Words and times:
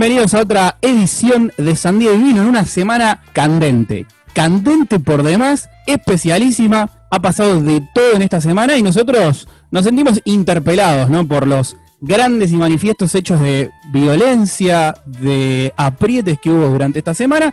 Bienvenidos 0.00 0.32
a 0.34 0.42
otra 0.42 0.78
edición 0.80 1.52
de 1.58 1.74
Sandía 1.74 2.12
y 2.12 2.18
Vino 2.18 2.42
en 2.42 2.48
una 2.48 2.64
semana 2.64 3.20
candente. 3.32 4.06
Candente 4.32 5.00
por 5.00 5.24
demás, 5.24 5.68
especialísima. 5.88 6.88
Ha 7.10 7.20
pasado 7.20 7.60
de 7.60 7.82
todo 7.92 8.12
en 8.14 8.22
esta 8.22 8.40
semana 8.40 8.76
y 8.76 8.82
nosotros 8.84 9.48
nos 9.72 9.84
sentimos 9.84 10.20
interpelados 10.24 11.10
¿no? 11.10 11.26
por 11.26 11.48
los 11.48 11.76
grandes 12.00 12.52
y 12.52 12.56
manifiestos 12.56 13.12
hechos 13.16 13.40
de 13.40 13.72
violencia, 13.92 14.94
de 15.04 15.74
aprietes 15.76 16.38
que 16.38 16.50
hubo 16.50 16.68
durante 16.68 17.00
esta 17.00 17.14
semana. 17.14 17.52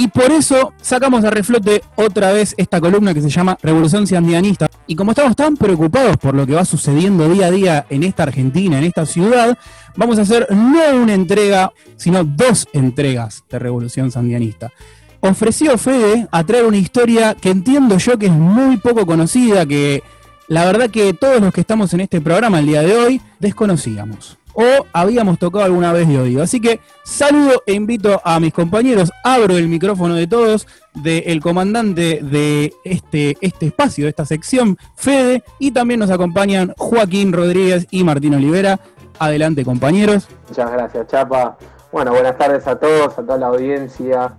Y 0.00 0.06
por 0.06 0.30
eso 0.30 0.74
sacamos 0.80 1.24
a 1.24 1.30
reflote 1.30 1.82
otra 1.96 2.30
vez 2.30 2.54
esta 2.56 2.80
columna 2.80 3.12
que 3.12 3.20
se 3.20 3.30
llama 3.30 3.58
Revolución 3.60 4.06
Sandianista. 4.06 4.68
Y 4.86 4.94
como 4.94 5.10
estamos 5.10 5.34
tan 5.34 5.56
preocupados 5.56 6.16
por 6.18 6.36
lo 6.36 6.46
que 6.46 6.54
va 6.54 6.64
sucediendo 6.64 7.28
día 7.28 7.46
a 7.46 7.50
día 7.50 7.86
en 7.90 8.04
esta 8.04 8.22
Argentina, 8.22 8.78
en 8.78 8.84
esta 8.84 9.04
ciudad, 9.06 9.58
vamos 9.96 10.20
a 10.20 10.22
hacer 10.22 10.46
no 10.52 11.02
una 11.02 11.14
entrega, 11.14 11.72
sino 11.96 12.22
dos 12.22 12.68
entregas 12.72 13.42
de 13.50 13.58
Revolución 13.58 14.12
Sandianista. 14.12 14.70
Ofreció 15.18 15.76
Fede 15.76 16.28
a 16.30 16.44
traer 16.44 16.66
una 16.66 16.76
historia 16.76 17.34
que 17.34 17.50
entiendo 17.50 17.98
yo 17.98 18.16
que 18.20 18.26
es 18.26 18.32
muy 18.32 18.76
poco 18.76 19.04
conocida, 19.04 19.66
que 19.66 20.04
la 20.46 20.64
verdad 20.64 20.90
que 20.90 21.12
todos 21.12 21.40
los 21.40 21.52
que 21.52 21.62
estamos 21.62 21.92
en 21.92 22.02
este 22.02 22.20
programa 22.20 22.60
el 22.60 22.66
día 22.66 22.82
de 22.82 22.94
hoy 22.94 23.20
desconocíamos 23.40 24.38
o 24.60 24.86
habíamos 24.92 25.38
tocado 25.38 25.64
alguna 25.64 25.92
vez 25.92 26.08
de 26.08 26.18
oído. 26.18 26.42
Así 26.42 26.60
que 26.60 26.80
saludo 27.04 27.62
e 27.64 27.74
invito 27.74 28.20
a 28.24 28.40
mis 28.40 28.52
compañeros, 28.52 29.12
abro 29.22 29.56
el 29.56 29.68
micrófono 29.68 30.16
de 30.16 30.26
todos, 30.26 30.66
del 30.94 31.40
comandante 31.40 32.18
de 32.20 32.74
este, 32.82 33.36
este 33.40 33.66
espacio, 33.66 34.04
de 34.06 34.10
esta 34.10 34.24
sección, 34.26 34.76
Fede, 34.96 35.44
y 35.60 35.70
también 35.70 36.00
nos 36.00 36.10
acompañan 36.10 36.74
Joaquín 36.76 37.32
Rodríguez 37.32 37.86
y 37.92 38.02
Martín 38.02 38.34
Olivera. 38.34 38.80
Adelante 39.20 39.64
compañeros. 39.64 40.28
Muchas 40.48 40.72
gracias 40.72 41.06
Chapa. 41.06 41.56
Bueno, 41.92 42.10
buenas 42.10 42.36
tardes 42.36 42.66
a 42.66 42.76
todos, 42.76 43.16
a 43.16 43.22
toda 43.22 43.38
la 43.38 43.46
audiencia, 43.46 44.34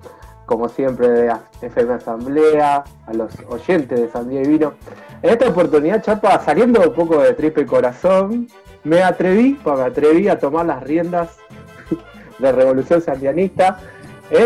como 0.50 0.68
siempre 0.68 1.08
de 1.08 1.32
FM 1.62 1.94
Asamblea, 1.94 2.84
a 3.06 3.14
los 3.14 3.32
oyentes 3.50 4.02
de 4.02 4.10
Sandía 4.10 4.42
y 4.42 4.48
Vino. 4.48 4.74
En 5.22 5.30
esta 5.30 5.48
oportunidad, 5.48 6.02
Chapa, 6.02 6.42
saliendo 6.44 6.82
un 6.82 6.96
poco 6.96 7.22
de 7.22 7.36
tripe 7.36 7.68
corazón, 7.68 8.48
me 8.84 9.04
atreví, 9.04 9.60
pues 9.64 9.78
me 9.78 9.84
atreví 9.84 10.28
a 10.28 10.40
tomar 10.40 10.66
las 10.66 10.82
riendas 10.82 11.38
de 12.40 12.52
Revolución 12.52 13.00
Sandianista. 13.00 13.80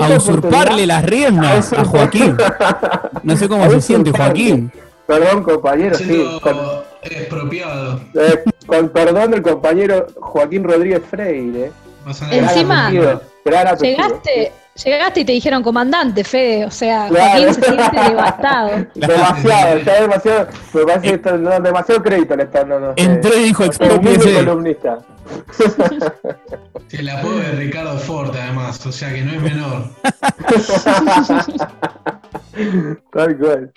A 0.02 0.10
usurparle 0.10 0.86
las 0.86 1.06
riendas 1.06 1.72
a 1.72 1.86
Joaquín. 1.86 2.36
No 3.24 3.38
sé 3.38 3.48
cómo 3.48 3.70
se 3.70 3.80
siente 3.80 4.12
Joaquín. 4.12 4.70
Perdón, 5.08 5.44
compañero, 5.44 5.96
sí. 5.96 6.28
Con, 6.42 6.58
expropiado. 7.02 8.02
Eh, 8.14 8.44
con 8.66 8.90
perdón 8.90 9.32
del 9.32 9.42
compañero 9.42 10.08
Joaquín 10.20 10.66
Rodríguez 10.66 11.02
Freire. 11.10 11.72
Encima, 12.30 12.92
llegaste, 12.92 14.52
Llegaste 14.76 15.20
y 15.20 15.26
te 15.26 15.34
dijeron 15.34 15.62
comandante, 15.62 16.24
Fede, 16.24 16.66
o 16.66 16.72
sea, 16.72 17.08
Joaquín 17.08 17.54
se 17.54 17.62
siente 17.62 18.00
devastado. 18.10 18.88
Demasiado, 18.96 19.80
ya 19.80 20.02
demasiado, 20.02 20.48
me 20.74 20.84
parece 20.84 21.22
que 21.22 21.32
no, 21.34 21.60
demasiado 21.60 22.02
crédito 22.02 22.36
le 22.36 22.44
están 22.44 22.70
dando. 22.70 22.94
Entró 22.96 23.38
y 23.38 23.44
dijo 23.44 23.66
expropiese. 23.66 24.34
columnista. 24.34 24.98
El 26.92 27.10
apodo 27.10 27.38
de 27.38 27.52
Ricardo 27.52 27.98
Ford, 28.00 28.36
además, 28.36 28.84
o 28.86 28.92
sea 28.92 29.14
que 29.14 29.22
no 29.22 29.34
es 29.34 29.42
menor. 29.42 29.90
Tal 33.12 33.38
cual. 33.38 33.72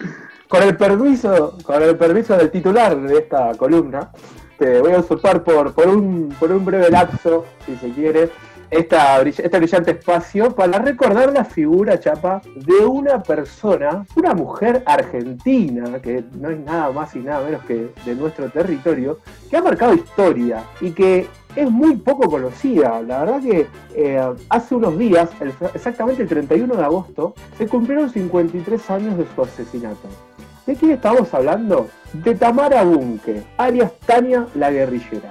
Con 0.48 0.62
el 0.62 0.76
permiso, 0.76 1.58
con 1.62 1.82
el 1.82 1.96
permiso 1.96 2.36
del 2.36 2.50
titular 2.50 2.96
de 2.96 3.18
esta 3.18 3.52
columna, 3.54 4.10
te 4.58 4.80
voy 4.80 4.92
a 4.92 5.00
usurpar 5.00 5.42
por, 5.42 5.74
por, 5.74 5.88
un, 5.88 6.34
por 6.38 6.52
un 6.52 6.64
breve 6.64 6.88
lapso, 6.90 7.44
si 7.64 7.74
se 7.76 7.90
quiere, 7.90 8.30
este 8.70 9.58
brillante 9.58 9.92
espacio 9.92 10.54
para 10.54 10.78
recordar 10.78 11.32
la 11.32 11.44
figura, 11.44 11.98
Chapa, 11.98 12.42
de 12.54 12.84
una 12.84 13.22
persona, 13.22 14.04
una 14.16 14.34
mujer 14.34 14.82
argentina, 14.86 16.00
que 16.00 16.24
no 16.38 16.50
es 16.50 16.58
nada 16.60 16.90
más 16.90 17.14
y 17.14 17.20
nada 17.20 17.44
menos 17.44 17.64
que 17.64 17.90
de 18.04 18.14
nuestro 18.14 18.48
territorio, 18.50 19.20
que 19.48 19.56
ha 19.56 19.62
marcado 19.62 19.94
historia 19.94 20.64
y 20.80 20.90
que 20.90 21.28
es 21.54 21.70
muy 21.70 21.96
poco 21.96 22.28
conocida. 22.28 23.00
La 23.02 23.24
verdad 23.24 23.40
que 23.40 23.66
eh, 23.94 24.34
hace 24.48 24.74
unos 24.74 24.98
días, 24.98 25.30
exactamente 25.74 26.22
el 26.22 26.28
31 26.28 26.76
de 26.76 26.84
agosto, 26.84 27.34
se 27.56 27.66
cumplieron 27.66 28.10
53 28.10 28.90
años 28.90 29.18
de 29.18 29.26
su 29.34 29.42
asesinato. 29.42 30.08
¿De 30.66 30.74
quién 30.74 30.90
estamos 30.92 31.32
hablando? 31.32 31.88
De 32.12 32.34
Tamara 32.34 32.82
Bunke, 32.82 33.42
alias 33.56 33.92
Tania 34.04 34.46
la 34.54 34.70
guerrillera. 34.70 35.30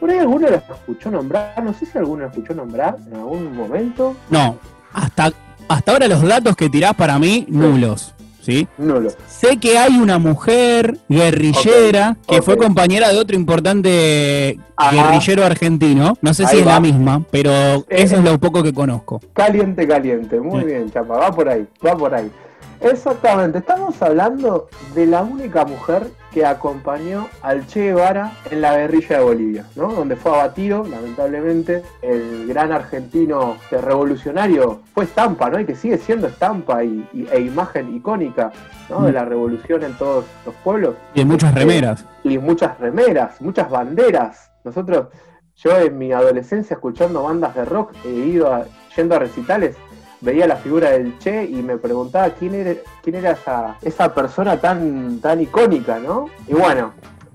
¿Por 0.00 0.10
ahí 0.10 0.18
alguno 0.18 0.48
la 0.48 0.56
escuchó 0.56 1.10
nombrar? 1.10 1.62
No 1.62 1.74
sé 1.74 1.86
si 1.86 1.98
alguno 1.98 2.22
la 2.22 2.28
escuchó 2.28 2.54
nombrar 2.54 2.96
en 3.06 3.16
algún 3.16 3.56
momento. 3.56 4.16
No, 4.30 4.58
hasta, 4.92 5.32
hasta 5.68 5.92
ahora 5.92 6.08
los 6.08 6.22
datos 6.22 6.56
que 6.56 6.68
tirás 6.68 6.94
para 6.94 7.18
mí, 7.18 7.46
nulos. 7.48 8.14
¿Sí? 8.40 8.66
Nulos. 8.78 9.14
Sé 9.26 9.58
que 9.58 9.76
hay 9.76 9.98
una 9.98 10.18
mujer 10.18 10.96
guerrillera 11.08 12.16
que 12.26 12.40
fue 12.40 12.56
compañera 12.56 13.10
de 13.10 13.18
otro 13.18 13.36
importante 13.36 14.58
guerrillero 14.90 15.44
argentino. 15.44 16.14
No 16.22 16.32
sé 16.32 16.46
si 16.46 16.58
es 16.58 16.64
la 16.64 16.80
misma, 16.80 17.24
pero 17.30 17.84
eso 17.88 18.16
es 18.16 18.24
lo 18.24 18.38
poco 18.38 18.62
que 18.62 18.72
conozco. 18.72 19.20
Caliente, 19.34 19.86
caliente. 19.86 20.40
Muy 20.40 20.64
bien, 20.64 20.90
Chapa. 20.90 21.18
Va 21.18 21.30
por 21.30 21.48
ahí, 21.48 21.66
va 21.84 21.94
por 21.94 22.14
ahí. 22.14 22.30
Exactamente, 22.80 23.58
estamos 23.58 24.00
hablando 24.02 24.68
de 24.94 25.06
la 25.06 25.22
única 25.22 25.64
mujer 25.64 26.06
que 26.32 26.46
acompañó 26.46 27.28
al 27.42 27.66
Che 27.66 27.80
Guevara 27.86 28.32
en 28.50 28.60
la 28.60 28.76
guerrilla 28.76 29.18
de 29.18 29.24
Bolivia, 29.24 29.64
¿no? 29.74 29.92
donde 29.92 30.14
fue 30.14 30.32
abatido, 30.32 30.84
lamentablemente, 30.84 31.82
el 32.02 32.46
gran 32.46 32.70
argentino 32.70 33.56
revolucionario 33.70 34.82
fue 34.94 35.04
estampa, 35.04 35.50
¿no? 35.50 35.58
y 35.58 35.64
que 35.64 35.74
sigue 35.74 35.98
siendo 35.98 36.28
estampa 36.28 36.84
y, 36.84 37.04
e 37.32 37.40
imagen 37.40 37.96
icónica 37.96 38.52
¿no? 38.88 39.02
de 39.02 39.12
la 39.12 39.24
revolución 39.24 39.82
en 39.82 39.94
todos 39.94 40.24
los 40.46 40.54
pueblos. 40.56 40.94
Y 41.14 41.22
en 41.22 41.28
muchas 41.28 41.54
remeras. 41.54 42.04
y 42.22 42.38
muchas 42.38 42.78
remeras, 42.78 43.40
muchas 43.40 43.68
banderas. 43.68 44.52
Nosotros, 44.62 45.08
yo 45.56 45.76
en 45.78 45.98
mi 45.98 46.12
adolescencia 46.12 46.74
escuchando 46.74 47.24
bandas 47.24 47.54
de 47.56 47.64
rock, 47.64 47.92
he 48.04 48.10
ido 48.10 48.64
yendo 48.94 49.16
a 49.16 49.18
recitales 49.18 49.76
veía 50.20 50.46
la 50.46 50.56
figura 50.56 50.90
del 50.90 51.18
Che 51.18 51.44
y 51.44 51.62
me 51.62 51.76
preguntaba 51.76 52.30
quién 52.30 52.54
era, 52.54 52.74
quién 53.02 53.16
era 53.16 53.32
esa, 53.32 53.76
esa 53.82 54.14
persona 54.14 54.60
tan, 54.60 55.20
tan 55.20 55.40
icónica, 55.40 55.98
¿no? 55.98 56.26
Y 56.46 56.54
bueno, 56.54 56.92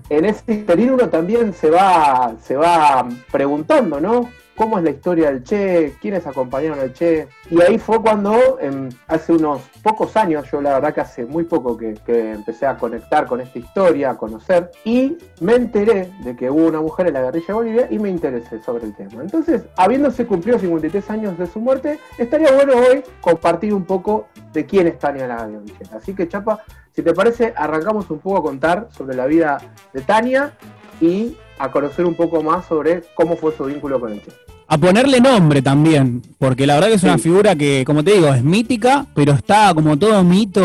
en 0.08 0.24
ese 0.26 0.52
interín 0.52 0.92
uno 0.92 1.08
también 1.08 1.54
se 1.54 1.70
va, 1.70 2.34
se 2.42 2.56
va 2.56 3.08
preguntando, 3.30 4.00
¿no? 4.00 4.28
Cómo 4.56 4.78
es 4.78 4.84
la 4.84 4.90
historia 4.90 5.30
del 5.30 5.42
Che, 5.42 5.96
quiénes 6.00 6.26
acompañaron 6.26 6.80
al 6.80 6.92
Che. 6.92 7.28
Y 7.50 7.60
ahí 7.60 7.78
fue 7.78 8.00
cuando, 8.00 8.58
em, 8.60 8.88
hace 9.08 9.32
unos 9.32 9.62
pocos 9.82 10.16
años, 10.16 10.50
yo 10.50 10.60
la 10.60 10.74
verdad 10.74 10.94
que 10.94 11.00
hace 11.00 11.26
muy 11.26 11.44
poco 11.44 11.76
que, 11.76 11.94
empecé 12.06 12.66
a 12.66 12.76
conectar 12.76 13.26
con 13.26 13.40
esta 13.40 13.58
historia, 13.58 14.10
a 14.10 14.16
conocer, 14.16 14.70
y 14.84 15.16
me 15.40 15.54
enteré 15.54 16.12
de 16.22 16.36
que 16.36 16.50
hubo 16.50 16.66
una 16.66 16.80
mujer 16.80 17.08
en 17.08 17.14
la 17.14 17.22
guerrilla 17.22 17.46
de 17.48 17.52
Bolivia 17.52 17.86
y 17.90 17.98
me 17.98 18.08
interesé 18.08 18.62
sobre 18.62 18.84
el 18.84 18.94
tema. 18.94 19.22
Entonces, 19.22 19.62
habiéndose 19.76 20.26
cumplido 20.26 20.58
53 20.58 21.10
años 21.10 21.38
de 21.38 21.46
su 21.46 21.60
muerte, 21.60 21.98
estaría 22.18 22.52
bueno 22.52 22.74
hoy 22.74 23.02
compartir 23.20 23.74
un 23.74 23.84
poco 23.84 24.28
de 24.52 24.64
quién 24.66 24.86
es 24.86 24.98
Tania 24.98 25.26
la. 25.26 25.48
Así 25.92 26.14
que, 26.14 26.28
Chapa, 26.28 26.62
si 26.92 27.02
te 27.02 27.12
parece, 27.12 27.52
arrancamos 27.56 28.08
un 28.10 28.20
poco 28.20 28.38
a 28.38 28.42
contar 28.42 28.88
sobre 28.92 29.16
la 29.16 29.26
vida 29.26 29.58
de 29.92 30.00
Tania 30.02 30.52
y 31.00 31.36
a 31.58 31.70
conocer 31.70 32.04
un 32.04 32.14
poco 32.14 32.42
más 32.42 32.66
sobre 32.66 33.02
cómo 33.14 33.36
fue 33.36 33.54
su 33.56 33.64
vínculo 33.64 34.00
con 34.00 34.12
el 34.12 34.22
Che. 34.22 34.30
A 34.66 34.78
ponerle 34.78 35.20
nombre 35.20 35.60
también, 35.60 36.22
porque 36.38 36.66
la 36.66 36.74
verdad 36.74 36.88
que 36.88 36.94
es 36.94 37.02
una 37.02 37.18
figura 37.18 37.54
que, 37.54 37.84
como 37.86 38.02
te 38.02 38.12
digo, 38.12 38.28
es 38.28 38.42
mítica, 38.42 39.06
pero 39.14 39.32
está 39.32 39.72
como 39.74 39.98
todo 39.98 40.24
mito 40.24 40.62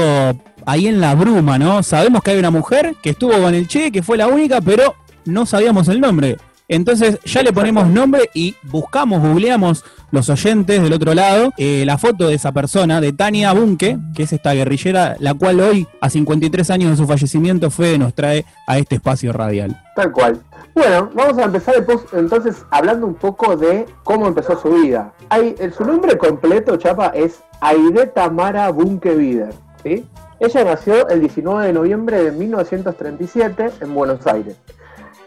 ahí 0.65 0.87
en 0.87 1.01
la 1.01 1.15
bruma, 1.15 1.57
¿no? 1.59 1.83
Sabemos 1.83 2.23
que 2.23 2.31
hay 2.31 2.39
una 2.39 2.51
mujer 2.51 2.95
que 3.01 3.11
estuvo 3.11 3.33
con 3.33 3.53
el 3.53 3.67
Che, 3.67 3.91
que 3.91 4.01
fue 4.01 4.17
la 4.17 4.27
única, 4.27 4.61
pero 4.61 4.95
no 5.25 5.45
sabíamos 5.45 5.87
el 5.89 5.99
nombre. 5.99 6.37
Entonces 6.69 7.19
ya 7.25 7.41
le 7.41 7.51
ponemos 7.51 7.87
nombre 7.87 8.29
y 8.35 8.55
buscamos, 8.61 9.21
googleamos 9.21 9.83
los 10.11 10.29
oyentes 10.29 10.81
del 10.81 10.93
otro 10.93 11.15
lado 11.15 11.51
eh, 11.57 11.83
la 11.83 11.97
foto 11.97 12.27
de 12.27 12.35
esa 12.35 12.51
persona, 12.51 13.01
de 13.01 13.11
Tania 13.11 13.53
Bunke, 13.53 13.97
que 14.15 14.23
es 14.23 14.33
esta 14.33 14.53
guerrillera, 14.53 15.15
la 15.19 15.33
cual 15.33 15.59
hoy, 15.61 15.87
a 15.99 16.11
53 16.11 16.69
años 16.69 16.91
de 16.91 16.97
su 16.97 17.07
fallecimiento, 17.07 17.71
fue 17.71 17.97
nos 17.97 18.13
trae 18.13 18.45
a 18.67 18.77
este 18.77 18.95
espacio 18.95 19.33
radial. 19.33 19.81
Tal 19.95 20.11
cual. 20.11 20.39
Bueno, 20.75 21.09
vamos 21.15 21.39
a 21.39 21.45
empezar 21.45 21.73
entonces 22.13 22.63
hablando 22.69 23.07
un 23.07 23.15
poco 23.15 23.57
de 23.57 23.87
cómo 24.03 24.27
empezó 24.27 24.59
su 24.61 24.69
vida. 24.69 25.11
Hay, 25.29 25.55
su 25.75 25.83
nombre 25.83 26.19
completo, 26.19 26.77
Chapa, 26.77 27.07
es 27.15 27.39
Aide 27.61 28.05
Tamara 28.05 28.69
Bunke. 28.69 29.49
¿sí? 29.83 30.05
Ella 30.39 30.63
nació 30.63 31.09
el 31.09 31.21
19 31.21 31.65
de 31.65 31.73
noviembre 31.73 32.23
de 32.23 32.31
1937 32.31 33.71
en 33.81 33.95
Buenos 33.95 34.27
Aires 34.27 34.55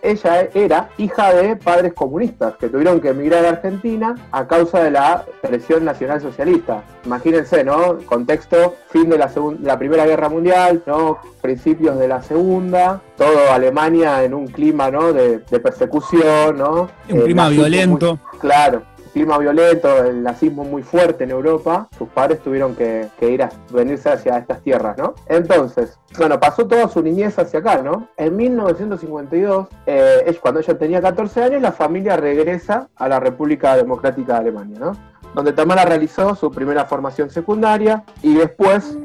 ella 0.02 0.48
era 0.52 0.90
hija 0.98 1.32
de 1.32 1.56
padres 1.56 1.92
comunistas 1.94 2.56
que 2.56 2.68
tuvieron 2.68 3.00
que 3.00 3.08
emigrar 3.08 3.46
a 3.46 3.50
Argentina 3.50 4.16
a 4.32 4.46
causa 4.46 4.82
de 4.82 4.90
la 4.90 5.24
presión 5.40 5.84
nacional 5.84 6.20
socialista. 6.20 6.82
Imagínense, 7.06 7.64
¿no? 7.64 7.98
Contexto, 8.04 8.74
fin 8.90 9.08
de 9.08 9.18
la, 9.18 9.30
la 9.62 9.78
Primera 9.78 10.04
Guerra 10.04 10.28
Mundial, 10.28 10.82
¿no? 10.86 11.18
Principios 11.40 11.98
de 11.98 12.08
la 12.08 12.22
Segunda, 12.22 13.00
todo 13.16 13.52
Alemania 13.52 14.24
en 14.24 14.34
un 14.34 14.48
clima, 14.48 14.90
¿no? 14.90 15.12
De, 15.12 15.38
persecución, 15.62 16.58
¿no? 16.58 16.88
Un 17.08 17.20
clima 17.20 17.48
violento. 17.48 18.18
claro, 18.40 18.82
clima 19.12 19.38
violento, 19.38 20.04
el 20.04 20.22
nazismo 20.22 20.64
muy 20.64 20.82
fuerte 20.82 21.24
en 21.24 21.30
Europa, 21.30 21.88
sus 21.96 22.08
padres 22.08 22.40
tuvieron 22.40 22.74
que, 22.74 23.08
ir 23.20 23.42
a 23.42 23.50
venirse 23.70 24.10
hacia 24.10 24.38
estas 24.38 24.60
tierras, 24.62 24.96
¿no? 24.98 25.14
Entonces, 25.26 25.98
bueno, 26.18 26.40
pasó 26.40 26.66
toda 26.66 26.88
su 26.88 27.02
niñez 27.02 27.38
hacia 27.38 27.60
acá, 27.60 27.82
¿no? 27.82 28.08
En 28.16 28.36
1952, 28.36 29.68
eh, 29.86 30.38
cuando 30.40 30.60
ella 30.60 30.76
tenía 30.76 31.00
14 31.00 31.42
años, 31.44 31.62
la 31.62 31.72
familia 31.72 32.16
regresa 32.16 32.88
a 32.96 33.08
la 33.08 33.20
República 33.20 33.76
Democrática 33.76 34.34
de 34.34 34.38
Alemania, 34.38 34.78
¿no? 34.80 34.96
Donde 35.34 35.52
Tamara 35.52 35.84
realizó 35.84 36.34
su 36.34 36.50
primera 36.50 36.84
formación 36.84 37.30
secundaria 37.30 38.04
y 38.22 38.34
después 38.34 38.98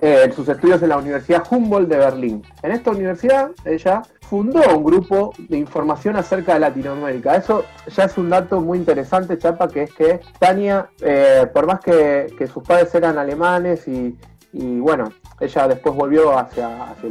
eh, 0.00 0.30
sus 0.34 0.48
estudios 0.48 0.82
en 0.82 0.90
la 0.90 0.98
Universidad 0.98 1.42
Humboldt 1.48 1.88
de 1.88 1.96
Berlín. 1.96 2.42
En 2.62 2.72
esta 2.72 2.90
universidad, 2.90 3.50
ella 3.64 4.02
fundó 4.20 4.60
un 4.76 4.84
grupo 4.84 5.32
de 5.38 5.56
información 5.56 6.16
acerca 6.16 6.54
de 6.54 6.60
Latinoamérica. 6.60 7.36
Eso 7.36 7.64
ya 7.94 8.04
es 8.04 8.18
un 8.18 8.28
dato 8.28 8.60
muy 8.60 8.78
interesante, 8.78 9.38
Chapa, 9.38 9.68
que 9.68 9.84
es 9.84 9.94
que 9.94 10.20
Tania, 10.38 10.90
eh, 11.00 11.46
por 11.52 11.66
más 11.66 11.80
que, 11.80 12.28
sus 12.52 12.62
padres 12.62 12.94
eran 12.94 13.18
alemanes 13.18 13.86
y, 13.88 14.16
y 14.58 14.80
bueno, 14.80 15.12
ella 15.38 15.68
después 15.68 15.94
volvió 15.94 16.38
hacia, 16.38 16.90
hacia, 16.90 17.10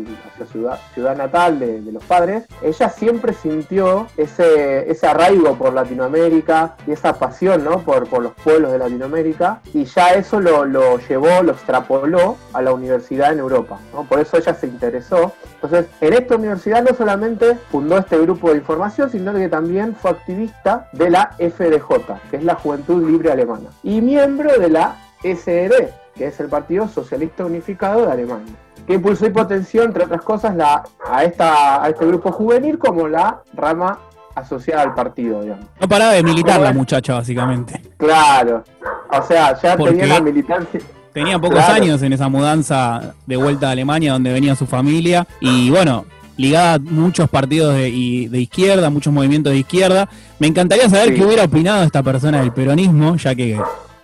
ciudad, 0.51 0.80
ciudad 0.95 1.15
natal 1.15 1.59
de, 1.59 1.80
los 1.92 2.03
padres, 2.03 2.45
ella 2.63 2.89
siempre 2.89 3.33
sintió 3.33 4.07
ese, 4.18 4.89
ese 4.89 5.06
arraigo 5.06 5.56
por 5.56 5.74
Latinoamérica 5.74 6.75
y 6.88 6.92
esa 6.92 7.13
pasión 7.13 7.63
¿no? 7.63 7.81
por, 7.81 8.07
por 8.09 8.24
los 8.24 8.33
pueblos 8.33 8.71
de 8.71 8.80
Latinoamérica 8.80 9.62
y 9.75 9.86
ya 9.86 10.13
eso 10.13 10.42
lo, 10.42 10.65
lo 10.65 10.97
llevó, 10.97 11.44
lo 11.44 11.51
extrapoló 11.51 12.38
a 12.53 12.63
la 12.63 12.74
universidad 12.74 13.31
en 13.31 13.39
Europa. 13.39 13.80
¿no? 13.94 14.06
Por 14.06 14.19
eso 14.19 14.38
ella 14.38 14.56
se 14.56 14.65
interesó. 14.65 15.33
Entonces, 15.53 15.86
en 16.01 16.13
esta 16.13 16.36
universidad 16.36 16.83
no 16.83 16.95
solamente 16.95 17.56
fundó 17.69 18.00
este 18.00 18.18
grupo 18.18 18.50
de 18.50 18.57
información, 18.57 19.12
sino 19.12 19.33
que 19.33 19.50
también 19.50 19.95
fue 19.95 20.12
activista 20.12 20.89
de 20.94 21.12
la 21.12 21.36
FDJ, 21.38 22.19
que 22.31 22.38
es 22.38 22.44
la 22.44 22.56
Juventud 22.56 23.07
Libre 23.07 23.31
Alemana, 23.31 23.69
y 23.83 24.01
miembro 24.01 24.57
de 24.59 24.69
la 24.69 24.95
SED, 25.21 25.89
que 26.15 26.27
es 26.27 26.39
el 26.39 26.47
Partido 26.47 26.88
Socialista 26.88 27.45
Unificado 27.45 28.06
de 28.06 28.12
Alemania, 28.12 28.53
que 28.88 28.94
impulsó 28.94 29.25
y 29.25 29.31
potenció, 29.31 29.83
entre 29.83 30.06
otras 30.06 30.21
cosas, 30.21 30.56
la, 30.56 30.83
a, 31.09 31.23
esta, 31.23 31.83
a 31.83 31.89
este 31.89 32.06
grupo 32.06 32.31
juvenil 32.31 32.77
como 32.79 33.07
la 33.07 33.41
rama 33.53 34.00
asociada 34.33 34.81
al 34.83 34.94
partido, 34.94 35.41
digamos. 35.41 35.65
No 35.79 35.88
paraba 35.88 36.12
de 36.13 36.23
militar 36.23 36.59
la 36.59 36.73
muchacha, 36.73 37.13
básicamente. 37.13 37.81
Claro, 37.97 38.63
o 39.12 39.23
sea, 39.23 39.59
ya 39.62 39.77
tenía 39.77 40.06
la 40.07 40.21
militancia. 40.21 40.79
Tenía 41.13 41.39
pocos 41.39 41.63
años 41.63 42.01
en 42.01 42.12
esa 42.12 42.27
mudanza 42.27 43.13
de 43.25 43.38
vuelta 43.38 43.69
a 43.69 43.71
Alemania, 43.71 44.11
donde 44.13 44.33
venía 44.33 44.56
su 44.56 44.65
familia, 44.65 45.25
y 45.39 45.69
bueno, 45.69 46.06
ligada 46.35 46.73
a 46.73 46.79
muchos 46.79 47.29
partidos 47.29 47.73
de, 47.75 47.83
de 48.29 48.41
izquierda, 48.41 48.89
muchos 48.89 49.13
movimientos 49.13 49.53
de 49.53 49.59
izquierda. 49.59 50.09
Me 50.39 50.47
encantaría 50.47 50.89
saber 50.89 51.15
qué 51.15 51.23
hubiera 51.23 51.45
opinado 51.45 51.83
esta 51.83 52.03
persona 52.03 52.41
del 52.41 52.51
peronismo, 52.51 53.15
ya 53.15 53.33
que 53.33 53.57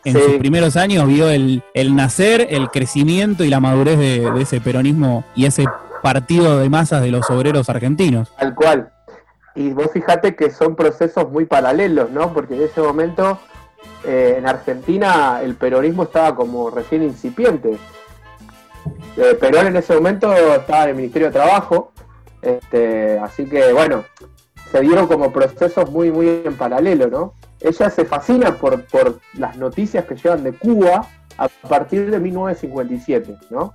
en 0.03 0.13
sus 0.13 0.37
primeros 0.37 0.77
años 0.77 1.07
vio 1.07 1.29
el, 1.29 1.61
nacer, 1.95 2.47
el 2.49 2.69
crecimiento 2.69 3.43
y 3.43 3.49
la 3.49 3.59
madurez 3.59 3.97
de, 3.97 4.31
ese 4.41 4.61
peronismo 4.61 5.23
y 5.35 5.45
ese 5.45 5.65
partido 6.01 6.59
de 6.59 6.69
masas 6.69 7.01
de 7.01 7.11
los 7.11 7.29
obreros 7.29 7.69
argentinos. 7.69 8.31
Tal 8.39 8.55
cual. 8.55 8.91
Y 9.53 9.71
vos 9.71 9.91
fijate 9.93 10.35
que 10.35 10.49
son 10.49 10.75
procesos 10.75 11.29
muy 11.29 11.45
paralelos, 11.45 12.09
¿no? 12.09 12.33
Porque 12.33 12.55
en 12.55 12.63
ese 12.63 12.81
momento 12.81 13.37
eh, 14.03 14.35
en 14.37 14.47
Argentina 14.47 15.41
el 15.43 15.55
peronismo 15.55 16.03
estaba 16.03 16.35
como 16.35 16.69
recién 16.69 17.03
incipiente. 17.03 17.77
Eh, 19.17 19.37
Perón 19.39 19.67
en 19.67 19.75
ese 19.75 19.93
momento 19.93 20.33
estaba 20.33 20.83
en 20.83 20.89
el 20.89 20.95
Ministerio 20.95 21.27
de 21.27 21.33
Trabajo, 21.33 21.91
este, 22.41 23.19
así 23.19 23.45
que 23.45 23.71
bueno, 23.73 24.05
se 24.71 24.81
dieron 24.81 25.05
como 25.05 25.31
procesos 25.31 25.91
muy, 25.91 26.11
muy 26.11 26.41
en 26.45 26.55
paralelo, 26.55 27.07
¿no? 27.07 27.33
Ella 27.61 27.89
se 27.89 28.05
fascina 28.05 28.55
por, 28.55 28.83
por 28.85 29.19
las 29.33 29.57
noticias 29.57 30.05
que 30.05 30.15
llegan 30.15 30.43
de 30.43 30.53
Cuba 30.53 31.07
a 31.37 31.47
partir 31.67 32.09
de 32.09 32.19
1957, 32.19 33.37
¿no? 33.49 33.73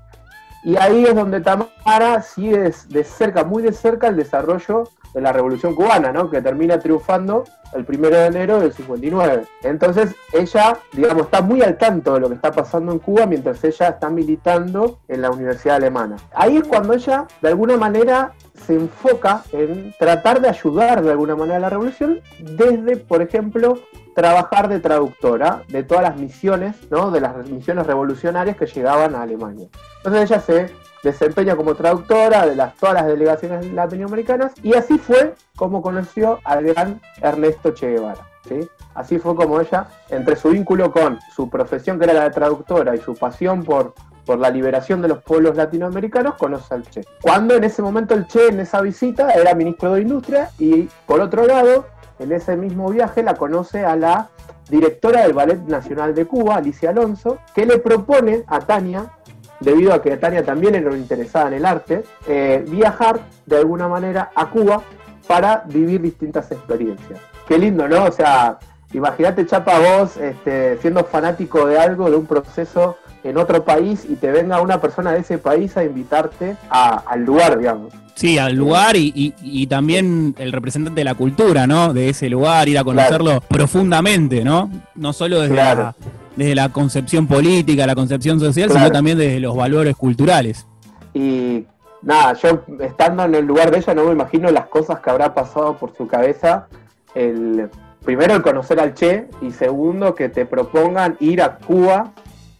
Y 0.64 0.76
ahí 0.76 1.04
es 1.04 1.14
donde 1.14 1.40
Tamara 1.40 2.22
sigue 2.22 2.72
de 2.88 3.04
cerca, 3.04 3.44
muy 3.44 3.62
de 3.62 3.72
cerca, 3.72 4.08
el 4.08 4.16
desarrollo 4.16 4.90
de 5.16 5.22
la 5.22 5.32
Revolución 5.32 5.74
Cubana, 5.74 6.12
¿no? 6.12 6.28
Que 6.28 6.42
termina 6.42 6.78
triunfando 6.78 7.44
el 7.72 7.86
primero 7.86 8.18
de 8.18 8.26
enero 8.26 8.60
del 8.60 8.70
59. 8.70 9.44
Entonces 9.62 10.14
ella, 10.30 10.76
digamos, 10.92 11.22
está 11.22 11.40
muy 11.40 11.62
al 11.62 11.78
tanto 11.78 12.12
de 12.12 12.20
lo 12.20 12.28
que 12.28 12.34
está 12.34 12.52
pasando 12.52 12.92
en 12.92 12.98
Cuba 12.98 13.24
mientras 13.24 13.64
ella 13.64 13.88
está 13.88 14.10
militando 14.10 14.98
en 15.08 15.22
la 15.22 15.30
Universidad 15.30 15.76
Alemana. 15.76 16.16
Ahí 16.34 16.58
es 16.58 16.64
cuando 16.64 16.92
ella, 16.92 17.26
de 17.40 17.48
alguna 17.48 17.78
manera, 17.78 18.34
se 18.66 18.74
enfoca 18.74 19.42
en 19.52 19.94
tratar 19.98 20.42
de 20.42 20.50
ayudar 20.50 21.02
de 21.02 21.12
alguna 21.12 21.34
manera 21.34 21.56
a 21.56 21.60
la 21.60 21.70
revolución 21.70 22.20
desde, 22.38 22.98
por 22.98 23.22
ejemplo, 23.22 23.78
trabajar 24.14 24.68
de 24.68 24.80
traductora 24.80 25.62
de 25.68 25.82
todas 25.82 26.02
las 26.02 26.18
misiones, 26.18 26.76
¿no? 26.90 27.10
de 27.10 27.22
las 27.22 27.48
misiones 27.48 27.86
revolucionarias 27.86 28.58
que 28.58 28.66
llegaban 28.66 29.14
a 29.14 29.22
Alemania. 29.22 29.68
Entonces 29.98 30.30
ella 30.30 30.40
se 30.40 30.85
desempeña 31.06 31.56
como 31.56 31.74
traductora 31.74 32.46
de 32.46 32.56
las, 32.56 32.74
todas 32.76 32.94
las 32.94 33.06
delegaciones 33.06 33.72
latinoamericanas 33.72 34.52
y 34.62 34.74
así 34.74 34.98
fue 34.98 35.34
como 35.56 35.80
conoció 35.80 36.40
al 36.44 36.64
gran 36.64 37.00
Ernesto 37.22 37.72
Che 37.72 37.90
Guevara. 37.90 38.26
¿sí? 38.48 38.68
Así 38.94 39.18
fue 39.18 39.34
como 39.34 39.60
ella, 39.60 39.88
entre 40.10 40.36
su 40.36 40.50
vínculo 40.50 40.92
con 40.92 41.18
su 41.34 41.48
profesión 41.48 41.98
que 41.98 42.04
era 42.04 42.14
la 42.14 42.24
de 42.24 42.30
traductora 42.30 42.94
y 42.94 42.98
su 42.98 43.14
pasión 43.14 43.64
por 43.64 43.94
por 44.26 44.40
la 44.40 44.50
liberación 44.50 45.00
de 45.00 45.08
los 45.08 45.22
pueblos 45.22 45.56
latinoamericanos, 45.56 46.34
conoce 46.34 46.74
al 46.74 46.82
Che. 46.82 47.02
Cuando 47.22 47.54
en 47.54 47.62
ese 47.62 47.80
momento 47.80 48.12
el 48.12 48.26
Che, 48.26 48.48
en 48.48 48.58
esa 48.58 48.80
visita, 48.80 49.30
era 49.30 49.54
ministro 49.54 49.94
de 49.94 50.02
Industria 50.02 50.50
y 50.58 50.88
por 51.06 51.20
otro 51.20 51.46
lado, 51.46 51.86
en 52.18 52.32
ese 52.32 52.56
mismo 52.56 52.90
viaje 52.90 53.22
la 53.22 53.34
conoce 53.34 53.84
a 53.84 53.94
la 53.94 54.28
directora 54.68 55.22
del 55.22 55.32
Ballet 55.32 55.60
Nacional 55.68 56.14
de 56.14 56.26
Cuba, 56.26 56.56
Alicia 56.56 56.90
Alonso, 56.90 57.38
que 57.54 57.66
le 57.66 57.78
propone 57.78 58.42
a 58.48 58.58
Tania, 58.58 59.12
debido 59.60 59.92
a 59.92 60.02
que 60.02 60.16
Tania 60.16 60.44
también 60.44 60.74
era 60.74 60.94
interesada 60.96 61.48
en 61.48 61.54
el 61.54 61.66
arte, 61.66 62.04
eh, 62.26 62.64
viajar 62.68 63.20
de 63.46 63.56
alguna 63.56 63.88
manera 63.88 64.30
a 64.34 64.50
Cuba 64.50 64.82
para 65.26 65.64
vivir 65.66 66.00
distintas 66.00 66.50
experiencias. 66.52 67.18
Qué 67.48 67.58
lindo, 67.58 67.88
¿no? 67.88 68.04
O 68.04 68.12
sea, 68.12 68.58
imagínate, 68.92 69.46
Chapa, 69.46 69.78
vos 69.78 70.16
este, 70.16 70.78
siendo 70.78 71.04
fanático 71.04 71.66
de 71.66 71.78
algo, 71.78 72.10
de 72.10 72.16
un 72.16 72.26
proceso 72.26 72.96
en 73.24 73.38
otro 73.38 73.64
país 73.64 74.06
y 74.08 74.16
te 74.16 74.30
venga 74.30 74.60
una 74.60 74.80
persona 74.80 75.12
de 75.12 75.20
ese 75.20 75.38
país 75.38 75.76
a 75.76 75.84
invitarte 75.84 76.56
al 76.70 77.24
lugar, 77.24 77.58
digamos. 77.58 77.92
Sí, 78.14 78.38
al 78.38 78.54
lugar 78.54 78.96
y, 78.96 79.66
también 79.68 80.34
el 80.38 80.52
representante 80.52 81.00
de 81.00 81.04
la 81.04 81.14
cultura, 81.14 81.66
¿no? 81.66 81.92
De 81.92 82.08
ese 82.08 82.30
lugar, 82.30 82.68
ir 82.68 82.78
a 82.78 82.84
conocerlo 82.84 83.42
profundamente, 83.42 84.42
¿no? 84.42 84.70
No 84.94 85.12
solo 85.12 85.40
desde, 85.40 85.56
la, 85.56 85.94
desde 86.36 86.54
la 86.54 86.68
concepción 86.68 87.26
política, 87.26 87.86
la 87.86 87.94
concepción 87.94 88.38
social, 88.38 88.70
sino 88.70 88.90
también 88.92 89.18
desde 89.18 89.40
los 89.40 89.56
valores 89.56 89.96
culturales. 89.96 90.66
Y 91.14 91.64
nada, 92.02 92.34
yo 92.34 92.62
estando 92.80 93.24
en 93.24 93.34
el 93.34 93.44
lugar 93.44 93.70
de 93.70 93.78
ella 93.78 93.94
no 93.94 94.04
me 94.04 94.12
imagino 94.12 94.50
las 94.50 94.66
cosas 94.66 95.00
que 95.00 95.10
habrá 95.10 95.34
pasado 95.34 95.76
por 95.78 95.96
su 95.96 96.06
cabeza. 96.06 96.68
El, 97.14 97.70
primero 98.04 98.34
el 98.34 98.42
conocer 98.42 98.78
al 98.78 98.94
Che 98.94 99.28
y 99.40 99.50
segundo 99.50 100.14
que 100.14 100.28
te 100.28 100.46
propongan 100.46 101.16
ir 101.20 101.42
a 101.42 101.56
Cuba 101.56 102.12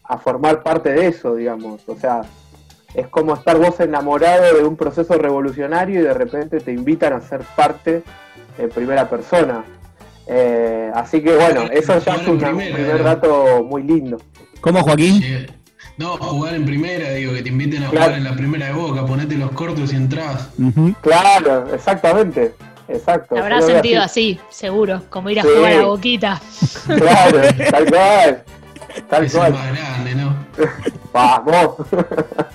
a 0.02 0.18
formar 0.18 0.62
parte 0.62 0.90
de 0.92 1.09
eso, 1.09 1.35
digamos. 1.35 1.83
O 1.87 1.97
sea, 1.97 2.23
es 2.95 3.09
como 3.09 3.35
estar 3.35 3.59
vos 3.59 3.78
enamorado 3.80 4.56
de 4.56 4.64
un 4.64 4.76
proceso 4.76 5.14
revolucionario 5.14 6.00
y 6.00 6.04
de 6.04 6.14
repente 6.14 6.61
te 6.61 6.73
invitan 6.73 7.12
a 7.12 7.21
ser 7.21 7.42
parte 7.54 8.02
en 8.59 8.71
primera 8.71 9.09
persona. 9.09 9.64
Eh, 10.26 10.90
así 10.95 11.23
que 11.23 11.35
bueno, 11.37 11.62
eso 11.71 11.99
ya 11.99 12.14
es 12.14 12.26
un 12.26 12.38
primer 12.38 13.02
dato 13.02 13.62
muy 13.64 13.83
lindo. 13.83 14.18
¿Cómo, 14.61 14.83
Joaquín? 14.83 15.47
No, 15.99 16.16
jugar 16.18 16.54
en 16.54 16.66
primera, 16.66 17.11
digo, 17.11 17.33
que 17.33 17.42
te 17.42 17.49
inviten 17.49 17.85
a 17.85 17.88
jugar 17.88 18.12
en 18.12 18.25
la 18.25 18.35
primera 18.35 18.66
de 18.66 18.73
boca, 18.73 19.06
ponete 19.06 19.35
los 19.37 19.50
cortos 19.52 19.92
y 19.92 19.97
entras. 19.97 20.50
Claro, 21.00 21.73
exactamente. 21.75 22.54
Exacto. 22.88 23.37
Habrá 23.37 23.62
sentido 23.62 24.02
así. 24.02 24.38
seguro, 24.50 25.02
como 25.11 25.30
ir 25.30 25.40
a 25.40 25.42
jugar 25.42 25.73
a 25.73 25.87
Boquita. 25.87 26.40
Claro, 26.87 27.40
tal 27.71 27.87
cual. 27.87 28.45
Tal 29.09 29.25
es 29.25 29.35
más 29.35 29.50
grande, 29.50 30.14
¿no? 30.14 30.37
Vamos. 31.16 31.76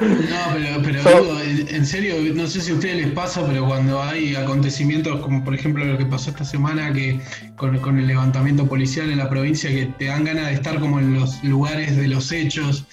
No, 0.02 0.54
pero, 0.54 0.82
pero 0.84 1.22
digo, 1.22 1.40
en 1.70 1.86
serio, 1.86 2.16
no 2.36 2.46
sé 2.48 2.62
si 2.62 2.72
a 2.72 2.76
ustedes 2.76 2.98
les 2.98 3.12
pasa, 3.12 3.46
pero 3.46 3.66
cuando 3.66 4.02
hay 4.02 4.36
acontecimientos 4.36 5.20
como 5.20 5.44
por 5.44 5.56
ejemplo 5.56 5.84
lo 5.84 5.98
que 5.98 6.06
pasó 6.06 6.30
esta 6.30 6.46
semana 6.46 6.94
que 6.94 7.20
con, 7.56 7.76
el 8.00 8.08
levantamiento 8.08 8.68
policial 8.68 9.10
en 9.10 9.18
la 9.18 9.30
provincia, 9.30 9.70
que 9.70 9.88
te 9.98 10.06
dan 10.06 10.26
ganas 10.26 10.48
de 10.48 10.54
estar 10.54 10.80
como 10.80 11.00
en 11.00 11.14
los 11.14 11.44
lugares 11.44 11.98
de 11.98 12.08
los 12.08 12.32
hechos, 12.32 12.86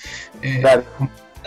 eh, 0.43 0.63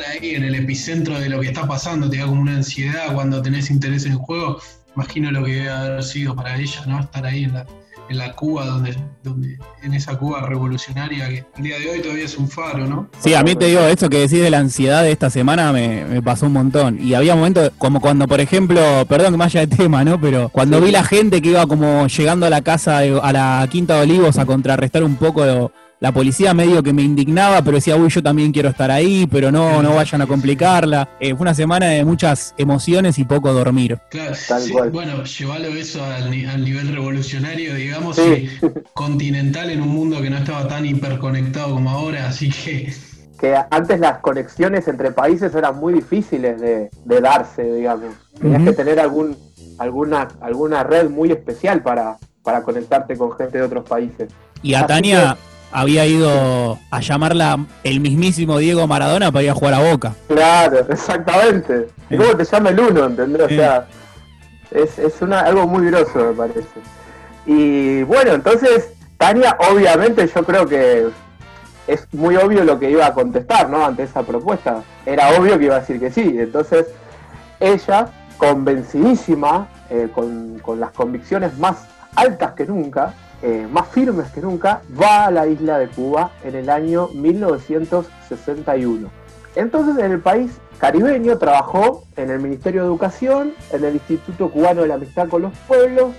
ahí 0.08 0.36
en 0.36 0.44
el 0.44 0.56
epicentro 0.56 1.20
de 1.20 1.30
lo 1.30 1.40
que 1.40 1.48
está 1.48 1.68
pasando, 1.68 2.10
te 2.10 2.18
da 2.18 2.28
como 2.28 2.42
una 2.42 2.58
ansiedad 2.58 3.14
cuando 3.14 3.42
tenés 3.42 3.72
interés 3.72 4.06
en 4.06 4.14
el 4.14 4.18
juego. 4.20 4.62
Imagino 4.96 5.32
lo 5.32 5.44
que 5.44 5.54
debe 5.54 5.70
haber 5.70 6.04
sido 6.04 6.36
para 6.36 6.58
ella, 6.58 6.86
¿no? 6.86 7.00
Estar 7.00 7.26
ahí 7.26 7.46
en 7.46 7.54
la, 7.54 7.66
en 8.12 8.18
la 8.18 8.34
Cuba, 8.34 8.66
donde, 8.66 8.98
donde 9.24 9.58
en 9.82 9.94
esa 9.94 10.18
Cuba 10.18 10.42
revolucionaria 10.42 11.30
que 11.30 11.46
el 11.56 11.64
día 11.64 11.80
de 11.80 11.90
hoy 11.90 12.02
todavía 12.02 12.26
es 12.26 12.38
un 12.38 12.50
faro, 12.50 12.86
¿no? 12.86 13.08
Sí, 13.20 13.34
a 13.34 13.42
mí 13.42 13.56
te 13.56 13.68
digo, 13.68 13.82
esto 13.82 14.10
que 14.10 14.20
decís 14.20 14.42
de 14.42 14.52
la 14.52 14.58
ansiedad 14.60 15.02
de 15.02 15.14
esta 15.14 15.30
semana 15.30 15.72
me, 15.72 16.22
pasó 16.22 16.48
un 16.48 16.54
montón. 16.54 17.00
Y 17.02 17.14
había 17.14 17.36
momentos 17.36 17.72
como 17.78 18.02
cuando, 18.02 18.28
por 18.28 18.42
ejemplo, 18.42 18.82
perdón 19.08 19.32
que 19.32 19.38
me 19.38 19.46
haya 19.46 19.66
de 19.66 19.76
tema, 19.76 20.04
¿no? 20.04 20.20
Pero 20.20 20.50
cuando 20.50 20.82
vi 20.82 20.92
la 20.92 21.04
gente 21.04 21.42
que 21.42 21.52
iba 21.52 21.66
como 21.68 22.06
llegando 22.08 22.46
a 22.46 22.50
la 22.50 22.62
casa, 22.62 22.98
a 22.98 23.32
la 23.32 23.66
Quinta 23.72 23.96
de 23.96 24.02
Olivos 24.02 24.38
a 24.38 24.46
contrarrestar 24.46 25.06
un 25.06 25.16
poco 25.16 25.72
la 26.02 26.12
policía 26.12 26.56
medio 26.56 26.82
que 26.82 26.94
me 26.94 27.04
indignaba, 27.04 27.62
pero 27.62 27.78
decía, 27.78 27.96
uy, 27.96 28.10
yo 28.10 28.24
también 28.24 28.52
quiero 28.52 28.70
estar 28.70 28.90
ahí, 28.90 29.28
pero 29.32 29.52
no, 29.52 29.84
no 29.84 29.94
vayan 29.94 30.20
a 30.22 30.26
complicarla. 30.26 31.08
Eh, 31.20 31.36
fue 31.36 31.44
una 31.44 31.54
semana 31.54 31.86
de 31.90 32.04
muchas 32.04 32.56
emociones 32.58 33.20
y 33.20 33.24
poco 33.24 33.54
dormir. 33.54 34.00
Claro, 34.10 34.36
bueno, 34.92 35.24
llevarlo 35.24 35.68
eso 35.68 36.04
al, 36.04 36.32
nivel 36.32 36.88
revolucionario, 36.92 37.76
digamos, 37.76 38.20
continental 38.94 39.70
en 39.70 39.84
un 39.84 39.90
mundo 39.90 40.20
que 40.24 40.32
no 40.32 40.38
estaba 40.38 40.68
tan 40.68 40.88
hiperconectado 40.88 41.76
como 41.76 41.92
ahora, 41.92 42.28
así 42.28 42.50
que 42.50 42.92
que 43.40 43.56
antes 43.70 44.00
las 44.00 44.20
conexiones 44.20 44.88
entre 44.88 45.12
países 45.12 45.54
eran 45.54 45.78
muy 45.78 45.94
difíciles 45.94 46.60
de, 46.60 46.90
darse, 47.22 47.64
digamos. 47.64 48.16
Tenías 48.40 48.64
que 48.64 48.74
tener 48.74 49.00
algún, 49.00 49.38
alguna, 49.78 50.30
alguna 50.42 50.82
red 50.82 51.12
muy 51.12 51.32
especial 51.32 51.84
para, 51.84 52.18
para 52.42 52.64
conectarte 52.64 53.16
con 53.16 53.34
gente 53.34 53.60
de 53.60 53.64
otros 53.66 53.88
países. 53.88 54.32
Y 54.64 54.76
a 54.76 54.86
Tania, 54.86 55.38
había 55.72 56.06
ido 56.06 56.80
a 56.90 57.00
llamarla 57.00 57.66
el 57.84 58.00
mismísimo 58.00 58.58
Diego 58.58 58.88
Maradona 58.88 59.32
para 59.32 59.44
ir 59.44 59.50
a 59.50 59.54
jugar 59.54 59.74
a 59.76 59.80
Boca. 59.80 60.14
Claro, 60.28 60.86
exactamente. 60.90 61.88
¿Y 62.10 62.18
cómo 62.18 62.36
te 62.36 62.44
llama 62.44 62.70
el 62.70 62.80
uno, 62.80 63.06
entendés? 63.06 63.42
O 63.42 63.50
sea, 63.50 63.88
es, 64.72 65.00
es 65.00 65.22
una, 65.22 65.42
algo 65.42 65.68
muy 65.68 65.88
groso, 65.88 66.20
me 66.20 66.34
parece. 66.34 66.80
Y 67.46 68.04
bueno, 68.04 68.34
entonces, 68.34 68.94
Tania, 69.18 69.58
obviamente, 69.72 70.28
yo 70.28 70.44
creo 70.44 70.68
que 70.68 71.08
es 71.88 72.08
muy 72.14 72.36
obvio 72.38 72.64
lo 72.64 72.80
que 72.80 72.90
iba 72.90 73.06
a 73.06 73.14
contestar, 73.14 73.70
¿no? 73.70 73.86
Ante 73.86 74.04
esa 74.04 74.24
propuesta. 74.24 74.84
Era 75.06 75.30
obvio 75.38 75.58
que 75.58 75.66
iba 75.66 75.78
a 75.78 75.80
decir 75.80 76.00
que 76.00 76.12
sí. 76.12 76.36
Entonces, 76.38 76.88
ella, 77.60 78.08
convencidísima, 78.38 79.68
eh, 79.90 80.10
con, 80.14 80.60
con 80.60 80.80
las 80.80 80.92
convicciones 80.92 81.58
más 81.58 81.86
altas 82.16 82.54
que 82.54 82.66
nunca, 82.66 83.14
eh, 83.42 83.68
más 83.70 83.88
firmes 83.90 84.30
que 84.32 84.42
nunca, 84.42 84.82
va 85.00 85.26
a 85.26 85.32
la 85.32 85.48
isla 85.48 85.80
de 85.80 85.88
Cuba 85.88 86.32
en 86.44 86.56
el 86.56 86.70
año 86.70 87.10
1961. 87.14 89.10
Entonces 89.56 90.04
en 90.04 90.12
el 90.12 90.20
país 90.20 90.52
caribeño 90.78 91.38
trabajó 91.38 92.04
en 92.16 92.30
el 92.30 92.40
Ministerio 92.40 92.82
de 92.82 92.88
Educación, 92.88 93.54
en 93.72 93.84
el 93.84 93.94
Instituto 93.96 94.50
Cubano 94.50 94.82
de 94.82 94.88
la 94.88 94.96
Amistad 94.96 95.28
con 95.28 95.42
los 95.44 95.54
Pueblos, 95.68 96.14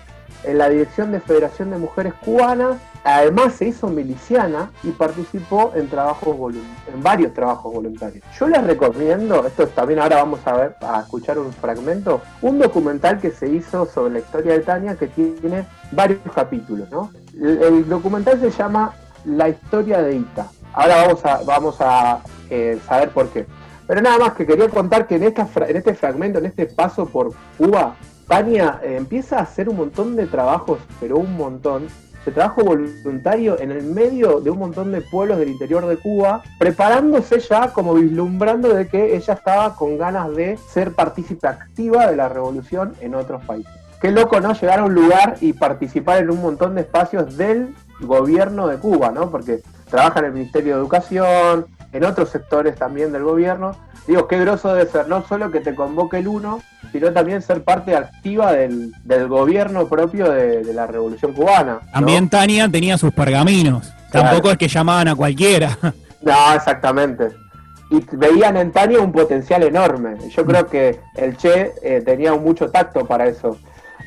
en 0.44 0.58
la 0.58 0.68
Dirección 0.68 1.12
de 1.12 1.20
Federación 1.20 1.70
de 1.70 1.78
Mujeres 1.78 2.14
Cubanas 2.14 2.76
Además 3.04 3.54
se 3.54 3.66
hizo 3.66 3.88
miliciana 3.88 4.70
y 4.84 4.90
participó 4.90 5.72
en 5.74 5.88
trabajos 5.88 6.36
en 6.92 7.02
varios 7.02 7.34
trabajos 7.34 7.72
voluntarios. 7.72 8.24
Yo 8.38 8.46
les 8.46 8.62
recomiendo, 8.62 9.44
esto 9.44 9.66
también 9.68 9.98
ahora 9.98 10.16
vamos 10.16 10.40
a 10.46 10.52
ver, 10.52 10.76
a 10.80 11.00
escuchar 11.00 11.38
un 11.38 11.52
fragmento, 11.52 12.20
un 12.42 12.58
documental 12.60 13.20
que 13.20 13.30
se 13.30 13.48
hizo 13.48 13.86
sobre 13.86 14.14
la 14.14 14.18
historia 14.20 14.52
de 14.52 14.60
Tania 14.60 14.94
que 14.94 15.08
tiene 15.08 15.66
varios 15.90 16.20
capítulos, 16.32 16.88
¿no? 16.90 17.10
El, 17.34 17.88
documental 17.88 18.40
se 18.40 18.50
llama 18.50 18.94
La 19.24 19.48
historia 19.48 20.00
de 20.00 20.16
Ita. 20.16 20.46
Ahora 20.72 21.06
vamos 21.06 21.24
a, 21.24 21.42
vamos 21.44 21.76
a 21.80 22.20
eh, 22.50 22.78
saber 22.86 23.10
por 23.10 23.28
qué. 23.30 23.46
Pero 23.86 24.00
nada 24.00 24.18
más 24.18 24.32
que 24.34 24.46
quería 24.46 24.68
contar 24.68 25.06
que 25.06 25.16
en, 25.16 25.24
esta, 25.24 25.48
en 25.68 25.76
este 25.76 25.94
fragmento, 25.94 26.38
en 26.38 26.46
este 26.46 26.66
paso 26.66 27.06
por 27.06 27.32
Cuba, 27.58 27.96
Tania 28.28 28.80
eh, 28.82 28.96
empieza 28.96 29.38
a 29.38 29.42
hacer 29.42 29.68
un 29.68 29.76
montón 29.76 30.16
de 30.16 30.26
trabajos, 30.26 30.78
pero 31.00 31.16
un 31.16 31.36
montón, 31.36 31.88
se 32.24 32.30
trabajo 32.30 32.62
voluntario 32.62 33.58
en 33.58 33.72
el 33.72 33.82
medio 33.82 34.40
de 34.40 34.50
un 34.50 34.58
montón 34.58 34.92
de 34.92 35.00
pueblos 35.00 35.38
del 35.38 35.48
interior 35.48 35.86
de 35.86 35.96
Cuba, 35.96 36.42
preparándose 36.58 37.40
ya 37.40 37.72
como 37.72 37.94
vislumbrando 37.94 38.72
de 38.72 38.86
que 38.86 39.16
ella 39.16 39.34
estaba 39.34 39.74
con 39.74 39.98
ganas 39.98 40.34
de 40.34 40.56
ser 40.56 40.92
partícipe 40.92 41.48
activa 41.48 42.08
de 42.08 42.16
la 42.16 42.28
revolución 42.28 42.94
en 43.00 43.14
otros 43.14 43.44
países. 43.44 43.72
Qué 44.00 44.10
loco, 44.10 44.40
¿no? 44.40 44.52
Llegar 44.52 44.80
a 44.80 44.84
un 44.84 44.94
lugar 44.94 45.36
y 45.40 45.52
participar 45.52 46.18
en 46.18 46.30
un 46.30 46.40
montón 46.40 46.74
de 46.74 46.82
espacios 46.82 47.36
del 47.36 47.74
gobierno 48.00 48.66
de 48.66 48.78
Cuba, 48.78 49.10
¿no? 49.12 49.30
Porque 49.30 49.62
trabaja 49.88 50.20
en 50.20 50.26
el 50.26 50.32
Ministerio 50.32 50.74
de 50.74 50.80
Educación, 50.80 51.66
en 51.92 52.04
otros 52.04 52.30
sectores 52.30 52.76
también 52.76 53.12
del 53.12 53.22
gobierno. 53.22 53.76
Digo, 54.06 54.26
qué 54.26 54.38
groso 54.38 54.74
debe 54.74 54.90
ser, 54.90 55.08
no 55.08 55.24
solo 55.26 55.50
que 55.50 55.60
te 55.60 55.74
convoque 55.74 56.18
el 56.18 56.28
uno, 56.28 56.60
sino 56.90 57.12
también 57.12 57.40
ser 57.40 57.62
parte 57.62 57.94
activa 57.94 58.52
del, 58.52 58.92
gobierno 59.28 59.86
propio 59.86 60.30
de, 60.30 60.64
la 60.74 60.86
Revolución 60.86 61.32
Cubana. 61.32 61.80
También 61.92 62.28
Tania 62.28 62.68
tenía 62.68 62.98
sus 62.98 63.12
pergaminos, 63.12 63.92
tampoco 64.10 64.50
es 64.50 64.58
que 64.58 64.68
llamaban 64.68 65.08
a 65.08 65.14
cualquiera. 65.14 65.78
No, 66.24 66.54
exactamente. 66.54 67.30
Y 67.90 68.00
veían 68.12 68.56
en 68.56 68.70
Tania 68.70 69.00
un 69.00 69.10
potencial 69.10 69.64
enorme. 69.64 70.18
Yo 70.30 70.46
creo 70.46 70.68
que 70.68 71.00
el 71.16 71.36
Che 71.36 71.72
eh, 71.82 72.00
tenía 72.00 72.32
mucho 72.34 72.70
tacto 72.70 73.04
para 73.04 73.26
eso. 73.26 73.58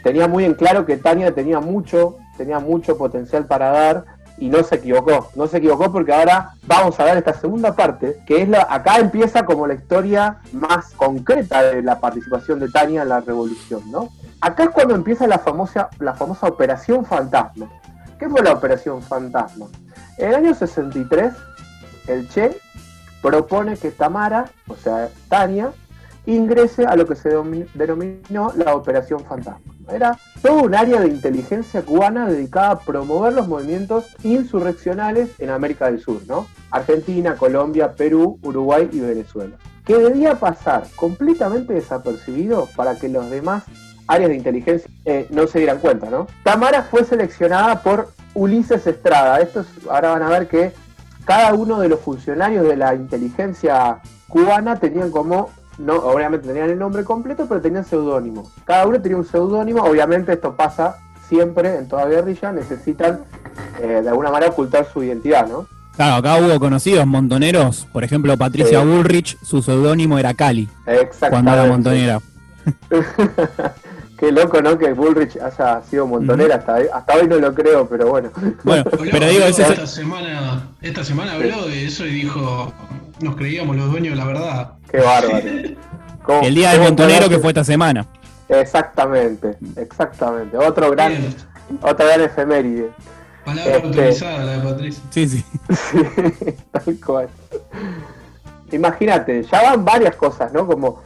Tenía 0.01 0.25
muy 0.25 0.45
en 0.45 0.53
claro 0.53 0.85
que 0.85 0.95
Tania 0.95 1.35
tenía 1.35 1.59
mucho, 1.59 2.15
tenía 2.37 2.59
mucho 2.59 2.97
potencial 2.97 3.47
para 3.47 3.69
dar 3.69 4.05
y 4.37 4.49
no 4.49 4.63
se 4.63 4.75
equivocó. 4.75 5.29
No 5.35 5.47
se 5.47 5.57
equivocó 5.57 5.91
porque 5.91 6.13
ahora 6.13 6.53
vamos 6.63 6.99
a 6.99 7.05
ver 7.05 7.17
esta 7.17 7.33
segunda 7.33 7.75
parte, 7.75 8.21
que 8.25 8.41
es 8.41 8.49
la, 8.49 8.67
acá 8.69 8.99
empieza 8.99 9.45
como 9.45 9.67
la 9.67 9.75
historia 9.75 10.39
más 10.51 10.91
concreta 10.93 11.63
de 11.63 11.81
la 11.81 11.99
participación 11.99 12.59
de 12.59 12.69
Tania 12.69 13.03
en 13.03 13.09
la 13.09 13.21
revolución, 13.21 13.89
¿no? 13.91 14.09
Acá 14.41 14.65
es 14.65 14.69
cuando 14.71 14.95
empieza 14.95 15.27
la 15.27 15.39
famosa, 15.39 15.89
la 15.99 16.13
famosa 16.13 16.47
Operación 16.47 17.05
Fantasma. 17.05 17.69
¿Qué 18.19 18.29
fue 18.29 18.41
la 18.41 18.53
Operación 18.53 19.01
Fantasma? 19.01 19.67
En 20.17 20.29
el 20.29 20.35
año 20.35 20.53
63, 20.53 21.33
el 22.07 22.29
Che 22.29 22.59
propone 23.21 23.77
que 23.77 23.91
Tamara, 23.91 24.45
o 24.67 24.75
sea, 24.75 25.09
Tania, 25.29 25.71
ingrese 26.25 26.85
a 26.85 26.95
lo 26.95 27.05
que 27.05 27.15
se 27.15 27.29
denominó 27.73 28.51
la 28.55 28.75
Operación 28.75 29.21
Fantasma. 29.21 29.61
Era 29.91 30.17
todo 30.41 30.63
un 30.63 30.73
área 30.73 30.99
de 31.01 31.07
inteligencia 31.07 31.83
cubana 31.83 32.27
dedicada 32.27 32.71
a 32.71 32.79
promover 32.79 33.33
los 33.33 33.47
movimientos 33.47 34.15
insurreccionales 34.23 35.29
en 35.39 35.51
América 35.51 35.85
del 35.85 35.99
Sur, 35.99 36.21
¿no? 36.27 36.47
Argentina, 36.71 37.35
Colombia, 37.35 37.93
Perú, 37.93 38.39
Uruguay 38.41 38.89
y 38.91 38.99
Venezuela. 38.99 39.57
Que 39.85 39.97
debía 39.97 40.35
pasar 40.35 40.85
completamente 40.95 41.73
desapercibido 41.73 42.67
para 42.75 42.95
que 42.95 43.07
los 43.07 43.29
demás 43.29 43.63
áreas 44.07 44.29
de 44.29 44.35
inteligencia 44.35 44.89
eh, 45.05 45.27
no 45.29 45.45
se 45.47 45.59
dieran 45.59 45.79
cuenta, 45.79 46.09
¿no? 46.09 46.27
Tamara 46.43 46.83
fue 46.83 47.03
seleccionada 47.03 47.81
por 47.81 48.09
Ulises 48.33 48.85
Estrada. 48.87 49.39
Esto 49.39 49.63
ahora 49.89 50.11
van 50.11 50.23
a 50.23 50.29
ver 50.29 50.47
que 50.47 50.73
cada 51.25 51.53
uno 51.53 51.79
de 51.79 51.89
los 51.89 51.99
funcionarios 51.99 52.67
de 52.67 52.75
la 52.75 52.93
inteligencia 52.95 53.99
cubana 54.27 54.79
tenían 54.79 55.11
como 55.11 55.49
no, 55.77 55.95
obviamente 55.95 56.47
tenían 56.47 56.69
el 56.69 56.79
nombre 56.79 57.03
completo, 57.03 57.45
pero 57.47 57.61
tenían 57.61 57.85
seudónimo. 57.85 58.49
Cada 58.65 58.85
uno 58.87 59.01
tenía 59.01 59.17
un 59.17 59.25
seudónimo, 59.25 59.83
obviamente 59.83 60.33
esto 60.33 60.55
pasa 60.55 60.97
siempre 61.27 61.77
en 61.77 61.87
toda 61.87 62.05
guerrilla, 62.05 62.51
necesitan 62.51 63.21
eh, 63.81 64.01
de 64.03 64.09
alguna 64.09 64.31
manera 64.31 64.51
ocultar 64.51 64.87
su 64.91 65.03
identidad, 65.03 65.47
¿no? 65.47 65.67
Claro, 65.95 66.15
acá 66.15 66.35
hubo 66.37 66.59
conocidos 66.59 67.05
montoneros, 67.07 67.87
por 67.91 68.03
ejemplo 68.03 68.37
Patricia 68.37 68.83
Bullrich, 68.83 69.37
su 69.41 69.61
seudónimo 69.61 70.19
era 70.19 70.33
Cali, 70.33 70.69
cuando 71.29 71.53
era 71.53 71.65
montonera. 71.65 72.19
Qué 74.17 74.31
loco, 74.31 74.61
¿no? 74.61 74.77
Que 74.77 74.93
Bullrich 74.93 75.37
haya 75.37 75.81
sido 75.81 76.07
montonera, 76.07 76.55
hasta, 76.55 76.77
hasta 76.93 77.15
hoy 77.15 77.27
no 77.27 77.37
lo 77.37 77.53
creo, 77.53 77.87
pero 77.87 78.09
bueno. 78.09 78.31
Bueno, 78.63 78.83
pero 79.11 79.27
digo, 79.27 79.43
esta, 79.43 79.85
semana, 79.85 80.69
esta 80.81 81.03
semana 81.03 81.33
habló 81.33 81.65
de 81.67 81.85
eso 81.85 82.05
y 82.05 82.11
dijo, 82.11 82.73
nos 83.19 83.35
creíamos 83.35 83.75
los 83.75 83.91
dueños 83.91 84.13
de 84.13 84.17
la 84.17 84.25
verdad. 84.25 84.71
Qué 84.89 84.99
bárbaro. 84.99 85.47
El 86.41 86.55
día 86.55 86.71
del 86.71 86.81
montonero 86.81 87.29
que 87.29 87.39
fue 87.39 87.49
esta 87.49 87.63
semana. 87.63 88.07
Exactamente, 88.49 89.57
exactamente. 89.75 90.57
Otro 90.57 90.91
gran, 90.91 91.13
otra 91.81 92.05
gran 92.05 92.21
efeméride. 92.21 92.91
Palabra 93.43 93.75
este, 93.75 93.87
autorizada 93.87 94.43
la 94.43 94.51
de 94.53 94.59
Patricia. 94.59 95.03
Sí, 95.11 95.27
sí. 95.27 95.45
tal 96.71 96.99
cual. 97.05 97.29
Imagínate, 98.71 99.43
ya 99.43 99.61
van 99.61 99.85
varias 99.85 100.15
cosas, 100.15 100.51
¿no? 100.51 100.65
Como 100.65 101.01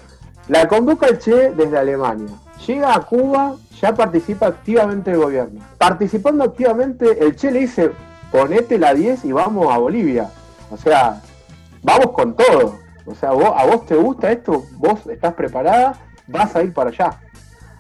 la 0.47 0.67
convoca 0.67 1.07
el 1.07 1.19
Che 1.19 1.51
desde 1.51 1.77
Alemania. 1.77 2.33
Llega 2.65 2.95
a 2.95 3.01
Cuba, 3.01 3.55
ya 3.81 3.93
participa 3.93 4.47
activamente 4.47 5.11
el 5.11 5.17
gobierno. 5.17 5.61
Participando 5.77 6.43
activamente, 6.43 7.23
el 7.23 7.35
Che 7.35 7.51
le 7.51 7.59
dice, 7.59 7.91
ponete 8.31 8.77
la 8.77 8.93
10 8.93 9.25
y 9.25 9.31
vamos 9.31 9.73
a 9.73 9.77
Bolivia. 9.77 10.29
O 10.71 10.77
sea, 10.77 11.21
vamos 11.83 12.11
con 12.11 12.35
todo. 12.35 12.79
O 13.09 13.15
sea, 13.15 13.29
a 13.29 13.65
vos 13.65 13.87
te 13.87 13.95
gusta 13.95 14.31
esto, 14.31 14.65
vos 14.73 15.07
estás 15.07 15.33
preparada, 15.33 15.95
vas 16.27 16.55
a 16.55 16.61
ir 16.61 16.71
para 16.71 16.91
allá. 16.91 17.17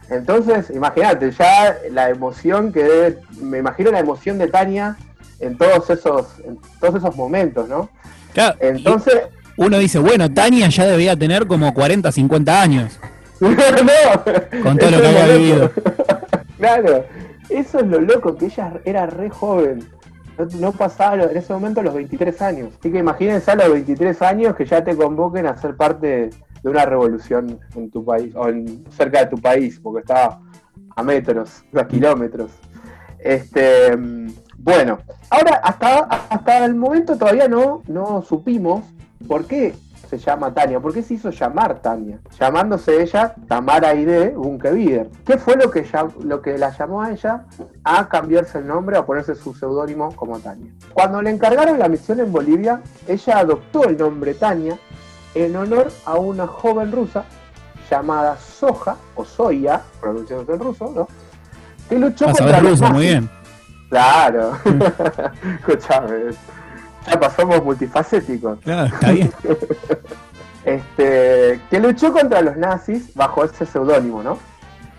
Entonces, 0.09 0.71
imagínate, 0.71 1.29
ya 1.31 1.77
la 1.91 2.09
emoción 2.09 2.73
que 2.73 2.83
debe, 2.83 3.19
me 3.39 3.59
imagino 3.59 3.91
la 3.91 3.99
emoción 3.99 4.39
de 4.39 4.47
Tania 4.47 4.97
en 5.39 5.55
todos 5.55 5.87
esos, 5.91 6.39
en 6.43 6.57
todos 6.79 6.95
esos 6.95 7.15
momentos, 7.15 7.69
¿no? 7.69 7.89
Claro, 8.33 8.57
Entonces. 8.59 9.21
Uno 9.55 9.77
dice, 9.77 9.99
bueno, 9.99 10.33
Tania 10.33 10.67
ya 10.69 10.85
debía 10.85 11.15
tener 11.15 11.45
como 11.45 11.73
40, 11.75 12.11
50 12.11 12.61
años. 12.61 12.99
no, 13.39 13.49
con 14.63 14.77
todo 14.79 14.89
lo 14.89 15.01
que 15.01 15.07
había 15.07 15.37
vivido. 15.37 15.71
claro. 16.57 17.05
Eso 17.49 17.79
es 17.79 17.87
lo 17.87 17.99
loco, 17.99 18.35
que 18.35 18.45
ella 18.45 18.73
era 18.85 19.05
re 19.05 19.29
joven. 19.29 19.87
No, 20.59 20.71
pasaba 20.71 21.15
en 21.23 21.37
ese 21.37 21.51
momento 21.53 21.81
los 21.81 21.93
23 21.93 22.41
años. 22.41 22.69
Así 22.79 22.91
que 22.91 22.99
imagínense 22.99 23.51
a 23.51 23.55
los 23.55 23.73
23 23.73 24.21
años 24.21 24.55
que 24.55 24.65
ya 24.65 24.83
te 24.83 24.95
convoquen 24.95 25.45
a 25.45 25.57
ser 25.57 25.75
parte 25.75 26.29
de 26.63 26.69
una 26.69 26.85
revolución 26.85 27.59
en 27.75 27.89
tu 27.89 28.05
país, 28.05 28.33
o 28.35 28.47
cerca 28.91 29.19
de 29.19 29.25
tu 29.27 29.37
país, 29.37 29.79
porque 29.81 29.99
estaba 29.99 30.41
a 30.95 31.03
metros, 31.03 31.63
a 31.75 31.85
kilómetros. 31.85 32.51
Este, 33.19 33.95
bueno, 34.57 34.99
ahora 35.29 35.55
hasta, 35.63 35.99
hasta 36.29 36.65
el 36.65 36.75
momento 36.75 37.17
todavía 37.17 37.47
no, 37.47 37.83
no 37.87 38.21
supimos 38.21 38.83
por 39.27 39.45
qué 39.45 39.73
se 40.09 40.17
llama 40.17 40.53
Tania. 40.53 40.79
¿Por 40.79 40.93
qué 40.93 41.03
se 41.03 41.13
hizo 41.13 41.29
llamar 41.29 41.79
Tania? 41.81 42.19
Llamándose 42.39 43.01
ella 43.03 43.35
Tamara 43.47 43.89
Aide 43.89 44.29
Bunkevider. 44.29 45.09
¿Qué 45.23 45.37
fue 45.37 45.55
lo 45.55 45.69
que, 45.69 45.85
lo 46.23 46.41
que 46.41 46.57
la 46.57 46.75
llamó 46.75 47.03
a 47.03 47.11
ella 47.11 47.45
a 47.83 48.09
cambiarse 48.09 48.57
el 48.57 48.67
nombre, 48.67 48.97
a 48.97 49.05
ponerse 49.05 49.35
su 49.35 49.53
seudónimo 49.53 50.15
como 50.15 50.39
Tania? 50.39 50.71
Cuando 50.93 51.21
le 51.21 51.29
encargaron 51.29 51.77
la 51.77 51.87
misión 51.87 52.19
en 52.19 52.31
Bolivia, 52.31 52.81
ella 53.07 53.37
adoptó 53.37 53.83
el 53.83 53.97
nombre 53.97 54.33
Tania 54.33 54.79
en 55.35 55.55
honor 55.55 55.91
a 56.05 56.15
una 56.17 56.47
joven 56.47 56.91
rusa 56.91 57.25
llamada 57.89 58.35
Soja, 58.37 58.97
o 59.15 59.23
Soya, 59.23 59.81
pronunciándose 60.01 60.53
en 60.53 60.59
ruso, 60.59 60.91
¿no? 60.95 61.07
Que 61.87 61.99
luchó 61.99 62.25
contra 62.25 62.61
los 62.61 62.79
ruso, 62.79 62.93
muy 62.93 63.05
bien. 63.05 63.29
Claro. 63.89 64.53
Escuchame 65.59 66.33
ya 67.07 67.19
pasamos 67.19 67.63
multifacéticos. 67.63 68.59
Claro, 68.59 68.93
está 68.93 69.11
bien. 69.11 69.31
este, 70.65 71.59
que 71.69 71.79
luchó 71.79 72.11
contra 72.13 72.41
los 72.41 72.57
nazis 72.57 73.13
bajo 73.15 73.43
ese 73.43 73.65
seudónimo, 73.65 74.23
¿no? 74.23 74.37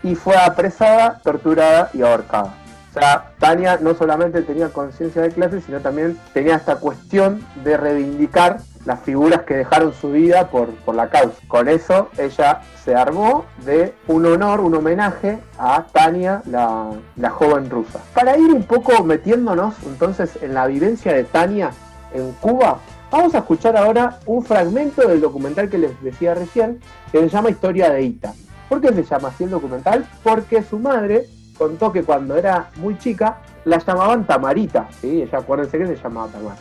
Y 0.02 0.14
fue 0.14 0.36
apresada, 0.36 1.20
torturada 1.22 1.90
y 1.92 2.02
ahorcada. 2.02 2.54
O 2.90 2.92
sea, 2.92 3.30
Tania 3.38 3.78
no 3.80 3.94
solamente 3.94 4.42
tenía 4.42 4.70
conciencia 4.70 5.22
de 5.22 5.30
clase, 5.30 5.60
sino 5.60 5.78
también 5.80 6.18
tenía 6.32 6.56
esta 6.56 6.76
cuestión 6.76 7.44
de 7.62 7.76
reivindicar 7.76 8.58
las 8.84 9.00
figuras 9.00 9.42
que 9.42 9.54
dejaron 9.54 9.92
su 9.92 10.10
vida 10.10 10.48
por, 10.48 10.70
por 10.76 10.96
la 10.96 11.08
causa. 11.08 11.36
Con 11.46 11.68
eso 11.68 12.08
ella 12.18 12.62
se 12.82 12.96
armó 12.96 13.44
de 13.64 13.94
un 14.08 14.26
honor, 14.26 14.60
un 14.60 14.74
homenaje 14.74 15.38
a 15.58 15.84
Tania, 15.92 16.42
la, 16.46 16.90
la 17.14 17.30
joven 17.30 17.70
rusa. 17.70 18.00
Para 18.14 18.36
ir 18.36 18.52
un 18.52 18.64
poco 18.64 19.04
metiéndonos 19.04 19.74
entonces 19.84 20.38
en 20.42 20.54
la 20.54 20.66
vivencia 20.66 21.12
de 21.12 21.22
Tania 21.24 21.70
en 22.12 22.32
Cuba, 22.32 22.78
vamos 23.10 23.34
a 23.34 23.38
escuchar 23.38 23.76
ahora 23.76 24.18
un 24.26 24.44
fragmento 24.44 25.06
del 25.06 25.20
documental 25.20 25.68
que 25.68 25.78
les 25.78 26.00
decía 26.02 26.34
recién, 26.34 26.80
que 27.12 27.18
se 27.18 27.28
llama 27.28 27.50
Historia 27.50 27.90
de 27.90 28.02
Ita. 28.02 28.34
¿Por 28.68 28.80
qué 28.80 28.92
se 28.92 29.02
llama 29.02 29.28
así 29.28 29.44
el 29.44 29.50
documental? 29.50 30.06
Porque 30.22 30.62
su 30.62 30.78
madre 30.78 31.26
contó 31.58 31.92
que 31.92 32.02
cuando 32.04 32.36
era 32.36 32.70
muy 32.76 32.96
chica 32.98 33.38
la 33.64 33.78
llamaban 33.78 34.26
Tamarita, 34.26 34.88
¿sí? 35.00 35.22
Ella 35.22 35.38
acuérdense 35.38 35.78
que 35.78 35.86
se 35.86 35.96
llamaba 35.96 36.28
Tamara. 36.28 36.56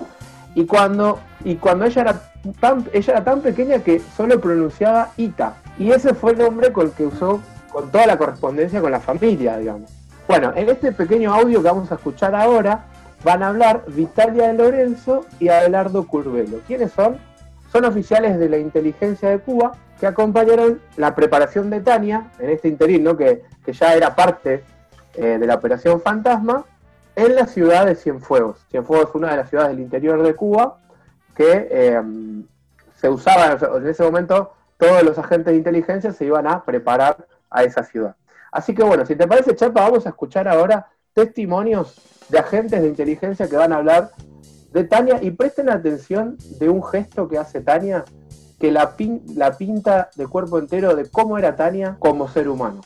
Y 0.56 0.66
cuando, 0.66 1.20
y 1.44 1.56
cuando 1.56 1.86
ella, 1.86 2.02
era 2.02 2.22
tan, 2.60 2.86
ella 2.92 3.14
era 3.14 3.24
tan 3.24 3.42
pequeña 3.42 3.80
que 3.80 4.02
solo 4.18 4.42
pronunciaba 4.42 5.12
Ita. 5.18 5.56
Y 5.78 5.92
ese 5.92 6.14
fue 6.14 6.32
el 6.32 6.40
nombre 6.40 6.74
con 6.74 6.88
el 6.88 6.92
que 6.92 7.06
usó 7.06 7.40
con 7.72 7.90
toda 7.92 8.08
la 8.08 8.18
correspondencia 8.18 8.82
con 8.82 8.92
la 8.92 9.00
familia, 9.00 9.58
digamos. 9.58 9.92
Bueno, 10.28 10.52
en 10.56 10.70
este 10.70 10.92
pequeño 10.92 11.34
audio 11.34 11.62
que 11.62 11.70
vamos 11.70 11.92
a 11.92 11.96
escuchar 11.96 12.36
ahora, 12.36 12.86
van 13.24 13.44
a 13.44 13.50
hablar 13.50 13.84
Vitalia 13.88 14.48
de 14.48 14.54
Lorenzo 14.54 15.26
y 15.40 15.50
Abelardo 15.50 16.08
Curvelo. 16.08 16.60
¿Quiénes 16.68 16.92
son? 16.92 17.18
Son 17.72 17.86
oficiales 17.86 18.40
de 18.40 18.50
la 18.50 18.58
inteligencia 18.58 19.30
de 19.30 19.40
Cuba 19.40 19.74
que 20.00 20.08
acompañaron 20.08 20.82
la 20.96 21.14
preparación 21.14 21.70
de 21.70 21.82
Tania, 21.82 22.32
en 22.40 22.50
este 22.50 22.70
interín, 22.70 23.04
¿no? 23.04 23.18
que, 23.18 23.44
ya 23.68 23.94
era 23.94 24.16
parte 24.16 24.64
eh, 25.14 25.38
de 25.38 25.46
la 25.46 25.56
Operación 25.56 26.02
Fantasma, 26.02 26.66
en 27.16 27.36
la 27.36 27.46
ciudad 27.46 27.86
de 27.86 27.96
Cienfuegos. 27.96 28.66
Cienfuegos 28.72 29.10
es 29.10 29.16
una 29.16 29.32
de 29.32 29.38
las 29.38 29.50
ciudades 29.50 29.72
del 29.72 29.82
interior 29.82 30.24
de 30.24 30.34
Cuba 30.34 30.78
que 31.36 31.68
eh, 31.70 32.02
se 32.96 33.10
usaba 33.10 33.58
en 33.78 33.88
ese 33.88 34.04
momento, 34.04 34.54
todos 34.78 35.04
los 35.04 35.18
agentes 35.18 35.52
de 35.52 35.58
inteligencia 35.58 36.14
se 36.14 36.26
iban 36.26 36.48
a 36.48 36.64
preparar 36.64 37.28
a 37.50 37.64
esa 37.64 37.84
ciudad. 37.84 38.16
Así 38.52 38.74
que 38.74 38.84
bueno, 38.84 39.06
si 39.06 39.16
te 39.16 39.28
parece, 39.28 39.56
Chapa, 39.56 39.82
vamos 39.82 40.06
a 40.06 40.10
escuchar 40.10 40.48
ahora 40.48 40.88
testimonios 41.14 42.19
de 42.30 42.40
agentes 42.40 42.82
de 42.82 42.88
inteligencia 42.88 43.48
que 43.48 43.56
van 43.56 43.74
a 43.74 43.78
hablar 43.78 44.12
de 44.72 44.84
Tania 44.84 45.20
y 45.22 45.32
presten 45.32 45.70
atención 45.70 46.38
de 46.60 46.70
un 46.70 46.84
gesto 46.84 47.28
que 47.28 47.38
hace 47.38 47.62
Tania 47.62 48.06
que 48.60 48.72
la, 48.72 48.96
la 49.36 49.58
pinta 49.58 50.10
de 50.16 50.28
cuerpo 50.28 50.60
entero 50.60 50.96
de 50.96 51.10
cómo 51.10 51.38
era 51.38 51.56
Tania 51.56 51.96
como 52.00 52.28
ser 52.28 52.50
humano. 52.50 52.82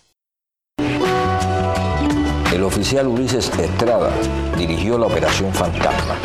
El 2.53 2.63
oficial 2.63 3.07
Ulises 3.07 3.51
Estrada 3.57 4.11
dirigió 4.57 4.97
la 4.99 5.07
Operación 5.07 5.51
Fantasma, 5.51 6.15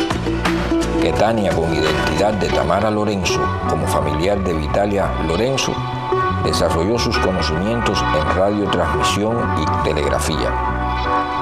que 1.01 1.11
Tania, 1.13 1.51
con 1.55 1.73
identidad 1.73 2.33
de 2.33 2.47
Tamara 2.49 2.91
Lorenzo 2.91 3.41
como 3.67 3.87
familiar 3.87 4.41
de 4.43 4.53
Vitalia 4.53 5.11
Lorenzo, 5.27 5.73
desarrolló 6.45 6.99
sus 6.99 7.17
conocimientos 7.17 7.99
en 8.15 8.37
radiotransmisión 8.37 9.37
y 9.59 9.83
telegrafía 9.83 10.78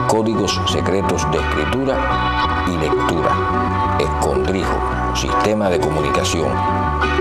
códigos 0.07 0.59
secretos 0.67 1.29
de 1.31 1.39
escritura 1.39 2.65
y 2.67 2.77
lectura, 2.77 3.97
escondrijo, 3.99 4.77
sistema 5.15 5.69
de 5.69 5.79
comunicación, 5.79 6.49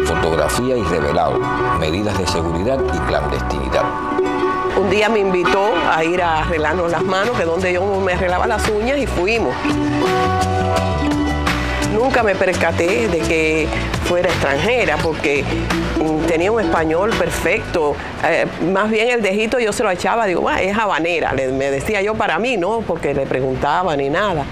fotografía 0.05 0.77
y 0.77 0.83
revelado, 0.83 1.39
medidas 1.81 2.19
de 2.19 2.27
seguridad 2.27 2.79
y 2.81 2.99
clandestinidad. 3.09 3.85
Un 4.79 4.91
día 4.91 5.09
me 5.09 5.21
invitó 5.21 5.73
a 5.91 6.05
ir 6.05 6.23
a 6.23 6.41
arreglarnos 6.41 6.91
las 6.91 7.03
manos, 7.03 7.37
que 7.37 7.45
donde 7.45 7.73
yo 7.73 7.83
me 8.01 8.13
arreglaba 8.13 8.47
las 8.47 8.69
uñas 8.69 8.99
y 8.99 9.07
fuimos. 9.07 9.55
Nunca 11.93 12.23
me 12.23 12.35
percaté 12.35 13.09
de 13.09 13.19
que 13.21 13.69
fuera 14.05 14.29
extranjera 14.29 14.97
porque 14.99 15.45
tenía 16.27 16.53
un 16.53 16.61
español 16.61 17.11
perfecto. 17.11 17.95
Eh, 18.25 18.47
más 18.73 18.91
bien 18.91 19.09
el 19.11 19.23
dejito 19.23 19.59
yo 19.59 19.73
se 19.73 19.83
lo 19.83 19.91
echaba, 19.91 20.27
digo, 20.27 20.51
es 20.51 20.77
habanera, 20.77 21.33
me 21.33 21.71
decía 21.71 22.03
yo 22.03 22.15
para 22.15 22.39
mí, 22.39 22.57
¿no? 22.57 22.81
Porque 22.81 23.15
le 23.15 23.27
preguntaba 23.27 23.97
ni 23.97 24.09
nada. 24.09 24.45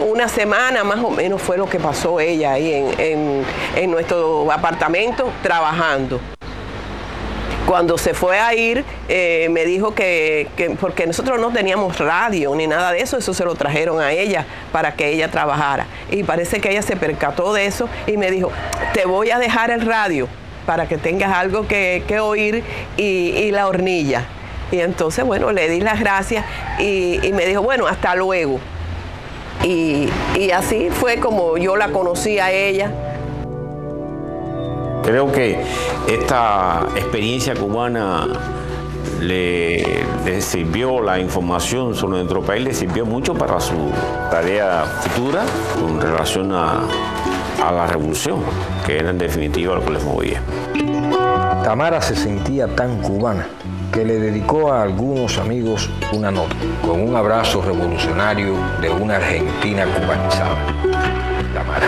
Una 0.00 0.28
semana 0.28 0.84
más 0.84 1.02
o 1.04 1.10
menos 1.10 1.42
fue 1.42 1.56
lo 1.56 1.68
que 1.68 1.78
pasó 1.78 2.20
ella 2.20 2.52
ahí 2.52 2.72
en 2.98 3.90
nuestro 3.90 4.50
apartamento 4.50 5.30
trabajando. 5.42 6.20
Cuando 7.68 7.98
se 7.98 8.14
fue 8.14 8.40
a 8.40 8.54
ir, 8.54 8.82
eh, 9.10 9.48
me 9.50 9.66
dijo 9.66 9.94
que, 9.94 10.48
porque 10.80 11.06
nosotros 11.06 11.38
no 11.38 11.52
teníamos 11.52 11.98
radio 11.98 12.54
ni 12.54 12.66
nada 12.66 12.92
de 12.92 13.02
eso, 13.02 13.18
eso 13.18 13.34
se 13.34 13.44
lo 13.44 13.54
trajeron 13.56 14.00
a 14.00 14.10
ella 14.10 14.46
para 14.72 14.94
que 14.94 15.10
ella 15.10 15.30
trabajara. 15.30 15.86
Y 16.10 16.22
parece 16.22 16.62
que 16.62 16.70
ella 16.70 16.80
se 16.80 16.96
percató 16.96 17.52
de 17.52 17.66
eso 17.66 17.86
y 18.06 18.16
me 18.16 18.30
dijo, 18.30 18.50
te 18.94 19.04
voy 19.04 19.32
a 19.32 19.38
dejar 19.38 19.70
el 19.70 19.82
radio 19.82 20.28
para 20.64 20.88
que 20.88 20.96
tengas 20.96 21.30
algo 21.30 21.68
que, 21.68 22.02
oír 22.22 22.64
y, 22.96 23.50
la 23.50 23.68
hornilla. 23.68 24.24
Y 24.72 24.80
entonces, 24.80 25.26
bueno, 25.26 25.52
le 25.52 25.68
di 25.68 25.80
las 25.80 26.00
gracias 26.00 26.46
y, 26.78 27.20
me 27.34 27.44
dijo, 27.44 27.60
bueno, 27.60 27.86
hasta 27.86 28.14
luego. 28.14 28.60
Y, 29.62 30.08
y 30.36 30.52
así 30.52 30.88
fue 30.90 31.18
como 31.18 31.58
yo 31.58 31.76
la 31.76 31.88
conocí 31.88 32.38
a 32.38 32.50
ella. 32.50 32.90
Creo 35.08 35.32
que 35.32 35.58
esta 36.06 36.86
experiencia 36.94 37.54
cubana 37.54 38.26
le, 39.22 40.04
sirvió 40.42 41.00
la 41.00 41.18
información 41.18 41.94
sobre 41.94 42.18
nuestro 42.18 42.42
país, 42.42 42.62
le 42.62 42.74
sirvió 42.74 43.06
mucho 43.06 43.32
para 43.32 43.58
su 43.58 43.90
tarea 44.30 44.84
futura 44.84 45.46
con 45.80 45.98
relación 45.98 46.52
a, 46.52 46.82
a 47.66 47.72
la 47.72 47.86
revolución, 47.86 48.40
que 48.84 48.98
era 48.98 49.08
en 49.08 49.16
definitiva 49.16 49.76
lo 49.76 49.82
que 49.82 49.92
les 49.92 50.04
movía. 50.04 50.42
Tamara 51.64 52.02
se 52.02 52.14
sentía 52.14 52.66
tan 52.76 53.00
cubana 53.00 53.46
que 53.90 54.04
le 54.04 54.20
dedicó 54.20 54.70
a 54.70 54.82
algunos 54.82 55.38
amigos 55.38 55.88
una 56.12 56.30
nota 56.30 56.54
con 56.82 57.00
un 57.00 57.16
abrazo 57.16 57.62
revolucionario 57.62 58.56
de 58.82 58.90
una 58.90 59.16
Argentina 59.16 59.86
cubanizada. 59.86 60.58
Tamara. 61.54 61.86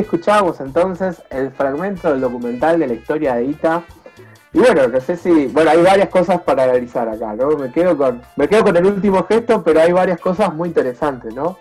Escuchábamos 0.00 0.60
entonces 0.60 1.22
el 1.30 1.50
fragmento 1.50 2.10
del 2.10 2.20
documental 2.20 2.78
de 2.78 2.86
la 2.86 2.94
historia 2.94 3.34
de 3.34 3.44
Ita. 3.44 3.82
Y 4.52 4.58
bueno, 4.58 4.88
no 4.88 5.00
sé 5.00 5.16
si. 5.16 5.46
Bueno, 5.46 5.70
hay 5.70 5.82
varias 5.82 6.08
cosas 6.08 6.40
para 6.40 6.64
analizar 6.64 7.08
acá, 7.08 7.34
¿no? 7.34 7.50
Me 7.50 7.70
quedo 7.70 7.96
con, 7.96 8.20
me 8.36 8.48
quedo 8.48 8.64
con 8.64 8.76
el 8.76 8.86
último 8.86 9.24
gesto, 9.24 9.62
pero 9.62 9.80
hay 9.80 9.92
varias 9.92 10.18
cosas 10.20 10.52
muy 10.52 10.68
interesantes, 10.68 11.32
¿no? 11.34 11.56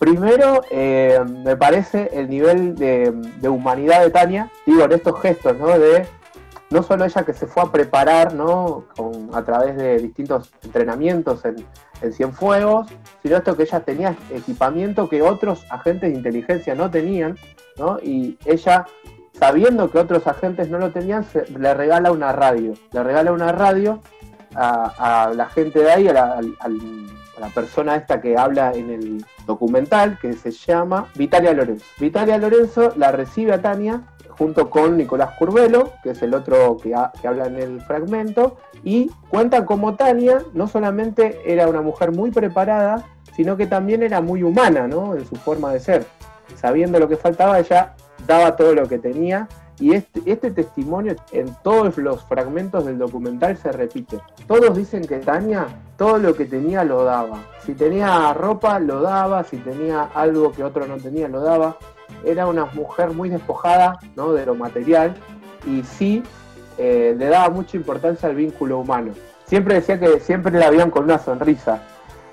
Primero, 0.00 0.62
eh, 0.70 1.20
me 1.44 1.56
parece 1.56 2.10
el 2.12 2.28
nivel 2.28 2.74
de, 2.74 3.12
de, 3.40 3.48
humanidad 3.48 4.02
de 4.02 4.10
Tania, 4.10 4.50
digo, 4.66 4.82
en 4.82 4.92
estos 4.92 5.20
gestos, 5.20 5.56
¿no? 5.56 5.78
De 5.78 6.06
no 6.74 6.82
solo 6.82 7.04
ella 7.04 7.22
que 7.22 7.32
se 7.32 7.46
fue 7.46 7.62
a 7.62 7.70
preparar, 7.70 8.34
¿no? 8.34 8.86
Con, 8.96 9.30
a 9.32 9.44
través 9.44 9.76
de 9.76 9.98
distintos 9.98 10.50
entrenamientos 10.64 11.44
en, 11.44 11.64
en 12.02 12.12
Cienfuegos, 12.12 12.88
sino 13.22 13.36
esto 13.36 13.56
que 13.56 13.62
ella 13.62 13.78
tenía 13.78 14.16
equipamiento 14.30 15.08
que 15.08 15.22
otros 15.22 15.64
agentes 15.70 16.10
de 16.10 16.16
inteligencia 16.16 16.74
no 16.74 16.90
tenían, 16.90 17.38
¿no? 17.78 18.00
Y 18.02 18.36
ella, 18.44 18.86
sabiendo 19.38 19.88
que 19.88 19.98
otros 19.98 20.26
agentes 20.26 20.68
no 20.68 20.78
lo 20.78 20.90
tenían, 20.90 21.24
le 21.56 21.74
regala 21.74 22.10
una 22.10 22.32
radio. 22.32 22.74
Le 22.90 23.04
regala 23.04 23.30
una 23.30 23.52
radio 23.52 24.00
a, 24.56 25.30
la 25.32 25.46
gente 25.50 25.78
de 25.78 25.92
ahí, 25.92 26.08
a 26.08 26.12
la, 26.12 26.40
la 27.38 27.48
persona 27.50 27.94
esta 27.94 28.20
que 28.20 28.36
habla 28.36 28.72
en 28.72 28.90
el 28.90 29.24
documental, 29.46 30.18
que 30.18 30.32
se 30.32 30.50
llama 30.50 31.06
Vitalia 31.14 31.52
Lorenzo. 31.52 31.86
Vitalia 32.00 32.36
Lorenzo 32.36 32.92
la 32.96 33.12
recibe 33.12 33.52
a 33.52 33.62
Tania 33.62 34.02
junto 34.38 34.70
con 34.70 34.96
Nicolás 34.96 35.30
Curvelo, 35.38 35.92
que 36.02 36.10
es 36.10 36.22
el 36.22 36.34
otro 36.34 36.76
que, 36.76 36.94
habla 36.94 37.46
en 37.46 37.56
el 37.56 37.80
fragmento, 37.80 38.56
y 38.82 39.10
cuentan 39.28 39.64
como 39.64 39.94
Tania 39.94 40.42
no 40.52 40.68
solamente 40.68 41.40
era 41.46 41.68
una 41.68 41.82
mujer 41.82 42.12
muy 42.12 42.30
preparada, 42.30 43.04
sino 43.34 43.56
que 43.56 43.66
también 43.66 44.02
era 44.02 44.20
muy 44.20 44.42
humana 44.42 44.86
¿no? 44.86 45.14
en 45.14 45.26
su 45.26 45.36
forma 45.36 45.72
de 45.72 45.80
ser. 45.80 46.06
Sabiendo 46.56 46.98
lo 46.98 47.08
que 47.08 47.16
faltaba, 47.16 47.58
ella 47.58 47.94
daba 48.26 48.56
todo 48.56 48.74
lo 48.74 48.88
que 48.88 48.98
tenía 48.98 49.48
y 49.80 49.92
este, 49.94 50.22
este, 50.26 50.50
testimonio 50.52 51.16
en 51.32 51.52
todos 51.62 51.98
los 51.98 52.22
fragmentos 52.24 52.84
del 52.84 52.98
documental 52.98 53.56
se 53.56 53.72
repite. 53.72 54.20
Todos 54.46 54.76
dicen 54.76 55.04
que 55.04 55.18
Tania 55.18 55.66
todo 55.96 56.18
lo 56.18 56.34
que 56.34 56.44
tenía 56.44 56.84
lo 56.84 57.04
daba. 57.04 57.38
Si 57.64 57.74
tenía 57.74 58.32
ropa, 58.34 58.78
lo 58.78 59.00
daba. 59.00 59.42
Si 59.44 59.56
tenía 59.58 60.10
algo 60.14 60.52
que 60.52 60.62
otro 60.64 60.86
no 60.86 60.96
tenía, 60.96 61.28
lo 61.28 61.40
daba. 61.40 61.76
Era 62.24 62.46
una 62.46 62.66
mujer 62.66 63.10
muy 63.10 63.28
despojada 63.28 63.98
¿no? 64.16 64.32
de 64.32 64.46
lo 64.46 64.54
material 64.54 65.14
y 65.66 65.82
sí 65.82 66.22
eh, 66.78 67.14
le 67.16 67.26
daba 67.26 67.50
mucha 67.50 67.76
importancia 67.76 68.28
al 68.28 68.34
vínculo 68.34 68.78
humano. 68.78 69.12
Siempre 69.46 69.74
decía 69.74 69.98
que 69.98 70.20
siempre 70.20 70.58
la 70.58 70.70
veían 70.70 70.90
con 70.90 71.04
una 71.04 71.18
sonrisa, 71.18 71.82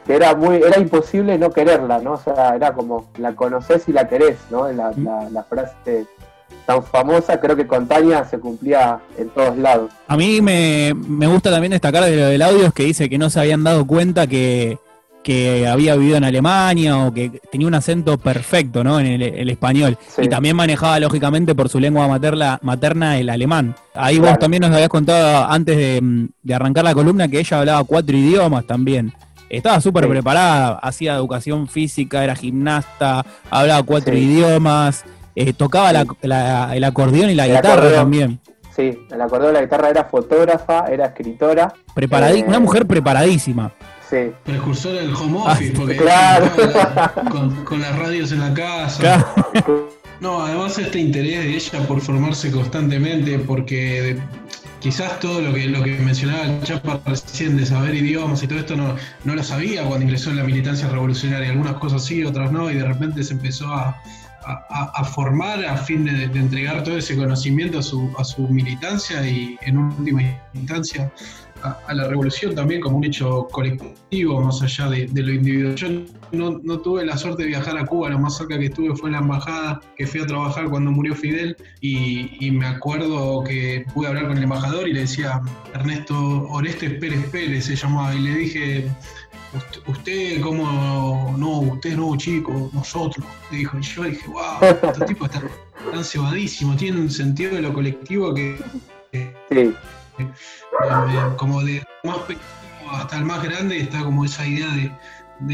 que 0.06 0.16
era 0.16 0.34
muy, 0.36 0.58
era 0.58 0.80
imposible 0.80 1.38
no 1.38 1.52
quererla, 1.52 2.00
¿no? 2.00 2.14
O 2.14 2.18
sea, 2.18 2.56
era 2.56 2.74
como 2.74 3.10
la 3.18 3.36
conoces 3.36 3.88
y 3.90 3.94
la 3.94 4.08
querés, 4.08 4.38
¿no? 4.50 4.72
La, 4.72 4.92
la, 4.96 5.30
la 5.30 5.44
frase 5.44 6.08
tan 6.66 6.84
famosa, 6.84 7.40
creo 7.40 7.56
que 7.56 7.68
con 7.68 7.88
Tania 7.88 8.24
se 8.26 8.40
cumplía 8.40 9.00
en 9.18 9.30
todos 9.30 9.58
lados. 9.58 9.92
A 10.08 10.18
mí 10.18 10.42
me, 10.42 10.94
gusta 11.28 11.52
también 11.52 11.72
destacar 11.72 12.04
de 12.04 12.16
lo 12.16 12.28
del 12.28 12.42
audio 12.42 12.68
es 12.68 12.74
que 12.74 12.84
dice 12.84 13.10
que 13.10 13.18
no 13.18 13.30
se 13.30 13.40
habían 13.40 13.64
dado 13.64 13.86
cuenta 13.86 14.28
que, 14.28 14.78
había 15.68 15.96
vivido 15.96 16.18
en 16.18 16.24
Alemania 16.24 16.98
o 16.98 17.14
que 17.14 17.42
tenía 17.52 17.68
un 17.68 17.76
acento 17.76 18.18
perfecto 18.18 18.84
¿no? 18.84 19.00
en 19.00 19.22
el, 19.22 19.50
español. 19.50 19.98
Y 20.18 20.28
también 20.28 20.56
manejaba 20.56 21.00
lógicamente 21.00 21.56
por 21.56 21.70
su 21.70 21.80
lengua 21.80 22.08
materna, 22.08 22.60
materna 22.62 23.18
el 23.18 23.30
alemán. 23.30 23.76
Ahí 23.94 24.20
vos 24.20 24.38
también 24.40 24.62
nos 24.62 24.72
habías 24.72 24.90
contado 24.90 25.50
antes 25.50 25.78
de, 25.78 26.54
arrancar 26.54 26.84
la 26.84 26.94
columna 26.94 27.28
que 27.28 27.40
ella 27.40 27.60
hablaba 27.60 27.84
cuatro 27.84 28.18
idiomas 28.18 28.66
también. 28.66 29.14
Estaba 29.50 29.82
súper 29.82 30.08
preparada, 30.08 30.80
hacía 30.82 31.16
educación 31.16 31.68
física, 31.68 32.24
era 32.24 32.36
gimnasta, 32.36 33.26
hablaba 33.50 33.84
cuatro 33.84 34.16
idiomas. 34.16 35.04
Eh, 35.36 35.54
tocaba 35.54 35.92
el 35.92 36.84
acordeón 36.84 37.30
y 37.30 37.36
la 37.36 37.48
guitarra 37.48 37.92
también. 37.92 38.40
Sí, 38.76 38.98
el 39.12 39.22
acordeón 39.22 39.52
y 39.52 39.56
la 39.56 39.62
guitarra 39.62 39.90
era 39.90 40.06
fotógrafa, 40.06 40.86
era 40.88 41.08
escritora. 41.08 41.74
Eh, 41.98 42.44
una 42.48 42.60
mujer 42.60 42.88
preparadísima. 42.88 43.74
Sí. 44.12 44.18
Precursora 44.44 45.02
del 45.02 45.16
home 45.16 45.40
ah, 45.46 45.54
office, 45.54 45.72
porque 45.72 45.96
claro. 45.96 46.52
con, 47.66 47.80
las 47.80 47.98
radios 47.98 48.34
en 48.34 48.42
la 48.42 48.54
casa. 48.54 49.34
No, 50.20 50.44
además 50.44 50.78
este 50.78 51.00
interés 51.00 51.40
de 51.46 51.56
ella 51.56 51.88
por 51.88 52.02
formarse 52.02 52.52
constantemente, 52.52 53.40
porque 53.40 54.20
quizás 54.80 55.20
todo 55.22 55.42
lo 55.42 55.54
que, 55.54 55.66
lo 55.68 55.82
que 55.82 55.98
mencionaba 55.98 56.44
el 56.44 56.62
Chapa 56.62 57.00
recién 57.06 57.56
de 57.56 57.66
saber 57.66 57.96
idiomas 57.96 58.44
y 58.44 58.48
todo 58.48 58.60
esto 58.60 58.76
no, 58.76 58.98
no 59.24 59.34
lo 59.34 59.44
sabía 59.44 59.84
cuando 59.84 60.04
ingresó 60.04 60.30
en 60.32 60.38
la 60.38 60.44
militancia 60.44 60.90
revolucionaria. 60.90 61.50
Algunas 61.50 61.76
cosas 61.76 62.04
sí, 62.04 62.24
otras 62.24 62.52
no, 62.52 62.70
y 62.70 62.76
de 62.76 62.84
repente 62.84 63.24
se 63.24 63.34
empezó 63.34 63.74
a, 63.74 64.00
a, 64.46 65.04
formar 65.06 65.64
a 65.66 65.78
fin 65.78 66.06
de, 66.06 66.26
entregar 66.26 66.84
todo 66.84 66.98
ese 66.98 67.16
conocimiento 67.16 67.80
a 67.80 67.82
su, 67.82 68.14
a 68.18 68.24
su 68.24 68.48
militancia 68.50 69.26
y 69.26 69.58
en 69.62 69.78
última 69.78 70.22
instancia 70.54 71.12
a, 71.64 71.94
la 71.94 72.08
revolución 72.08 72.56
también 72.56 72.82
como 72.82 72.98
un 72.98 73.06
hecho 73.06 73.48
colectivo 73.52 74.42
más 74.42 74.62
allá 74.62 74.90
de, 74.90 75.08
lo 75.14 75.32
individual. 75.32 75.76
Yo 75.76 75.88
no, 76.32 76.80
tuve 76.80 77.06
la 77.06 77.18
suerte 77.18 77.44
de 77.44 77.50
viajar 77.50 77.78
a 77.78 77.86
Cuba, 77.86 78.10
lo 78.10 78.20
más 78.20 78.38
cerca 78.38 78.58
que 78.58 78.66
estuve 78.66 78.96
fue 78.96 79.10
en 79.10 79.14
la 79.14 79.20
embajada 79.20 79.82
que 79.98 80.08
fui 80.08 80.22
a 80.22 80.26
trabajar 80.26 80.70
cuando 80.70 80.92
murió 80.92 81.16
Fidel 81.16 81.56
y, 81.82 82.52
me 82.52 82.68
acuerdo 82.68 83.44
que 83.44 83.86
pude 83.94 84.08
hablar 84.08 84.28
con 84.28 84.38
el 84.38 84.44
embajador 84.44 84.88
y 84.88 84.94
le 84.94 85.02
decía 85.02 85.42
Ernesto 85.74 86.16
Orestes 86.50 87.00
Pérez 87.00 87.30
Pérez 87.30 87.66
se 87.66 87.76
llamaba 87.76 88.14
y 88.14 88.20
le 88.20 88.36
dije 88.36 88.92
usted, 89.88 90.42
como, 90.42 91.36
no, 91.38 91.60
usted 91.60 91.96
no, 91.96 92.16
chico, 92.18 92.70
nosotros, 92.74 93.26
dijo. 93.50 93.78
Y 93.78 93.82
yo 93.82 94.04
dije, 94.04 94.28
wow, 94.28 94.90
este 94.90 95.06
tipo 95.06 95.26
está 95.26 95.42
tan 95.92 96.04
cebadísimo, 96.04 96.76
tiene 96.76 97.02
un 97.02 97.10
sentido 97.10 97.56
de 97.56 97.62
lo 97.62 97.74
colectivo 97.74 98.34
que, 98.34 98.58
sí. 99.50 99.74
Como 101.38 101.62
de 101.64 101.84
más 102.04 102.18
pequeño 102.20 102.62
hasta 102.92 103.18
el 103.18 103.26
más 103.26 103.44
grande 103.44 103.80
está 103.80 104.04
como 104.04 104.26
esa 104.26 104.46
idea 104.46 104.68
de, 104.70 104.92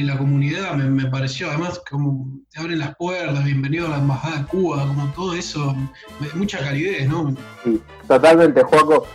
la 0.04 0.18
comunidad, 0.18 0.76
me, 0.76 1.10
pareció, 1.10 1.48
además 1.48 1.82
como 1.90 2.28
te 2.52 2.60
abren 2.60 2.80
las 2.80 2.96
puertas, 2.98 3.42
bienvenido 3.46 3.88
a 3.88 3.92
la 3.92 3.98
Embajada 4.00 4.40
de 4.40 4.46
Cuba, 4.46 4.86
como 4.86 5.08
todo 5.14 5.34
eso, 5.34 5.74
mucha 6.36 6.60
calidez, 6.60 7.08
¿no? 7.08 7.34
Sí, 7.64 7.82
totalmente, 8.06 8.64
Juaco. 8.64 9.08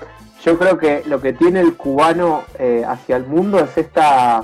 Yo 0.43 0.59
creo 0.59 0.79
que 0.79 1.03
lo 1.07 1.21
que 1.21 1.35
tiene 1.35 1.61
el 1.61 1.77
cubano 1.77 2.45
eh, 2.59 2.85
hacia 2.89 3.17
el 3.17 3.27
mundo 3.27 3.61
es 3.61 3.77
esta 3.77 4.43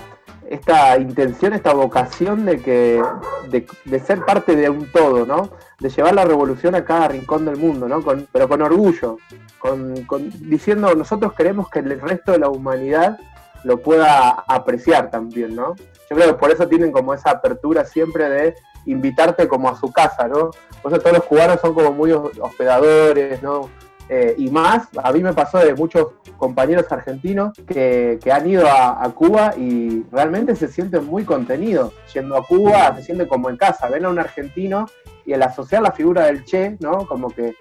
esta 0.50 0.98
intención, 0.98 1.52
esta 1.52 1.74
vocación 1.74 2.46
de 2.46 2.61
que 2.61 3.02
de, 3.50 4.00
ser 4.00 4.24
parte 4.24 4.56
de 4.56 4.70
un 4.70 4.90
todo, 4.90 5.26
¿no? 5.26 5.50
De 5.78 5.90
llevar 5.90 6.14
la 6.14 6.24
revolución 6.24 6.74
a 6.74 6.84
cada 6.84 7.08
rincón 7.08 7.44
del 7.44 7.56
mundo, 7.56 7.87
¿no? 7.88 8.02
pero 8.32 8.48
con 8.48 8.62
orgullo, 8.62 9.18
con, 9.58 9.94
diciendo 10.40 10.94
nosotros 10.94 11.34
queremos 11.34 11.68
que 11.68 11.80
el 11.80 12.00
resto 12.00 12.32
de 12.32 12.38
la 12.38 12.48
humanidad 12.48 13.18
lo 13.64 13.80
pueda 13.80 14.30
apreciar 14.48 15.11
también, 15.11 15.54
¿no? 15.54 15.74
Yo 16.08 16.16
creo 16.16 16.28
que 16.28 16.34
por 16.34 16.50
eso 16.50 16.66
tienen 16.66 16.92
como 16.92 17.12
esa 17.12 17.30
apertura 17.30 17.84
siempre 17.84 18.28
de 18.30 18.54
invitarte 18.87 19.48
como 19.48 19.68
a 19.68 19.76
su 19.76 19.92
casa, 19.92 20.28
¿no? 20.28 20.50
Por 20.82 20.92
eso 20.92 21.00
todos 21.00 21.18
los 21.18 21.24
cubanos 21.24 21.61
son 21.61 21.74
como 21.74 21.92
muy 21.92 22.12
hospedadores, 22.12 23.42
¿no? 23.42 23.68
Eh, 24.09 24.35
y 24.38 24.51
más, 24.51 24.88
a 25.03 25.12
mí 25.12 25.23
me 25.23 25.35
pasó 25.35 25.59
de 25.59 25.75
muchos 25.75 26.12
compañeros 26.38 26.90
argentinos 26.90 27.53
que, 27.66 28.18
han 28.33 28.49
ido 28.49 28.66
a, 28.66 29.11
Cuba 29.14 29.55
y 29.57 30.05
realmente 30.11 30.57
se 30.57 30.68
sienten 30.68 31.05
muy 31.05 31.25
contenidos. 31.25 31.92
Yendo 32.14 32.37
a 32.37 32.44
Cuba 32.44 32.94
se 32.97 33.03
sienten 33.03 33.29
como 33.29 33.51
en 33.51 33.57
casa, 33.57 33.88
ven 33.88 34.07
a 34.07 34.09
un 34.09 34.18
argentino 34.18 34.87
y 35.27 35.35
al 35.35 35.42
asociar 35.42 35.83
la 35.83 35.92
figura 35.92 36.27
del 36.27 36.44
Che, 36.44 36.77
¿no? 36.81 37.07
Como 37.07 37.29
que 37.29 37.55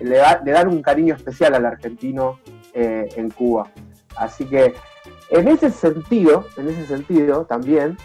le, 0.00 0.18
dan 0.18 0.68
un 0.68 0.82
cariño 0.82 1.14
especial 1.14 1.54
al 1.54 1.64
argentino 1.64 2.38
eh, 2.74 3.08
en 3.16 3.30
Cuba. 3.30 3.70
Así 4.16 4.44
que 4.44 4.74
en 5.30 5.48
ese 5.48 5.70
sentido, 5.70 6.46
en 6.58 6.68
ese 6.68 6.86
sentido 6.86 7.46
también, 7.46 7.96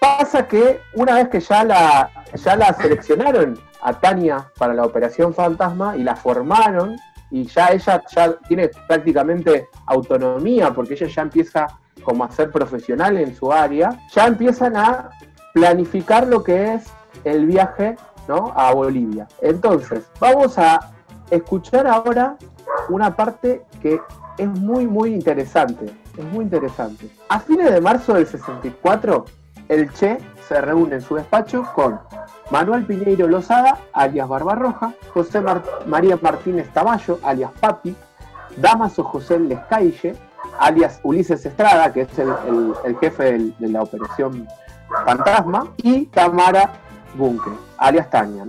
pasa 0.00 0.48
que 0.48 0.80
una 0.94 1.14
vez 1.14 1.28
que 1.28 1.40
ya 1.40 1.64
la, 1.64 2.10
ya 2.34 2.56
la 2.56 2.72
seleccionaron 2.72 3.58
a 3.82 3.92
Tania 4.00 4.50
para 4.58 4.72
la 4.72 4.84
Operación 4.84 5.34
Fantasma 5.34 5.96
y 5.96 6.02
la 6.02 6.16
formaron 6.16 6.96
y 7.34 7.46
ya 7.46 7.66
ella 7.72 8.00
ya 8.14 8.32
tiene 8.46 8.70
prácticamente 8.86 9.68
autonomía 9.86 10.72
porque 10.72 10.94
ella 10.94 11.08
ya 11.08 11.22
empieza 11.22 11.66
como 12.04 12.22
a 12.22 12.30
ser 12.30 12.52
profesional 12.52 13.16
en 13.18 13.34
su 13.34 13.50
área, 13.52 13.98
ya 14.12 14.28
empiezan 14.28 14.76
a 14.76 15.10
planificar 15.52 16.28
lo 16.28 16.44
que 16.44 16.74
es 16.74 16.84
el 17.24 17.46
viaje 17.46 17.96
¿no? 18.28 18.52
a 18.54 18.72
Bolivia. 18.72 19.26
Entonces, 19.42 20.04
vamos 20.20 20.56
a 20.58 20.92
escuchar 21.28 21.88
ahora 21.88 22.36
una 22.88 23.16
parte 23.16 23.64
que 23.82 24.00
es 24.38 24.48
muy, 24.48 24.86
muy 24.86 25.12
interesante. 25.12 25.86
Es 26.16 26.24
muy 26.26 26.44
interesante. 26.44 27.10
A 27.30 27.40
fines 27.40 27.72
de 27.72 27.80
marzo 27.80 28.14
del 28.14 28.28
64, 28.28 29.24
el 29.74 29.92
Che 29.92 30.18
se 30.48 30.60
reúne 30.60 30.96
en 30.96 31.00
su 31.02 31.16
despacho 31.16 31.64
con 31.74 31.98
Manuel 32.50 32.84
Piñeiro 32.84 33.26
Lozada, 33.26 33.78
alias 33.92 34.28
Barbarroja, 34.28 34.94
José 35.12 35.42
María 35.86 36.18
Martínez 36.20 36.68
Tamayo, 36.72 37.18
alias 37.22 37.50
Papi, 37.60 37.94
Damaso 38.56 39.02
José 39.02 39.38
Lescaille, 39.38 40.14
alias 40.58 41.00
Ulises 41.02 41.44
Estrada, 41.44 41.92
que 41.92 42.02
es 42.02 42.18
el, 42.18 42.96
jefe 43.00 43.38
de 43.58 43.68
la 43.68 43.82
operación 43.82 44.46
Fantasma, 45.04 45.72
y 45.78 46.06
Tamara 46.06 46.70
Bunke, 47.16 47.50
alias 47.78 48.08
Tania. 48.10 48.44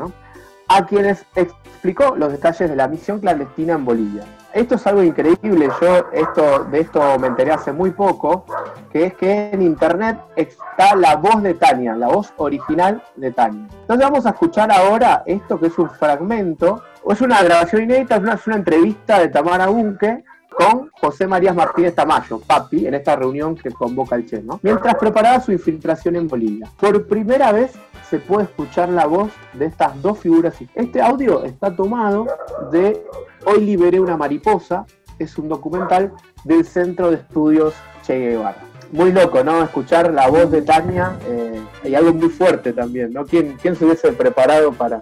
A 0.67 0.85
quienes 0.85 1.25
explicó 1.35 2.15
los 2.15 2.31
detalles 2.31 2.69
de 2.69 2.75
la 2.75 2.87
misión 2.87 3.19
clandestina 3.19 3.73
en 3.73 3.85
Bolivia. 3.85 4.23
Esto 4.55 4.75
es 4.75 4.87
algo 4.87 5.03
increíble, 5.03 5.69
yo 5.81 6.09
esto, 6.13 6.63
de 6.71 6.79
esto 6.79 7.19
me 7.19 7.27
enteré 7.27 7.51
hace 7.51 7.73
muy 7.73 7.91
poco, 7.91 8.45
que 8.89 9.07
es 9.07 9.13
que 9.15 9.49
en 9.51 9.61
internet 9.61 10.17
está 10.37 10.95
la 10.95 11.17
voz 11.17 11.43
de 11.43 11.55
Tania, 11.55 11.93
la 11.93 12.07
voz 12.07 12.33
original 12.37 13.03
de 13.17 13.33
Tania. 13.33 13.67
Entonces 13.81 14.09
vamos 14.09 14.25
a 14.25 14.29
escuchar 14.29 14.71
ahora 14.71 15.23
esto 15.25 15.59
que 15.59 15.67
es 15.67 15.77
un 15.77 15.89
fragmento, 15.89 16.81
o 17.03 17.11
es 17.11 17.19
una 17.19 17.43
grabación 17.43 17.83
inédita, 17.83 18.15
es 18.15 18.47
una, 18.47 18.55
entrevista 18.55 19.19
de 19.19 19.27
Tamara 19.27 19.67
Bunke 19.67 20.23
con 20.55 20.89
José 21.01 21.27
María 21.27 21.53
Martínez 21.53 21.93
Tamayo, 21.93 22.39
papi, 22.39 22.87
en 22.87 22.93
esta 22.93 23.15
reunión 23.15 23.55
que 23.55 23.71
convoca 23.71 24.15
el 24.15 24.25
Che, 24.25 24.41
¿no? 24.41 24.59
Mientras 24.63 24.95
preparaba 24.95 25.39
su 25.41 25.51
infiltración 25.51 26.15
en 26.15 26.27
Bolivia. 26.27 26.69
Por 26.79 27.07
primera 27.07 27.51
vez 27.51 27.73
se 28.09 28.19
puede 28.19 28.45
escuchar 28.45 28.89
la 28.89 29.05
voz 29.05 29.31
de 29.53 29.65
estas 29.65 30.01
dos 30.01 30.19
figuras. 30.19 30.55
Este 30.73 31.01
audio 31.01 31.43
está 31.43 31.75
tomado 31.75 32.25
de 32.71 33.03
Hoy 33.47 33.61
liberé 33.61 33.99
una 33.99 34.17
mariposa, 34.17 34.85
es 35.19 35.37
un 35.37 35.49
documental 35.49 36.13
del 36.43 36.65
Centro 36.65 37.11
de 37.11 37.17
Estudios 37.17 37.75
Che 38.01 38.17
Guevara. 38.17 38.57
Muy 38.91 39.11
loco, 39.11 39.43
¿no? 39.43 39.61
Escuchar 39.61 40.11
la 40.11 40.27
voz 40.29 40.49
de 40.49 40.63
Tania 40.63 41.15
eh, 41.27 41.61
y 41.83 41.93
algo 41.93 42.13
muy 42.13 42.29
fuerte 42.29 42.73
también, 42.73 43.13
¿no? 43.13 43.25
¿Quién, 43.25 43.55
quién 43.61 43.75
se 43.75 43.85
hubiese 43.85 44.11
preparado 44.13 44.71
para, 44.71 45.01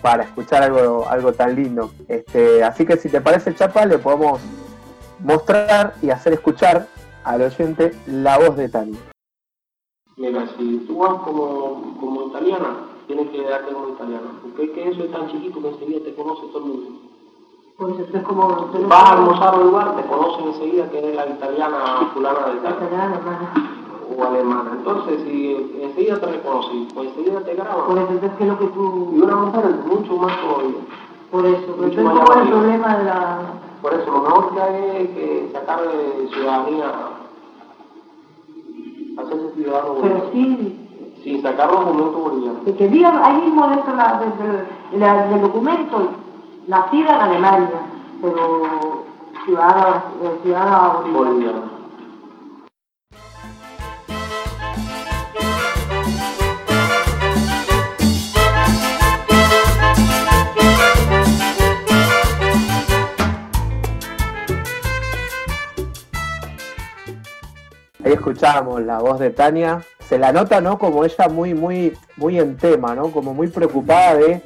para 0.00 0.24
escuchar 0.24 0.62
algo, 0.62 1.06
algo 1.08 1.32
tan 1.32 1.54
lindo? 1.54 1.90
Este, 2.08 2.62
así 2.62 2.86
que 2.86 2.96
si 2.96 3.08
te 3.08 3.20
parece, 3.20 3.54
Chapa, 3.54 3.86
le 3.86 3.98
podemos 3.98 4.40
mostrar 5.20 5.94
y 6.02 6.10
hacer 6.10 6.32
escuchar 6.34 6.86
al 7.24 7.42
oyente 7.42 7.94
la 8.06 8.38
voz 8.38 8.56
de 8.56 8.68
Tania. 8.68 8.98
Mira, 10.16 10.48
si 10.56 10.78
tú 10.86 10.98
vas 10.98 11.22
como, 11.22 11.96
como 12.00 12.28
italiana, 12.28 12.88
tienes 13.06 13.28
que 13.30 13.42
darte 13.42 13.72
como 13.72 13.90
italiana, 13.90 14.32
porque 14.42 14.72
que 14.72 14.88
eso 14.88 15.04
es 15.04 15.12
tan 15.12 15.30
chiquito 15.30 15.62
que 15.62 15.68
enseguida 15.68 16.04
te 16.04 16.14
conoce 16.14 16.46
todo 16.48 16.58
el 16.58 16.64
mundo. 16.64 17.00
Pues 17.78 17.94
es 18.12 18.22
como... 18.24 18.48
Vas 18.88 19.04
a 19.04 19.12
almorzar 19.12 19.54
a 19.54 19.56
un 19.56 19.66
lugar, 19.68 19.96
te 19.96 20.02
conocen 20.08 20.48
enseguida 20.48 20.90
que 20.90 21.10
es 21.10 21.14
la 21.14 21.26
italiana 21.28 22.10
fulana 22.12 22.46
de 22.48 22.60
tal. 22.60 22.74
Italiana, 22.74 23.52
O 24.16 24.24
alemana. 24.24 24.72
Entonces, 24.78 25.20
si 25.24 25.80
enseguida 25.82 26.18
te 26.18 26.26
reconocen, 26.26 26.88
pues 26.94 27.08
enseguida 27.08 27.40
te 27.40 27.54
graban. 27.54 27.86
Por 27.86 27.98
eso 27.98 28.12
es 28.26 28.32
que 28.38 28.44
lo 28.46 28.58
que 28.58 28.66
tú... 28.68 29.12
Y 29.14 29.20
una 29.20 29.36
mujer 29.36 29.64
es 29.66 29.86
mucho 29.86 30.16
más 30.16 30.40
todavía. 30.40 30.80
Por 31.30 31.44
eso, 31.46 31.74
pero 31.76 31.88
es 31.88 31.96
como 31.96 32.42
el 32.42 32.48
problema 32.48 32.96
de 32.96 33.04
la... 33.04 33.38
Por 33.82 33.94
eso, 33.94 34.10
lo 34.10 34.20
mejor 34.22 34.54
que 34.54 34.62
hay 34.62 34.96
es 34.96 35.10
que 35.10 35.50
sacar 35.52 35.80
de 35.82 36.28
ciudadanía, 36.28 36.92
hacerse 39.18 39.54
ciudadano 39.54 39.94
boliviano. 39.94 40.20
Pero 40.20 40.32
sí... 40.32 40.84
Sí, 41.22 41.40
sacar 41.42 41.70
los 41.72 41.84
documentos 41.84 42.22
bolivianos. 42.22 42.76
Que 42.78 42.88
digan 42.88 43.20
ahí 43.22 43.42
mismo 43.42 43.68
dentro 43.68 43.92
del 44.92 45.40
documento 45.42 46.08
nacida 46.68 47.14
en 47.16 47.20
Alemania, 47.20 47.80
pero 48.22 49.04
ciudadana, 49.44 50.04
eh, 50.22 50.38
ciudadana 50.42 51.00
boliviana. 51.12 51.77
Ahí 68.04 68.12
escuchábamos 68.12 68.82
la 68.82 68.98
voz 68.98 69.18
de 69.18 69.30
Tania. 69.30 69.82
Se 70.08 70.18
la 70.18 70.32
nota, 70.32 70.60
¿no? 70.60 70.78
Como 70.78 71.04
ella 71.04 71.28
muy, 71.28 71.54
muy, 71.54 71.92
muy 72.16 72.38
en 72.38 72.56
tema, 72.56 72.94
¿no? 72.94 73.10
Como 73.10 73.34
muy 73.34 73.48
preocupada 73.48 74.14
de 74.14 74.42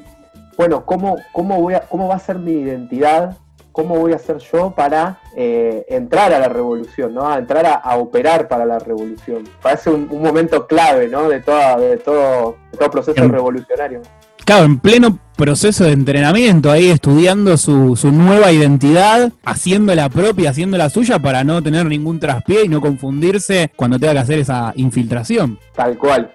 bueno, 0.57 0.85
¿cómo, 0.85 1.17
cómo, 1.33 1.61
voy 1.61 1.75
a, 1.75 1.81
cómo 1.81 2.09
va 2.09 2.17
a 2.17 2.19
ser 2.19 2.39
mi 2.39 2.53
identidad? 2.53 3.37
¿Cómo 3.73 3.97
voy 3.97 4.13
a 4.13 4.19
ser 4.19 4.37
yo 4.39 4.75
para 4.75 5.19
eh, 5.35 5.87
entrar 5.89 6.33
a 6.35 6.39
la 6.39 6.49
revolución, 6.49 7.15
¿no? 7.15 7.27
a 7.27 7.39
entrar 7.39 7.81
a, 7.83 7.97
operar 7.97 8.47
para 8.47 8.67
la 8.67 8.79
revolución? 8.79 9.45
Parece 9.63 9.89
un, 9.89 10.09
momento 10.09 10.67
clave 10.67 11.09
¿no? 11.09 11.29
de, 11.29 11.41
toda, 11.41 11.79
de, 11.79 11.97
todo, 11.97 12.57
todo 12.79 12.91
proceso 12.91 13.27
revolucionario. 13.27 14.03
Claro, 14.45 14.67
en 14.67 14.79
pleno 14.79 15.19
proceso 15.37 15.85
de 15.85 15.93
entrenamiento, 15.93 16.71
ahí 16.71 16.91
estudiando 16.91 17.57
su, 17.57 17.97
su 17.97 18.13
nueva 18.13 18.53
identidad, 18.53 19.33
haciendo 19.45 19.95
la 19.95 20.09
propia, 20.09 20.51
haciendo 20.51 20.79
la 20.79 20.91
suya 20.91 21.19
para 21.19 21.45
no 21.45 21.63
tener 21.63 21.87
ningún 21.87 22.21
traspié 22.21 22.65
y 22.65 22.69
no 22.69 22.81
confundirse 22.81 23.71
cuando 23.77 23.99
tenga 23.99 24.13
que 24.15 24.19
hacer 24.21 24.39
esa 24.39 24.73
infiltración. 24.77 25.59
Tal 25.75 25.99
cual. 25.99 26.33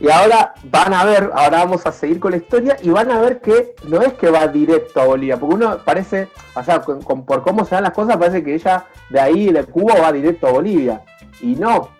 Y 0.00 0.08
ahora 0.10 0.54
van 0.64 0.94
a 0.94 1.04
ver, 1.04 1.30
ahora 1.34 1.58
vamos 1.58 1.84
a 1.84 1.92
seguir 1.92 2.20
con 2.20 2.30
la 2.30 2.38
historia 2.38 2.76
y 2.82 2.88
van 2.88 3.10
a 3.10 3.20
ver 3.20 3.42
que 3.42 3.74
no 3.86 4.00
es 4.00 4.14
que 4.14 4.30
va 4.30 4.48
directo 4.48 5.02
a 5.02 5.04
Bolivia, 5.04 5.36
porque 5.36 5.56
uno 5.56 5.78
parece, 5.84 6.28
o 6.54 6.64
sea, 6.64 6.80
por 6.80 7.42
cómo 7.42 7.66
se 7.66 7.74
dan 7.74 7.84
las 7.84 7.92
cosas, 7.92 8.16
parece 8.16 8.42
que 8.42 8.54
ella 8.54 8.86
de 9.10 9.20
ahí, 9.20 9.52
de 9.52 9.64
Cuba, 9.64 10.00
va 10.00 10.10
directo 10.10 10.46
a 10.46 10.52
Bolivia. 10.52 11.02
Y 11.42 11.54
no, 11.54 11.90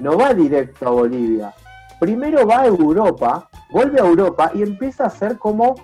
no 0.00 0.18
va 0.18 0.34
directo 0.34 0.88
a 0.88 0.90
Bolivia. 0.90 1.54
Primero 2.00 2.44
va 2.46 2.62
a 2.62 2.66
Europa, 2.66 3.48
vuelve 3.70 4.00
a 4.00 4.04
Europa 4.04 4.50
y 4.54 4.62
empieza 4.62 5.04
a 5.04 5.06
hacer 5.08 5.38
como 5.38 5.74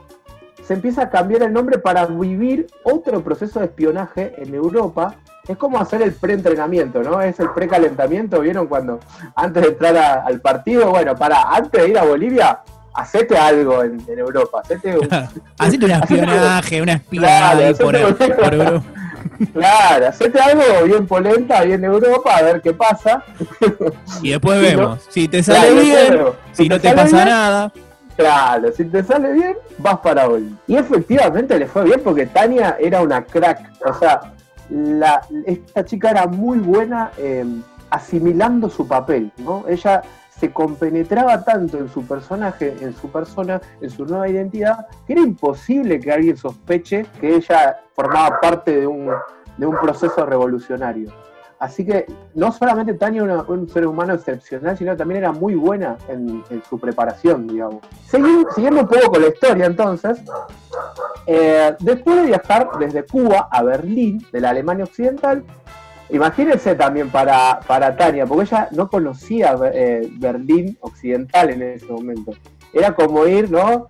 se 0.62 0.74
empieza 0.74 1.02
a 1.02 1.10
cambiar 1.10 1.42
el 1.42 1.52
nombre 1.52 1.78
para 1.78 2.06
vivir 2.06 2.68
otro 2.84 3.22
proceso 3.22 3.58
de 3.58 3.66
espionaje 3.66 4.34
en 4.38 4.54
Europa 4.54 5.16
es 5.48 5.56
como 5.56 5.80
hacer 5.80 6.02
el 6.02 6.12
preentrenamiento, 6.12 7.02
¿no? 7.02 7.20
Es 7.20 7.40
el 7.40 7.50
precalentamiento, 7.50 8.40
¿vieron? 8.40 8.68
Cuando 8.68 9.00
antes 9.34 9.62
de 9.62 9.68
entrar 9.70 9.96
al 10.24 10.40
partido, 10.40 10.90
bueno, 10.90 11.16
para 11.16 11.42
antes 11.42 11.82
de 11.82 11.88
ir 11.88 11.98
a 11.98 12.04
Bolivia, 12.04 12.60
hacete 12.94 13.36
algo 13.36 13.82
en, 13.82 14.00
Europa, 14.06 14.60
hacete 14.62 14.96
un, 14.96 15.08
hacete 15.58 15.84
un 15.84 15.90
espionaje, 16.02 16.82
una 16.82 16.92
espía 16.92 17.74
por, 17.78 17.96
Europa. 17.96 18.82
Claro, 19.52 20.08
hacete 20.08 20.40
algo 20.40 20.84
bien 20.84 21.06
polenta, 21.06 21.62
bien 21.62 21.84
Europa, 21.84 22.36
a 22.36 22.42
ver 22.42 22.60
qué 22.60 22.72
pasa. 22.72 23.24
Y 24.22 24.30
después 24.30 24.60
vemos, 24.62 25.00
si 25.08 25.28
te 25.28 25.42
sale 25.42 25.82
bien, 25.82 26.24
si, 26.52 26.68
no 26.68 26.80
te, 26.80 26.92
pasa 26.92 27.24
nada. 27.24 27.72
Claro, 28.16 28.72
si 28.72 28.84
te 28.84 29.02
sale 29.02 29.32
bien, 29.32 29.56
vas 29.78 29.98
para 29.98 30.26
Bolivia. 30.26 30.56
Y 30.66 30.76
efectivamente 30.76 31.58
le 31.58 31.66
fue 31.66 31.84
bien 31.84 32.00
porque 32.02 32.26
Tania 32.26 32.76
era 32.80 33.00
una 33.00 33.24
crack. 33.24 33.70
O 33.84 33.94
sea, 33.94 34.32
la, 34.70 35.22
esta 35.46 35.84
chica 35.84 36.10
era 36.10 36.26
muy 36.26 36.58
buena 36.58 37.10
em, 37.18 37.62
asimilando 37.90 38.68
su 38.68 38.86
papel, 38.86 39.32
¿no? 39.38 39.64
Ella 39.68 40.02
se 40.42 40.52
compenetraba 40.52 41.44
tanto 41.44 41.78
en 41.78 41.88
su 41.88 42.04
personaje, 42.04 42.74
en 42.80 42.92
su 42.96 43.08
persona, 43.12 43.60
en 43.80 43.88
su 43.88 44.04
nueva 44.04 44.28
identidad, 44.28 44.88
que 45.06 45.12
era 45.12 45.22
imposible 45.22 46.00
que 46.00 46.10
alguien 46.10 46.36
sospeche 46.36 47.06
que 47.20 47.36
ella 47.36 47.78
formaba 47.94 48.40
parte 48.40 48.80
de 48.80 48.86
un, 48.88 49.08
de 49.56 49.66
un 49.66 49.76
proceso 49.76 50.26
revolucionario. 50.26 51.12
Así 51.60 51.86
que 51.86 52.06
no 52.34 52.50
solamente 52.50 52.94
Tania 52.94 53.22
era 53.22 53.42
un 53.42 53.68
ser 53.68 53.86
humano 53.86 54.14
excepcional, 54.14 54.76
sino 54.76 54.96
también 54.96 55.18
era 55.18 55.30
muy 55.30 55.54
buena 55.54 55.96
en, 56.08 56.42
su 56.68 56.76
preparación, 56.76 57.46
digamos. 57.46 57.82
siguiendo 58.08 58.80
un 58.80 58.88
poco 58.88 59.12
con 59.12 59.22
la 59.22 59.28
historia, 59.28 59.66
entonces, 59.66 60.22
eh, 61.28 61.76
después 61.78 62.16
de 62.16 62.26
viajar 62.26 62.68
desde 62.80 63.06
Cuba 63.06 63.48
a 63.48 63.62
Berlín, 63.62 64.26
de 64.32 64.40
la 64.40 64.50
Alemania 64.50 64.82
Occidental, 64.82 65.44
imagínense 66.10 66.74
también 66.74 67.10
para, 67.10 67.60
para 67.66 67.96
Tania, 67.96 68.26
porque 68.26 68.44
ella 68.44 68.68
no 68.72 68.88
conocía 68.88 69.56
eh, 69.72 70.08
Berlín 70.18 70.76
Occidental 70.80 71.50
en 71.50 71.62
ese 71.62 71.86
momento. 71.86 72.32
Era 72.72 72.94
como 72.94 73.26
ir, 73.26 73.50
¿no? 73.50 73.88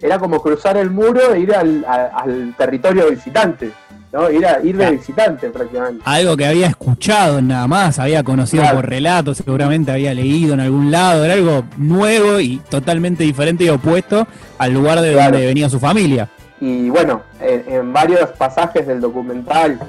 Era 0.00 0.18
como 0.18 0.42
cruzar 0.42 0.76
el 0.76 0.90
muro 0.90 1.34
e 1.34 1.40
ir 1.40 1.54
al, 1.54 1.84
al 1.84 2.54
territorio 2.56 3.10
visitante. 3.10 3.70
¿no? 4.14 4.30
Ir, 4.30 4.46
ir 4.62 4.76
de 4.76 4.92
visitante 4.92 5.50
prácticamente. 5.50 6.02
Algo 6.04 6.36
que 6.36 6.46
había 6.46 6.68
escuchado 6.68 7.42
nada 7.42 7.66
más, 7.66 7.98
había 7.98 8.22
conocido 8.22 8.64
por 8.72 8.88
relatos, 8.88 9.38
seguramente 9.38 9.90
había 9.90 10.14
leído 10.14 10.54
en 10.54 10.60
algún 10.60 10.90
lado, 10.90 11.24
era 11.24 11.34
algo 11.34 11.64
nuevo 11.76 12.38
y 12.38 12.58
totalmente 12.70 13.24
diferente 13.24 13.64
y 13.64 13.68
opuesto 13.70 14.26
al 14.56 14.72
lugar 14.72 15.00
de 15.00 15.12
donde 15.12 15.44
venía 15.44 15.68
su 15.68 15.80
familia. 15.80 16.28
Y 16.60 16.88
bueno, 16.88 17.22
en, 17.40 17.92
varios 17.92 18.30
pasajes 18.30 18.86
del 18.86 19.00
documental 19.00 19.80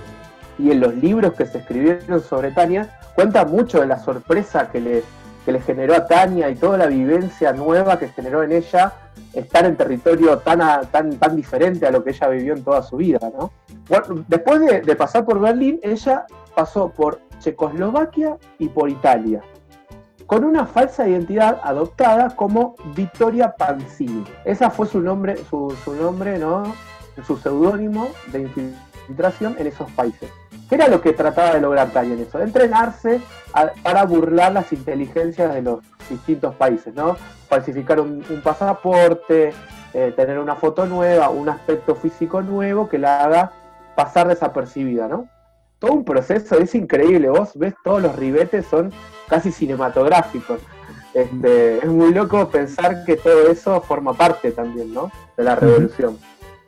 y 0.58 0.72
en 0.72 0.80
los 0.80 0.96
libros 0.96 1.34
que 1.34 1.46
se 1.46 1.60
escribieron 1.60 2.22
sobre 2.22 2.52
Tania, 2.52 3.00
cuenta 3.16 3.46
mucho 3.46 3.82
de 3.82 3.88
la 3.88 4.00
sorpresa 4.00 4.70
que 4.72 4.80
le, 4.80 5.04
que 5.46 5.52
le 5.52 5.62
generó 5.62 5.96
a 5.96 6.08
Tania 6.08 6.50
y 6.50 6.56
toda 6.56 6.78
la 6.78 6.88
vivencia 6.88 7.54
nueva 7.54 8.00
que 8.00 8.10
generó 8.10 8.44
en 8.44 8.52
ella 8.52 8.94
estar 9.34 9.66
en 9.66 9.76
territorio 9.76 10.38
tan, 10.40 10.60
tan, 10.92 11.18
tan 11.18 11.36
diferente 11.36 11.86
a 11.86 11.92
lo 11.92 12.04
que 12.04 12.12
ella 12.12 12.28
vivió 12.30 12.54
en 12.54 12.64
toda 12.64 12.82
su 12.82 12.98
vida, 12.98 13.20
¿no? 13.38 13.52
Después 14.28 14.84
de, 14.84 14.96
pasar 14.96 15.26
por 15.26 15.40
Berlín, 15.40 15.80
ella 15.84 16.26
pasó 16.56 16.90
por 16.90 17.20
Checoslovaquia 17.40 18.38
y 18.58 18.70
por 18.70 18.90
Italia, 18.90 19.42
con 20.26 20.44
una 20.44 20.66
falsa 20.66 21.08
identidad 21.08 21.60
adoptada 21.64 22.36
como 22.36 22.76
Vittoria 22.96 23.56
Panzini. 23.56 24.24
Esa 24.44 24.72
fue 24.72 24.88
su 24.88 25.02
nombre, 25.02 25.38
su, 25.50 25.76
nombre, 26.00 26.40
¿no? 26.40 26.74
Su 27.28 27.38
seudónimo 27.38 28.08
de 28.32 28.42
infiltración 28.42 29.56
en 29.60 29.68
esos 29.68 29.90
países. 29.92 30.32
¿Qué 30.68 30.76
era 30.76 30.88
lo 30.88 31.02
que 31.02 31.14
trataba 31.14 31.54
de 31.54 31.62
lograr 31.62 31.92
Tania 31.92 32.16
en 32.16 32.22
eso? 32.22 32.40
De 32.40 32.46
entrenarse 32.46 33.22
para 33.84 34.04
burlar 34.06 34.52
las 34.52 34.72
inteligencias 34.74 35.54
de 35.54 35.62
los 35.62 35.80
distintos 36.10 36.56
países, 36.56 36.94
¿no? 36.94 37.16
Falsificar 37.48 38.00
un, 38.00 38.24
pasaporte, 38.44 39.54
eh, 39.94 40.14
tener 40.16 40.40
una 40.40 40.56
foto 40.56 40.86
nueva, 40.86 41.30
un 41.30 41.50
aspecto 41.50 41.96
físico 41.96 42.42
nuevo 42.42 42.90
que 42.90 42.98
la 42.98 43.24
haga 43.24 43.52
pasar 43.96 44.28
desapercibida, 44.28 45.08
¿no? 45.08 45.30
Todo 45.78 45.94
un 45.94 46.04
proceso, 46.04 46.58
es 46.58 46.74
increíble, 46.74 47.30
vos 47.30 47.52
ves 47.56 47.76
todos 47.84 48.02
los 48.02 48.16
ribetes 48.16 48.66
son 48.66 48.92
casi 49.28 49.52
cinematográficos. 49.52 50.60
Este, 51.14 51.78
es 51.78 51.86
muy 51.86 52.14
loco 52.14 52.50
pensar 52.50 53.06
que 53.06 53.16
todo 53.16 53.50
eso 53.50 53.80
forma 53.82 54.14
parte 54.14 54.52
también, 54.52 54.94
¿no? 54.94 55.12
De 55.38 55.44
la 55.44 55.56
revolución. 55.56 56.18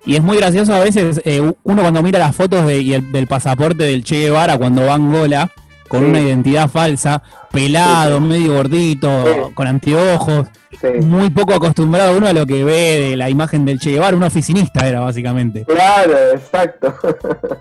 Y 0.06 0.16
es 0.16 0.24
muy 0.24 0.38
gracioso 0.38 0.74
a 0.74 0.80
veces, 0.80 1.22
eh, 1.26 1.42
uno 1.42 1.82
cuando 1.82 2.02
mira 2.02 2.20
las 2.20 2.36
fotos 2.36 2.66
de, 2.66 3.04
del 3.12 3.28
pasaporte 3.28 3.84
del 3.84 4.04
Che 4.04 4.22
Guevara 4.22 4.58
cuando 4.58 4.84
va 4.84 4.92
a 4.92 4.96
Angola, 4.96 5.52
con 5.88 6.04
una 6.04 6.20
identidad 6.20 6.70
falsa, 6.70 7.22
pelado, 7.52 8.20
medio 8.20 8.54
gordito, 8.54 9.52
con 9.54 9.68
anteojos, 9.68 10.48
muy 11.02 11.30
poco 11.30 11.54
acostumbrado 11.54 12.18
uno 12.18 12.28
a 12.28 12.34
lo 12.34 12.46
que 12.46 12.64
ve 12.64 13.10
de 13.10 13.18
la 13.18 13.30
imagen 13.30 13.66
del 13.66 13.80
Che 13.80 13.92
Guevara, 13.92 14.16
un 14.16 14.24
oficinista 14.24 14.88
era 14.88 15.00
básicamente. 15.00 15.66
Claro, 15.66 16.14
exacto. 16.34 16.94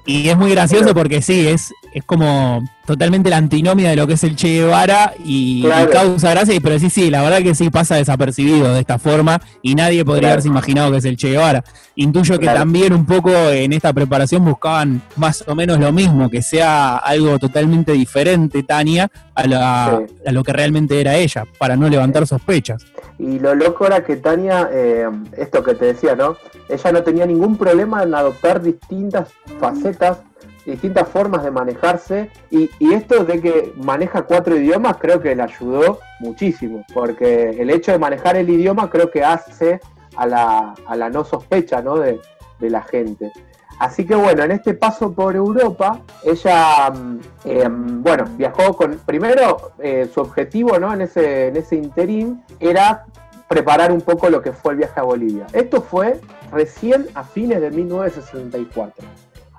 Y 0.07 0.29
es 0.29 0.37
muy 0.37 0.51
gracioso 0.51 0.95
porque 0.95 1.23
sí, 1.23 1.49
es, 1.49 1.73
es 1.95 2.05
como 2.05 2.63
totalmente 2.87 3.31
la 3.31 3.37
antinomia 3.39 3.91
de 3.91 3.97
lo 3.97 4.07
que 4.07 4.15
es 4.15 4.25
el 4.25 4.37
Che 4.37 4.49
Guevara 4.49 5.15
y, 5.25 5.65
causa 5.93 6.31
gracia, 6.31 6.59
pero 6.63 6.79
sí, 6.79 6.91
sí, 6.91 7.11
la 7.11 7.23
verdad 7.23 7.39
que 7.39 7.55
sí 7.55 7.71
pasa 7.71 7.97
desapercibido 7.97 8.75
de 8.75 8.81
esta 8.81 8.99
forma 8.99 9.41
y 9.63 9.75
nadie 9.75 10.05
podría 10.05 10.31
haberse 10.31 10.49
imaginado 10.49 10.91
que 10.93 10.99
es 10.99 11.05
el 11.05 11.17
Che 11.17 11.31
Guevara. 11.31 11.65
Intuyo 11.95 12.39
que 12.39 12.47
también 12.47 12.93
un 12.93 13.07
poco 13.07 13.31
en 13.31 13.73
esta 13.73 13.93
preparación 13.93 14.45
buscaban 14.45 15.01
más 15.17 15.45
o 15.47 15.55
menos 15.55 15.79
lo 15.79 15.93
mismo, 15.93 16.29
que 16.29 16.43
sea 16.43 16.97
algo 16.97 17.39
totalmente 17.39 17.93
diferente, 17.93 18.63
Tania, 18.63 19.11
a, 19.37 20.01
a 20.27 20.33
lo 20.33 20.43
que 20.43 20.53
realmente 20.53 21.01
era 21.01 21.17
ella, 21.17 21.45
para 21.59 21.77
no 21.77 21.89
levantar 21.89 22.27
sospechas. 22.27 22.85
Y 23.19 23.39
lo 23.39 23.55
loco 23.55 23.87
era 23.87 24.05
que 24.05 24.17
Tania, 24.17 24.69
eh, 24.73 25.09
esto 25.37 25.63
que 25.63 25.75
te 25.75 25.87
decía, 25.87 26.15
¿no? 26.15 26.37
Ella 26.69 26.93
no 26.93 27.03
tenía 27.03 27.27
ningún 27.27 27.57
problema 27.57 28.03
en 28.03 28.15
adoptar 28.15 28.61
distintas 28.61 29.33
facetas, 29.59 30.19
distintas 30.67 31.09
formas 31.09 31.43
de 31.43 31.51
manejarse. 31.51 32.31
Y, 32.51 32.69
esto 32.93 33.25
de 33.25 33.41
que 33.41 33.73
maneja 33.77 34.23
cuatro 34.23 34.57
idiomas 34.57 34.99
creo 34.99 35.21
que 35.21 35.35
le 35.35 35.43
ayudó 35.43 36.01
muchísimo, 36.21 36.85
porque 36.93 37.51
el 37.51 37.71
hecho 37.71 37.93
de 37.93 37.99
manejar 37.99 38.37
el 38.37 38.51
idioma 38.51 38.91
creo 38.91 39.11
que 39.11 39.25
hace 39.25 39.81
a 40.17 40.27
la, 40.27 40.75
a 40.87 40.97
la 40.97 41.09
no 41.09 41.25
sospecha, 41.25 41.81
¿no? 41.81 41.97
De, 41.99 42.21
de 42.59 42.71
la 42.71 42.83
gente. 42.83 43.33
Así 43.79 44.07
que 44.07 44.15
bueno, 44.15 44.43
en 44.43 44.53
este 44.53 44.75
paso 44.75 45.13
por 45.13 45.37
Europa, 45.37 46.01
ella, 46.25 46.91
mm, 46.91 47.21
eh, 47.45 47.69
bueno, 47.69 48.25
viajó 48.37 48.75
con, 48.75 48.99
primero 49.05 49.73
eh, 49.79 50.09
su 50.13 50.21
objetivo 50.21 50.79
¿no? 50.79 50.95
en, 50.95 51.03
ese, 51.03 51.49
en 51.49 51.57
ese 51.57 51.77
interín 51.77 52.43
era 52.59 53.05
preparar 53.49 53.93
un 53.93 54.01
poco 54.01 54.31
lo 54.31 54.41
que 54.43 54.53
fue 54.53 54.73
el 54.73 54.79
viaje 54.79 54.99
a 54.99 55.03
Bolivia. 55.03 55.47
Esto 55.53 55.83
fue 55.83 56.21
recién 56.53 57.07
a 57.15 57.23
fines 57.23 57.61
de 57.61 57.71
1964. 57.71 59.07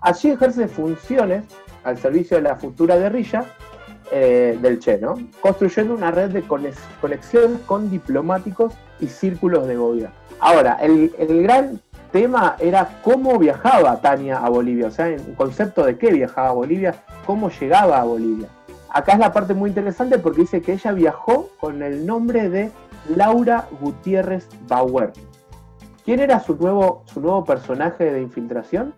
Allí 0.01 0.29
ejerce 0.29 0.67
funciones 0.67 1.43
al 1.83 1.97
servicio 1.97 2.37
de 2.37 2.43
la 2.43 2.55
futura 2.55 2.97
guerrilla 2.97 3.45
eh, 4.11 4.57
del 4.61 4.79
Che, 4.79 4.97
¿no? 4.97 5.15
construyendo 5.41 5.93
una 5.93 6.11
red 6.11 6.31
de 6.31 6.41
conexiones 6.43 7.59
con 7.65 7.89
diplomáticos 7.89 8.73
y 8.99 9.07
círculos 9.07 9.67
de 9.67 9.75
gobierno. 9.75 10.15
Ahora, 10.39 10.77
el, 10.81 11.13
el 11.17 11.43
gran 11.43 11.81
tema 12.17 12.55
era 12.57 12.89
cómo 13.03 13.37
viajaba 13.37 14.01
Tania 14.01 14.39
a 14.39 14.49
Bolivia, 14.49 14.87
o 14.87 14.91
sea, 14.91 15.07
en 15.07 15.35
concepto 15.35 15.85
de 15.85 15.99
qué 15.99 16.11
viajaba 16.11 16.49
a 16.49 16.53
Bolivia, 16.53 16.95
cómo 17.27 17.51
llegaba 17.51 18.01
a 18.01 18.05
Bolivia. 18.05 18.47
Acá 18.89 19.11
es 19.13 19.19
la 19.19 19.31
parte 19.31 19.53
muy 19.53 19.69
interesante 19.69 20.17
porque 20.17 20.41
dice 20.41 20.63
que 20.63 20.73
ella 20.73 20.93
viajó 20.93 21.49
con 21.59 21.83
el 21.83 22.07
nombre 22.07 22.49
de 22.49 22.71
Laura 23.15 23.67
Gutiérrez 23.79 24.49
Bauer. 24.67 25.13
¿Quién 26.03 26.19
era 26.19 26.39
su 26.39 26.55
nuevo, 26.55 27.03
su 27.05 27.21
nuevo 27.21 27.45
personaje 27.45 28.11
de 28.11 28.19
infiltración? 28.19 28.95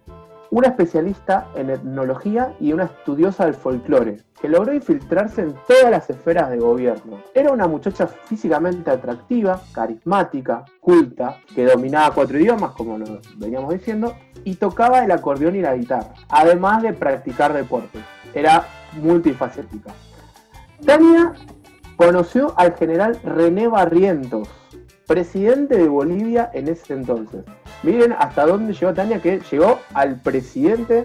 Una 0.52 0.70
especialista 0.70 1.48
en 1.56 1.70
etnología 1.70 2.54
y 2.60 2.74
una 2.74 2.86
estudiosa 2.86 3.46
del 3.46 3.54
folclore, 3.54 4.18
que 4.42 4.50
logró 4.50 4.74
infiltrarse 4.74 5.42
en 5.42 5.54
todas 5.68 5.92
las 5.92 6.10
esferas 6.10 6.50
de 6.50 6.58
gobierno. 6.58 7.20
Era 7.34 7.52
una 7.52 7.68
muchacha 7.68 8.08
físicamente 8.08 8.90
atractiva, 8.90 9.62
carismática, 9.74 10.66
culta, 10.80 11.38
que 11.54 11.66
dominaba 11.66 12.14
cuatro 12.14 12.40
idiomas, 12.40 12.72
como 12.72 12.98
nos 12.98 13.20
veníamos 13.38 13.74
diciendo, 13.74 14.16
y 14.44 14.56
tocaba 14.56 15.04
el 15.04 15.12
acordeón 15.12 15.56
y 15.56 15.62
la 15.62 15.76
guitarra, 15.76 16.14
además 16.30 16.82
de 16.82 16.94
practicar 16.94 17.54
deportes. 17.54 18.02
Era 18.34 18.66
multifacética. 19.02 19.92
Tania 20.86 21.34
conoció 21.98 22.54
al 22.58 22.76
general 22.76 23.20
René 23.24 23.68
Barrientos, 23.68 24.48
presidente 25.06 25.78
de 25.78 25.88
Bolivia 25.90 26.50
en 26.54 26.70
ese 26.70 26.94
entonces. 26.94 27.44
Miren 27.84 28.14
hasta 28.18 28.46
dónde 28.46 28.74
llegó 28.74 28.94
Tania, 28.94 29.20
que 29.20 29.42
llegó 29.52 29.80
al 29.94 30.16
presidente. 30.16 31.04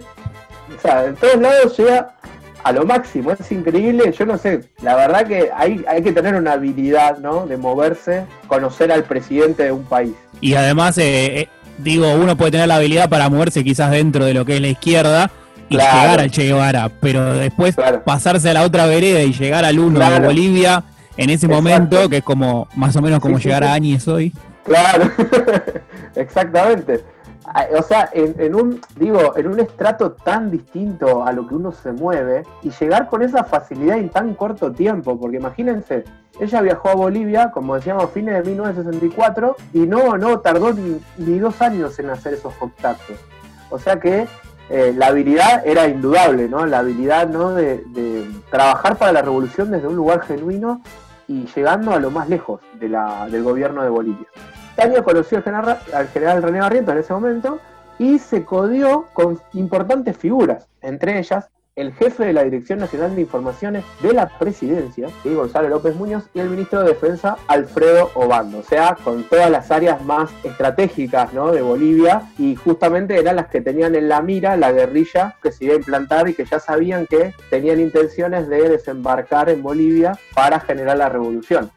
O 0.75 0.81
sea, 0.81 1.05
en 1.05 1.15
todos 1.15 1.37
lados 1.37 1.77
llega 1.77 2.15
a 2.63 2.71
lo 2.71 2.85
máximo, 2.85 3.31
es 3.31 3.51
increíble. 3.51 4.11
Yo 4.17 4.25
no 4.25 4.37
sé, 4.37 4.61
la 4.81 4.95
verdad 4.95 5.27
que 5.27 5.49
hay, 5.55 5.85
hay 5.87 6.01
que 6.01 6.11
tener 6.11 6.35
una 6.35 6.53
habilidad, 6.53 7.19
¿no? 7.19 7.45
De 7.45 7.57
moverse, 7.57 8.25
conocer 8.47 8.91
al 8.91 9.03
presidente 9.03 9.63
de 9.63 9.71
un 9.71 9.83
país. 9.83 10.13
Y 10.41 10.55
además, 10.55 10.97
eh, 10.97 11.41
eh, 11.41 11.49
digo, 11.77 12.11
uno 12.13 12.35
puede 12.35 12.51
tener 12.51 12.67
la 12.67 12.77
habilidad 12.77 13.07
para 13.07 13.29
moverse 13.29 13.63
quizás 13.63 13.91
dentro 13.91 14.25
de 14.25 14.33
lo 14.33 14.45
que 14.45 14.55
es 14.55 14.61
la 14.61 14.69
izquierda 14.69 15.31
y 15.69 15.75
llegar 15.75 16.19
al 16.19 16.31
Che 16.31 16.43
Guevara, 16.43 16.89
pero 16.89 17.33
después 17.33 17.75
pasarse 18.03 18.49
a 18.49 18.53
la 18.53 18.63
otra 18.63 18.85
vereda 18.85 19.21
y 19.21 19.33
llegar 19.33 19.65
al 19.65 19.79
uno 19.79 19.99
de 19.99 20.19
Bolivia 20.19 20.83
en 21.17 21.29
ese 21.29 21.47
momento, 21.47 22.09
que 22.09 22.17
es 22.17 22.23
como 22.23 22.67
más 22.75 22.95
o 22.95 23.01
menos 23.01 23.19
como 23.19 23.37
llegar 23.37 23.63
a 23.63 23.73
Áñez 23.73 24.07
hoy. 24.07 24.33
Claro, 24.65 25.11
exactamente. 26.15 27.03
O 27.77 27.83
sea, 27.83 28.09
en, 28.11 28.55
un, 28.55 28.81
digo, 28.95 29.37
en 29.37 29.47
un 29.47 29.59
estrato 29.59 30.13
tan 30.13 30.49
distinto 30.49 31.23
a 31.23 31.31
lo 31.31 31.47
que 31.47 31.53
uno 31.53 31.71
se 31.71 31.91
mueve 31.91 32.43
y 32.63 32.71
llegar 32.71 33.07
con 33.07 33.21
esa 33.21 33.43
facilidad 33.43 33.99
en 33.99 34.09
tan 34.09 34.33
corto 34.33 34.71
tiempo, 34.71 35.19
porque 35.19 35.37
imagínense, 35.37 36.05
ella 36.39 36.61
viajó 36.61 36.89
a 36.89 36.95
Bolivia, 36.95 37.51
como 37.51 37.75
decíamos, 37.75 38.09
fines 38.11 38.43
de 38.43 38.49
1964 38.49 39.55
y 39.73 39.79
no, 39.79 40.17
no 40.17 40.39
tardó 40.39 40.73
ni, 40.73 41.39
dos 41.39 41.61
años 41.61 41.97
en 41.99 42.09
hacer 42.09 42.33
esos 42.33 42.53
contactos. 42.55 43.17
O 43.69 43.77
sea 43.77 43.99
que 43.99 44.27
eh, 44.69 44.93
la 44.97 45.07
habilidad 45.07 45.65
era 45.67 45.87
indudable, 45.87 46.49
¿no? 46.49 46.65
La 46.65 46.79
habilidad, 46.79 47.29
¿no? 47.29 47.51
De, 47.51 47.83
trabajar 48.49 48.97
para 48.97 49.11
la 49.11 49.21
revolución 49.21 49.69
desde 49.69 49.87
un 49.87 49.95
lugar 49.95 50.21
genuino 50.21 50.81
y 51.27 51.45
llegando 51.55 51.91
a 51.91 51.99
lo 51.99 52.09
más 52.09 52.27
lejos 52.27 52.61
del 52.79 53.43
gobierno 53.43 53.83
de 53.83 53.89
Bolivia. 53.89 54.27
Tania 54.75 55.03
conoció 55.03 55.37
al 55.37 55.43
general, 55.43 55.79
al 55.93 56.07
general 56.09 56.43
René 56.43 56.59
Barrientos 56.59 56.93
en 56.93 56.99
ese 56.99 57.13
momento 57.13 57.59
y 57.97 58.19
se 58.19 58.43
codió 58.43 59.07
con 59.13 59.39
importantes 59.53 60.17
figuras, 60.17 60.67
entre 60.81 61.19
ellas 61.19 61.49
el 61.75 61.91
jefe 61.91 62.23
de 62.23 62.33
la 62.33 62.43
Dirección 62.43 62.79
Nacional 62.79 63.15
de 63.15 63.21
Informaciones 63.21 63.83
de 64.01 64.13
la 64.13 64.29
Presidencia, 64.39 65.09
Gonzalo 65.25 65.67
López 65.67 65.93
Muñoz, 65.95 66.23
y 66.33 66.39
el 66.39 66.49
ministro 66.49 66.81
de 66.81 66.89
Defensa, 66.89 67.35
Alfredo 67.47 68.11
Obando, 68.15 68.59
o 68.59 68.63
sea, 68.63 68.97
con 69.03 69.23
todas 69.25 69.51
las 69.51 69.69
áreas 69.71 70.01
más 70.05 70.31
estratégicas 70.45 71.33
de 71.33 71.61
Bolivia, 71.61 72.21
y 72.37 72.55
justamente 72.55 73.19
eran 73.19 73.35
las 73.35 73.47
que 73.47 73.59
tenían 73.59 73.93
en 73.95 74.07
la 74.07 74.21
mira 74.21 74.55
la 74.55 74.71
guerrilla 74.71 75.35
que 75.43 75.51
se 75.51 75.65
iba 75.65 75.73
a 75.73 75.77
implantar 75.77 76.29
y 76.29 76.33
que 76.33 76.45
ya 76.45 76.61
sabían 76.61 77.07
que 77.07 77.33
tenían 77.49 77.81
intenciones 77.81 78.47
de 78.47 78.69
desembarcar 78.69 79.49
en 79.49 79.61
Bolivia 79.61 80.17
para 80.33 80.61
generar 80.61 80.97
la 80.97 81.09
revolución. 81.09 81.71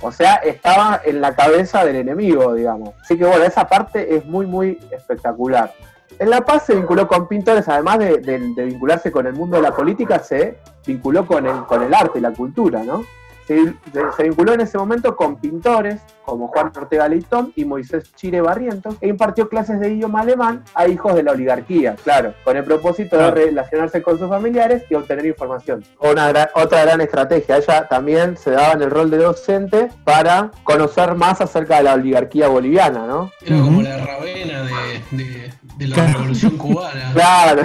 O 0.00 0.12
sea, 0.12 0.34
estaba 0.36 1.00
en 1.04 1.20
la 1.20 1.34
cabeza 1.34 1.84
del 1.84 1.96
enemigo, 1.96 2.54
digamos. 2.54 2.94
Así 3.00 3.18
que 3.18 3.24
bueno, 3.24 3.44
esa 3.44 3.66
parte 3.66 4.16
es 4.16 4.24
muy, 4.24 4.46
muy 4.46 4.78
espectacular. 4.90 5.72
En 6.18 6.30
La 6.30 6.40
Paz 6.40 6.66
se 6.66 6.74
vinculó 6.74 7.06
con 7.06 7.28
pintores, 7.28 7.68
además 7.68 7.98
de, 7.98 8.18
vincularse 8.66 9.12
con 9.12 9.26
el 9.26 9.34
mundo 9.34 9.56
de 9.56 9.62
la 9.62 9.74
política, 9.74 10.18
se 10.18 10.58
vinculó 10.86 11.26
con 11.26 11.46
el, 11.46 11.64
con 11.66 11.82
el 11.82 11.94
arte 11.94 12.18
y 12.18 12.22
la 12.22 12.32
cultura, 12.32 12.82
¿no? 12.82 13.04
Se, 13.48 14.22
vinculó 14.22 14.52
en 14.52 14.60
ese 14.60 14.76
momento 14.76 15.16
con 15.16 15.36
pintores 15.36 16.02
como 16.26 16.48
Juan 16.48 16.70
Ortega 16.76 17.08
Leitón 17.08 17.50
y 17.56 17.64
Moisés 17.64 18.12
Chire 18.14 18.42
Barrientos 18.42 18.96
e 19.00 19.08
impartió 19.08 19.48
clases 19.48 19.80
de 19.80 19.88
idioma 19.88 20.20
alemán 20.20 20.62
a 20.74 20.86
hijos 20.86 21.14
de 21.14 21.22
la 21.22 21.32
oligarquía, 21.32 21.96
claro, 22.04 22.34
con 22.44 22.58
el 22.58 22.64
propósito 22.64 23.16
de 23.16 23.30
relacionarse 23.30 24.02
con 24.02 24.18
sus 24.18 24.28
familiares 24.28 24.82
y 24.90 24.94
obtener 24.94 25.24
información. 25.24 25.82
Una 25.98 26.50
otra 26.54 26.84
gran 26.84 27.00
estrategia, 27.00 27.56
ella 27.56 27.88
también 27.88 28.36
se 28.36 28.50
daba 28.50 28.74
en 28.74 28.82
el 28.82 28.90
rol 28.90 29.10
de 29.10 29.16
docente 29.16 29.88
para 30.04 30.50
conocer 30.64 31.14
más 31.14 31.40
acerca 31.40 31.78
de 31.78 31.84
la 31.84 31.94
oligarquía 31.94 32.48
boliviana, 32.48 33.06
¿no? 33.06 33.32
Era 33.40 33.60
como 33.60 33.80
la 33.80 33.96
Ravena 33.96 34.62
de, 35.10 35.86
la 35.88 36.06
revolución 36.06 36.58
cubana. 36.58 37.12
Claro, 37.14 37.62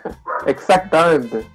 exactamente. 0.46 1.46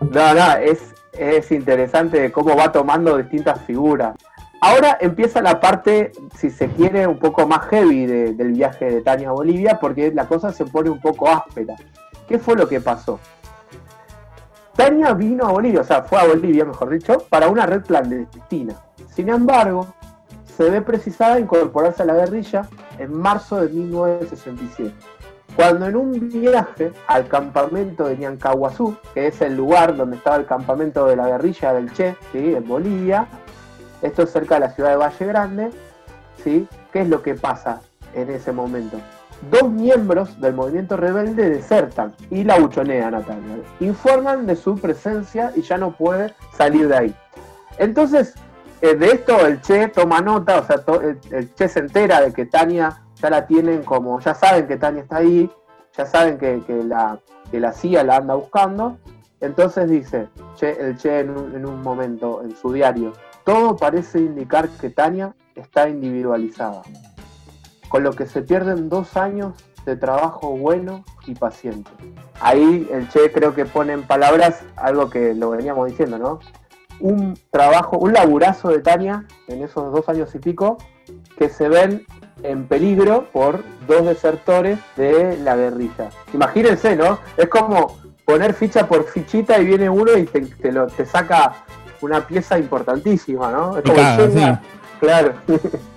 No, 0.00 0.34
no, 0.34 0.52
es, 0.54 0.94
es 1.12 1.50
interesante 1.52 2.30
cómo 2.32 2.56
va 2.56 2.72
tomando 2.72 3.16
distintas 3.16 3.60
figuras. 3.62 4.16
Ahora 4.62 4.98
empieza 5.00 5.40
la 5.40 5.58
parte, 5.58 6.12
si 6.36 6.50
se 6.50 6.68
quiere, 6.68 7.06
un 7.06 7.18
poco 7.18 7.46
más 7.46 7.66
heavy 7.68 8.06
del 8.06 8.52
viaje 8.52 8.90
de 8.90 9.00
Tania 9.00 9.30
a 9.30 9.32
Bolivia, 9.32 9.78
porque 9.80 10.12
la 10.12 10.26
cosa 10.26 10.52
se 10.52 10.66
pone 10.66 10.90
un 10.90 11.00
poco 11.00 11.28
áspera. 11.28 11.76
¿Qué 12.28 12.38
fue 12.38 12.56
lo 12.56 12.68
que 12.68 12.80
pasó? 12.80 13.18
Tania 14.76 15.14
vino 15.14 15.46
a 15.46 15.52
Bolivia, 15.52 15.80
o 15.80 15.84
sea, 15.84 16.02
fue 16.02 16.20
a 16.20 16.26
Bolivia, 16.26 16.64
mejor 16.64 16.90
dicho, 16.90 17.24
para 17.30 17.48
una 17.48 17.64
red 17.66 17.82
clandestina. 17.82 18.74
Sin 19.08 19.30
embargo, 19.30 19.86
se 20.56 20.68
ve 20.68 20.82
precisada 20.82 21.40
incorporarse 21.40 22.02
a 22.02 22.06
la 22.06 22.14
guerrilla 22.14 22.68
en 22.98 23.12
marzo 23.14 23.62
de 23.62 23.70
1967 23.70 24.92
cuando 25.60 25.86
en 25.86 25.96
un 25.96 26.30
viaje 26.30 26.90
al 27.06 27.28
campamento 27.28 28.08
de 28.08 28.16
Ñancahuazú, 28.16 28.96
que 29.12 29.26
es 29.26 29.42
el 29.42 29.58
lugar 29.58 29.94
donde 29.94 30.16
estaba 30.16 30.36
el 30.36 30.46
campamento 30.46 31.04
de 31.04 31.16
la 31.16 31.26
guerrilla 31.26 31.74
del 31.74 31.92
Che, 31.92 32.16
¿sí? 32.32 32.54
en 32.54 32.66
Bolivia, 32.66 33.26
esto 34.00 34.22
es 34.22 34.30
cerca 34.30 34.54
de 34.54 34.60
la 34.60 34.70
ciudad 34.70 34.88
de 34.88 34.96
Valle 34.96 35.26
Grande, 35.26 35.70
¿sí? 36.42 36.66
¿qué 36.90 37.02
es 37.02 37.10
lo 37.10 37.20
que 37.20 37.34
pasa 37.34 37.82
en 38.14 38.30
ese 38.30 38.52
momento? 38.52 38.96
dos 39.50 39.70
miembros 39.70 40.40
del 40.40 40.54
movimiento 40.54 40.96
rebelde 40.96 41.50
desertan 41.50 42.14
y 42.30 42.44
la 42.44 42.58
buchonean 42.58 43.14
a 43.14 43.20
Tania. 43.22 43.56
Informan 43.80 44.46
de 44.46 44.56
su 44.56 44.76
presencia 44.76 45.52
y 45.56 45.62
ya 45.62 45.76
no 45.76 45.92
puede 45.92 46.34
salir 46.56 46.88
de 46.88 46.96
ahí. 46.96 47.14
Entonces, 47.78 48.34
eh, 48.82 48.94
de 48.94 49.06
esto 49.12 49.46
el 49.46 49.60
Che 49.62 49.88
toma 49.88 50.20
nota, 50.20 50.58
o 50.58 50.66
sea, 50.66 50.82
el, 51.30 51.54
Che 51.54 51.68
se 51.68 51.80
entera 51.80 52.20
de 52.20 52.32
que 52.32 52.46
Tania 52.46 53.02
ya 53.20 53.30
la 53.30 53.46
tienen 53.46 53.82
como, 53.82 54.20
ya 54.20 54.34
saben 54.34 54.66
que 54.66 54.76
Tania 54.76 55.02
está 55.02 55.18
ahí, 55.18 55.50
ya 55.96 56.06
saben 56.06 56.38
que, 56.38 56.62
la, 56.84 57.18
que 57.50 57.60
la 57.60 57.72
CIA 57.72 58.04
la 58.04 58.16
anda 58.16 58.34
buscando. 58.34 58.98
Entonces 59.40 59.88
dice 59.88 60.28
el 60.60 60.96
Che 60.98 61.20
en 61.20 61.30
un, 61.30 61.54
en 61.54 61.66
un 61.66 61.82
momento 61.82 62.42
en 62.42 62.54
su 62.54 62.72
diario, 62.72 63.12
todo 63.44 63.76
parece 63.76 64.18
indicar 64.18 64.68
que 64.68 64.90
Tania 64.90 65.34
está 65.54 65.88
individualizada 65.88 66.82
con 67.88 68.02
lo 68.02 68.12
que 68.12 68.26
se 68.26 68.42
pierden 68.42 68.88
dos 68.88 69.16
años 69.16 69.54
de 69.84 69.96
trabajo 69.96 70.56
bueno 70.56 71.04
y 71.26 71.34
paciente. 71.34 71.90
Ahí 72.40 72.88
el 72.92 73.08
Che 73.08 73.32
creo 73.32 73.54
que 73.54 73.64
pone 73.64 73.94
en 73.94 74.06
palabras 74.06 74.62
algo 74.76 75.10
que 75.10 75.34
lo 75.34 75.50
veníamos 75.50 75.88
diciendo, 75.88 76.18
¿no? 76.18 76.38
Un 77.00 77.38
trabajo, 77.50 77.98
un 77.98 78.12
laburazo 78.12 78.68
de 78.68 78.80
Tania 78.80 79.26
en 79.48 79.62
esos 79.62 79.90
dos 79.90 80.08
años 80.08 80.34
y 80.34 80.38
pico 80.38 80.76
que 81.38 81.48
se 81.48 81.68
ven 81.68 82.04
en 82.42 82.66
peligro 82.66 83.28
por 83.32 83.62
dos 83.86 84.06
desertores 84.06 84.78
de 84.96 85.38
la 85.38 85.56
guerrilla. 85.56 86.10
Imagínense, 86.32 86.96
¿no? 86.96 87.18
Es 87.36 87.48
como 87.48 87.98
poner 88.24 88.54
ficha 88.54 88.86
por 88.86 89.06
fichita 89.08 89.58
y 89.58 89.64
viene 89.64 89.90
uno 89.90 90.16
y 90.16 90.24
te, 90.24 90.72
lo, 90.72 90.86
te 90.86 91.04
saca 91.04 91.54
una 92.00 92.26
pieza 92.26 92.58
importantísima, 92.58 93.50
¿no? 93.50 93.78
Es 93.78 93.84
como 93.84 94.58
claro. 95.00 95.34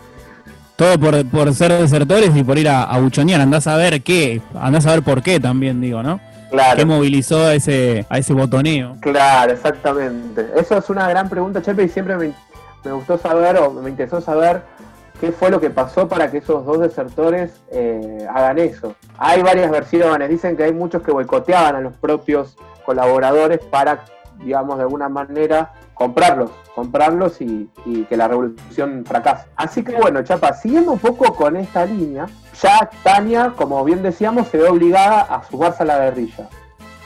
Todo 0.75 0.99
por, 0.99 1.53
ser 1.53 1.71
desertores 1.71 2.35
y 2.35 2.43
por 2.43 2.57
ir 2.57 2.67
a, 2.67 2.97
buchonear. 2.97 3.39
Andás 3.41 3.67
a 3.67 3.77
ver 3.77 4.01
qué, 4.01 4.41
andás 4.59 4.87
a 4.87 4.91
ver 4.91 5.03
por 5.03 5.21
qué 5.21 5.39
también, 5.39 5.79
digo, 5.79 6.01
¿no? 6.01 6.19
Claro. 6.49 6.77
¿Qué 6.77 6.85
movilizó 6.85 7.45
a 7.45 7.53
ese, 7.53 8.05
a 8.09 8.17
ese 8.17 8.33
botoneo? 8.33 8.97
Claro, 8.99 9.53
exactamente. 9.53 10.47
Eso 10.55 10.77
es 10.77 10.89
una 10.89 11.07
gran 11.07 11.29
pregunta, 11.29 11.61
Chepe, 11.61 11.83
y 11.83 11.89
siempre 11.89 12.15
me, 12.17 12.91
gustó 12.91 13.17
saber 13.17 13.57
o 13.57 13.71
me 13.71 13.89
interesó 13.89 14.19
saber 14.19 14.63
qué 15.23 15.31
fue 15.31 15.49
lo 15.49 15.61
que 15.61 15.69
pasó 15.69 16.09
para 16.09 16.29
que 16.29 16.39
esos 16.39 16.65
dos 16.65 16.81
desertores 16.81 17.61
eh, 17.71 18.27
hagan 18.29 18.59
eso. 18.59 18.93
Hay 19.17 19.41
varias 19.41 19.71
versiones, 19.71 20.27
dicen 20.27 20.57
que 20.57 20.65
hay 20.65 20.73
muchos 20.73 21.01
que 21.01 21.13
boicoteaban 21.13 21.77
a 21.77 21.79
los 21.79 21.95
propios 21.95 22.57
colaboradores 22.85 23.59
para, 23.59 24.03
digamos, 24.43 24.75
de 24.75 24.83
alguna 24.83 25.07
manera 25.07 25.75
comprarlos, 25.93 26.51
comprarlos 26.75 27.39
y, 27.39 27.69
que 28.09 28.17
la 28.17 28.27
revolución 28.27 29.05
fracase. 29.05 29.47
Así 29.55 29.81
que 29.81 29.95
bueno, 29.95 30.21
Chapa, 30.23 30.51
siguiendo 30.55 30.91
un 30.91 30.99
poco 30.99 31.33
con 31.33 31.55
esta 31.55 31.85
línea, 31.85 32.25
ya 32.61 32.89
Tania, 33.01 33.53
como 33.55 33.81
bien 33.85 34.03
decíamos, 34.03 34.49
se 34.49 34.57
ve 34.57 34.67
obligada 34.67 35.21
a 35.21 35.41
sumarse 35.45 35.83
a 35.83 35.85
la 35.85 35.99
guerrilla. 35.99 36.49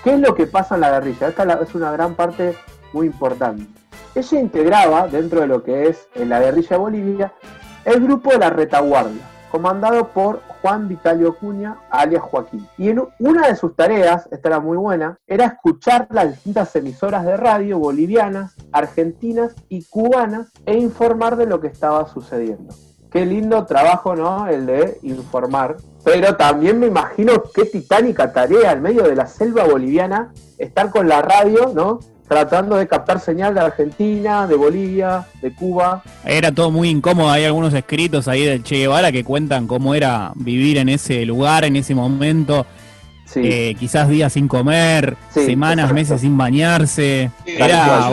¿Qué 0.03 0.15
es 0.15 0.19
lo 0.19 0.33
que 0.33 0.47
pasa 0.47 0.73
en 0.73 0.81
la 0.81 0.89
guerrilla? 0.89 1.27
Esta 1.27 1.43
es 1.61 1.75
una 1.75 1.91
gran 1.91 2.15
parte 2.15 2.55
muy 2.93 3.05
importante. 3.05 3.67
Ella 4.15 4.39
integraba, 4.39 5.07
dentro 5.07 5.41
de 5.41 5.45
lo 5.45 5.61
que 5.61 5.89
es 5.89 6.07
en 6.15 6.29
la 6.29 6.39
guerrilla 6.39 6.69
de 6.69 6.77
Bolivia, 6.77 7.33
el 7.87 8.01
grupo 8.01 8.31
de 8.31 8.39
la 8.39 8.49
retaguardia, 8.49 9.21
comandado 9.49 10.09
por 10.09 10.41
Juan 10.61 10.89
Vitalio 10.89 11.37
Cuña, 11.37 11.77
alias 11.89 12.21
Joaquín. 12.21 12.67
Y 12.77 12.89
en 12.89 13.01
una 13.19 13.47
de 13.47 13.55
sus 13.55 13.77
tareas, 13.77 14.27
esta 14.29 14.49
era 14.49 14.59
muy 14.59 14.75
buena, 14.75 15.17
era 15.25 15.45
escuchar 15.45 16.05
las 16.09 16.31
distintas 16.31 16.75
emisoras 16.75 17.23
de 17.23 17.37
radio 17.37 17.79
bolivianas, 17.79 18.55
argentinas 18.73 19.55
y 19.69 19.85
cubanas 19.85 20.51
e 20.65 20.77
informar 20.77 21.37
de 21.37 21.45
lo 21.45 21.61
que 21.61 21.67
estaba 21.67 22.05
sucediendo. 22.09 22.75
Qué 23.09 23.25
lindo 23.25 23.65
trabajo, 23.65 24.17
¿no? 24.17 24.49
El 24.49 24.65
de 24.65 24.99
informar. 25.03 25.77
Pero 26.03 26.35
también 26.35 26.81
me 26.81 26.87
imagino 26.87 27.41
qué 27.55 27.63
titánica 27.63 28.33
tarea 28.33 28.73
en 28.73 28.81
medio 28.81 29.03
de 29.03 29.15
la 29.15 29.27
selva 29.27 29.63
boliviana 29.63 30.33
estar 30.57 30.91
con 30.91 31.07
la 31.07 31.21
radio, 31.21 31.71
¿no? 31.73 31.99
Tratando 32.27 32.75
de 32.75 32.87
captar 32.87 33.19
señal 33.19 33.53
de 33.53 33.61
Argentina, 33.61 34.47
de 34.47 34.55
Bolivia, 34.55 35.25
de 35.41 35.53
Cuba. 35.53 36.03
Era 36.25 36.51
todo 36.51 36.71
muy 36.71 36.89
incómodo, 36.89 37.29
hay 37.29 37.45
algunos 37.45 37.73
escritos 37.73 38.27
ahí 38.27 38.45
del 38.45 38.63
Che 38.63 38.77
Guevara 38.77 39.11
que 39.11 39.23
cuentan 39.23 39.67
cómo 39.67 39.95
era 39.95 40.31
vivir 40.35 40.77
en 40.77 40.89
ese 40.89 41.25
lugar, 41.25 41.63
en 41.65 41.75
ese 41.75 41.95
momento. 41.95 42.65
Eh, 43.35 43.75
quizás 43.77 44.07
días 44.09 44.33
sin 44.33 44.47
comer, 44.47 45.17
semanas, 45.29 45.93
meses 45.93 46.21
sin 46.21 46.37
bañarse. 46.37 47.29
era, 47.45 48.11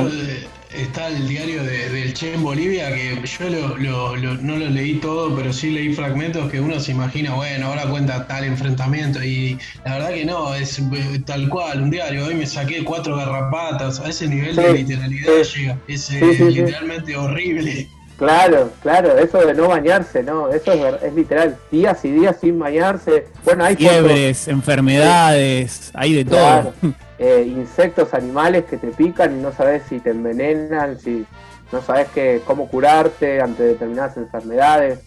está 0.77 1.09
el 1.09 1.29
diario 1.29 1.63
del 1.63 2.13
Che 2.15 2.35
en 2.35 2.43
Bolivia, 2.43 2.93
que 2.93 3.21
yo 3.27 3.51
no 3.51 4.57
lo 4.57 4.69
leí 4.69 4.95
todo, 4.95 5.35
pero 5.35 5.53
sí 5.53 5.71
leí 5.71 5.95
fragmentos 5.95 6.51
que 6.51 6.61
uno 6.61 6.81
se 6.81 6.93
imagina, 6.93 7.35
bueno, 7.35 7.67
ahora 7.67 7.87
cuenta 7.87 8.27
tal 8.27 8.45
enfrentamiento, 8.45 9.23
y 9.23 9.59
la 9.85 9.95
verdad 9.95 10.11
que 10.11 10.25
no, 10.25 10.55
es 10.55 10.79
eh, 10.79 11.23
tal 11.25 11.49
cual, 11.49 11.83
un 11.83 11.91
diario, 11.91 12.27
hoy 12.27 12.35
me 12.35 12.47
saqué 12.47 12.85
cuatro 12.85 13.17
garrapatas, 13.17 14.01
a 14.01 14.09
ese 14.09 14.29
nivel 14.29 14.57
de 14.57 14.73
literalidad 14.73 15.33
llega, 15.43 15.79
es 15.89 16.11
eh, 16.11 16.51
literalmente 16.51 17.17
horrible. 17.17 17.89
Claro, 18.19 18.71
claro, 18.81 19.19
eso 19.19 19.45
de 19.45 19.55
no 19.55 19.69
bañarse, 19.69 20.23
¿no? 20.23 20.49
Eso 20.49 20.73
es, 20.73 21.13
literal, 21.15 21.57
días 21.73 22.05
y 22.05 22.13
días 22.13 22.37
sin 22.41 22.59
bañarse. 22.59 23.27
Bueno, 23.45 23.65
hay 23.65 23.75
fiebres, 23.75 24.47
enfermedades, 24.47 25.91
hay 25.95 26.15
de 26.15 26.25
todo. 26.25 26.73
Eh, 27.19 27.45
insectos, 27.47 28.13
animales 28.13 28.65
que 28.65 28.77
te 28.77 28.89
pican 28.89 29.39
y 29.39 29.43
no 29.43 29.53
sabes 29.53 29.85
si 29.89 30.01
te 30.01 30.11
envenenan, 30.11 30.99
si 30.99 31.25
no 31.71 31.81
sabes 31.81 32.09
que, 32.09 32.43
cómo 32.45 32.69
curarte 32.69 33.41
ante 33.41 33.63
determinadas 33.63 34.17
enfermedades, 34.17 35.01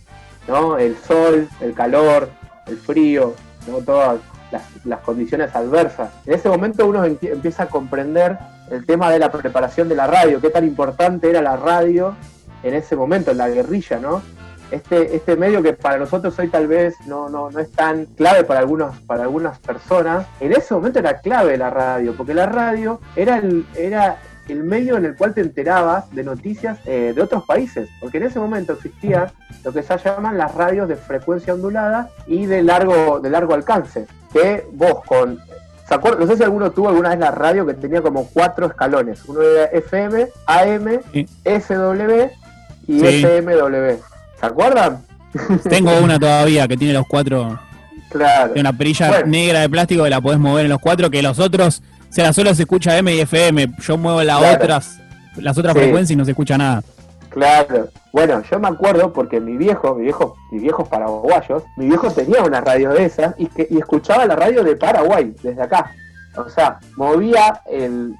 ¿no? 0.48 0.78
El 0.78 0.96
sol, 0.98 1.50
el 1.60 1.74
calor, 1.74 2.30
el 2.66 2.78
frío, 2.78 3.36
¿no? 3.68 3.80
Todas 3.80 4.22
las, 4.86 5.00
condiciones 5.02 5.54
adversas. 5.54 6.10
En 6.26 6.36
ese 6.36 6.48
momento 6.48 6.86
uno 6.88 7.04
empieza 7.04 7.64
a 7.64 7.68
comprender 7.68 8.38
el 8.72 8.86
tema 8.86 9.12
de 9.12 9.20
la 9.20 9.30
preparación 9.30 9.90
de 9.90 9.96
la 9.96 10.08
radio, 10.08 10.40
qué 10.40 10.50
tan 10.50 10.66
importante 10.66 11.30
era 11.30 11.42
la 11.42 11.58
radio 11.58 12.16
en 12.64 12.74
ese 12.74 12.96
momento, 12.96 13.32
en 13.32 13.38
la 13.38 13.50
guerrilla, 13.50 14.00
¿no? 14.00 14.22
Este, 14.72 15.16
este 15.16 15.36
medio 15.36 15.62
que 15.62 15.74
para 15.74 15.98
nosotros 15.98 16.38
hoy 16.40 16.50
tal 16.50 16.68
vez 16.68 16.96
no, 17.06 17.30
no, 17.30 17.50
no 17.50 17.60
es 17.60 17.72
tan 17.72 18.06
clave 18.06 18.44
para, 18.44 18.60
algunos, 18.60 18.98
para 19.02 19.24
algunas 19.24 19.60
personas, 19.60 20.28
en 20.40 20.52
ese 20.52 20.74
momento 20.74 21.00
era 21.00 21.20
clave 21.20 21.58
la 21.58 21.70
radio, 21.70 22.14
porque 22.16 22.34
la 22.34 22.46
radio 22.46 23.00
era 23.16 23.38
el, 23.38 23.66
era 23.76 24.18
el 24.48 24.64
medio 24.64 24.98
en 24.98 25.06
el 25.06 25.16
cual 25.16 25.34
te 25.34 25.42
enterabas 25.42 26.10
de 26.14 26.24
noticias 26.24 26.80
eh, 26.86 27.14
de 27.16 27.22
otros 27.22 27.44
países, 27.46 27.90
porque 28.00 28.18
en 28.18 28.24
ese 28.24 28.40
momento 28.40 28.74
existían 28.74 29.32
lo 29.64 29.74
que 29.74 29.84
se 29.84 29.98
llaman 29.98 30.38
las 30.38 30.54
radios 30.56 30.88
de 30.88 30.96
frecuencia 30.96 31.54
ondulada 31.54 32.10
y 32.26 32.46
de 32.46 32.64
largo, 32.64 33.20
de 33.20 33.30
largo 33.30 33.54
alcance, 33.54 34.08
que 34.32 34.66
vos 34.74 35.04
con... 35.06 35.40
No 36.20 36.28
sé 36.28 36.36
si 36.36 36.44
alguno 36.44 36.72
tuvo 36.72 36.90
alguna 36.90 37.10
vez 37.10 37.20
la 37.20 37.32
radio 37.32 37.66
que 37.66 37.74
tenía 37.74 38.02
como 38.02 38.28
cuatro 38.28 38.66
escalones. 38.66 39.24
Uno 39.26 39.42
era 39.42 39.66
FM, 39.68 40.28
AM, 40.46 41.00
SW 41.46 42.28
y 42.88 43.22
FMW. 43.22 44.17
¿Se 44.40 44.46
acuerdan? 44.46 45.04
Tengo 45.70 45.98
una 46.04 46.20
todavía 46.20 46.68
que 46.68 46.78
tiene 46.78 46.94
los 46.94 47.06
cuatro. 47.08 47.60
Claro. 48.10 48.54
Tiene 48.54 48.70
una 48.70 48.78
perilla 48.78 49.24
negra 49.24 49.62
de 49.62 49.70
plástico 49.70 50.04
que 50.04 50.10
la 50.10 50.22
podés 50.22 50.40
mover 50.40 50.66
en 50.66 50.72
los 50.72 50.80
cuatro, 50.80 51.10
que 51.10 51.22
los 51.22 51.40
otros, 51.40 51.82
o 52.10 52.14
sea, 52.14 52.32
solo 52.34 52.54
se 52.56 52.64
escucha 52.64 52.98
M 52.98 53.14
y 53.14 53.20
FM. 53.20 53.74
Yo 53.80 53.98
muevo 53.98 54.24
las 54.24 54.56
otras, 54.56 55.00
las 55.36 55.58
otras 55.58 55.74
frecuencias 55.74 56.12
y 56.12 56.16
no 56.16 56.26
se 56.26 56.32
escucha 56.32 56.58
nada. 56.58 56.82
Claro. 57.30 57.90
Bueno, 58.14 58.42
yo 58.50 58.60
me 58.60 58.70
acuerdo 58.70 59.14
porque 59.14 59.40
mi 59.40 59.58
viejo, 59.58 59.94
mi 59.94 60.04
viejo, 60.04 60.36
mis 60.52 60.62
viejos 60.62 60.88
paraguayos, 60.88 61.64
mi 61.76 61.86
viejo 61.88 62.10
tenía 62.10 62.42
una 62.42 62.62
radio 62.62 62.92
de 62.92 63.06
esas 63.06 63.36
y, 63.38 63.48
que, 63.48 63.68
y 63.70 63.78
escuchaba 63.78 64.26
la 64.26 64.36
radio 64.36 64.64
de 64.64 64.76
Paraguay, 64.76 65.36
desde 65.44 65.62
acá. 65.62 65.92
O 66.38 66.50
sea, 66.50 66.80
movía 66.96 67.62
el, 67.70 68.16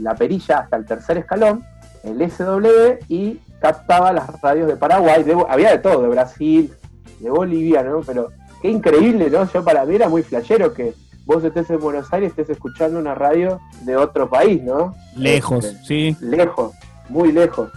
la 0.00 0.14
perilla 0.14 0.58
hasta 0.58 0.76
el 0.76 0.84
tercer 0.84 1.18
escalón, 1.18 1.64
el 2.04 2.30
SW, 2.30 2.98
y 3.08 3.40
captaba 3.60 4.12
las 4.12 4.40
radios 4.40 4.68
de 4.68 4.76
Paraguay, 4.76 5.24
había 5.48 5.70
de 5.70 5.78
todo, 5.78 6.02
de 6.02 6.08
Brasil, 6.08 6.72
de 7.20 7.30
Bolivia, 7.30 7.82
¿no? 7.82 8.00
Pero 8.00 8.28
qué 8.62 8.68
increíble, 8.68 9.30
¿no? 9.30 9.50
Yo 9.50 9.64
para 9.64 9.84
mí 9.84 9.94
era 9.94 10.08
muy 10.08 10.22
flashero 10.22 10.72
que 10.74 10.94
vos 11.24 11.42
estés 11.42 11.68
en 11.70 11.80
Buenos 11.80 12.12
Aires 12.12 12.32
y 12.36 12.40
estés 12.40 12.56
escuchando 12.56 12.98
una 12.98 13.14
radio 13.14 13.60
de 13.82 13.96
otro 13.96 14.28
país, 14.28 14.62
¿no? 14.62 14.94
Lejos, 15.16 15.64
este, 15.64 15.84
sí. 15.84 16.16
Lejos, 16.20 16.72
muy 17.08 17.32
lejos. 17.32 17.70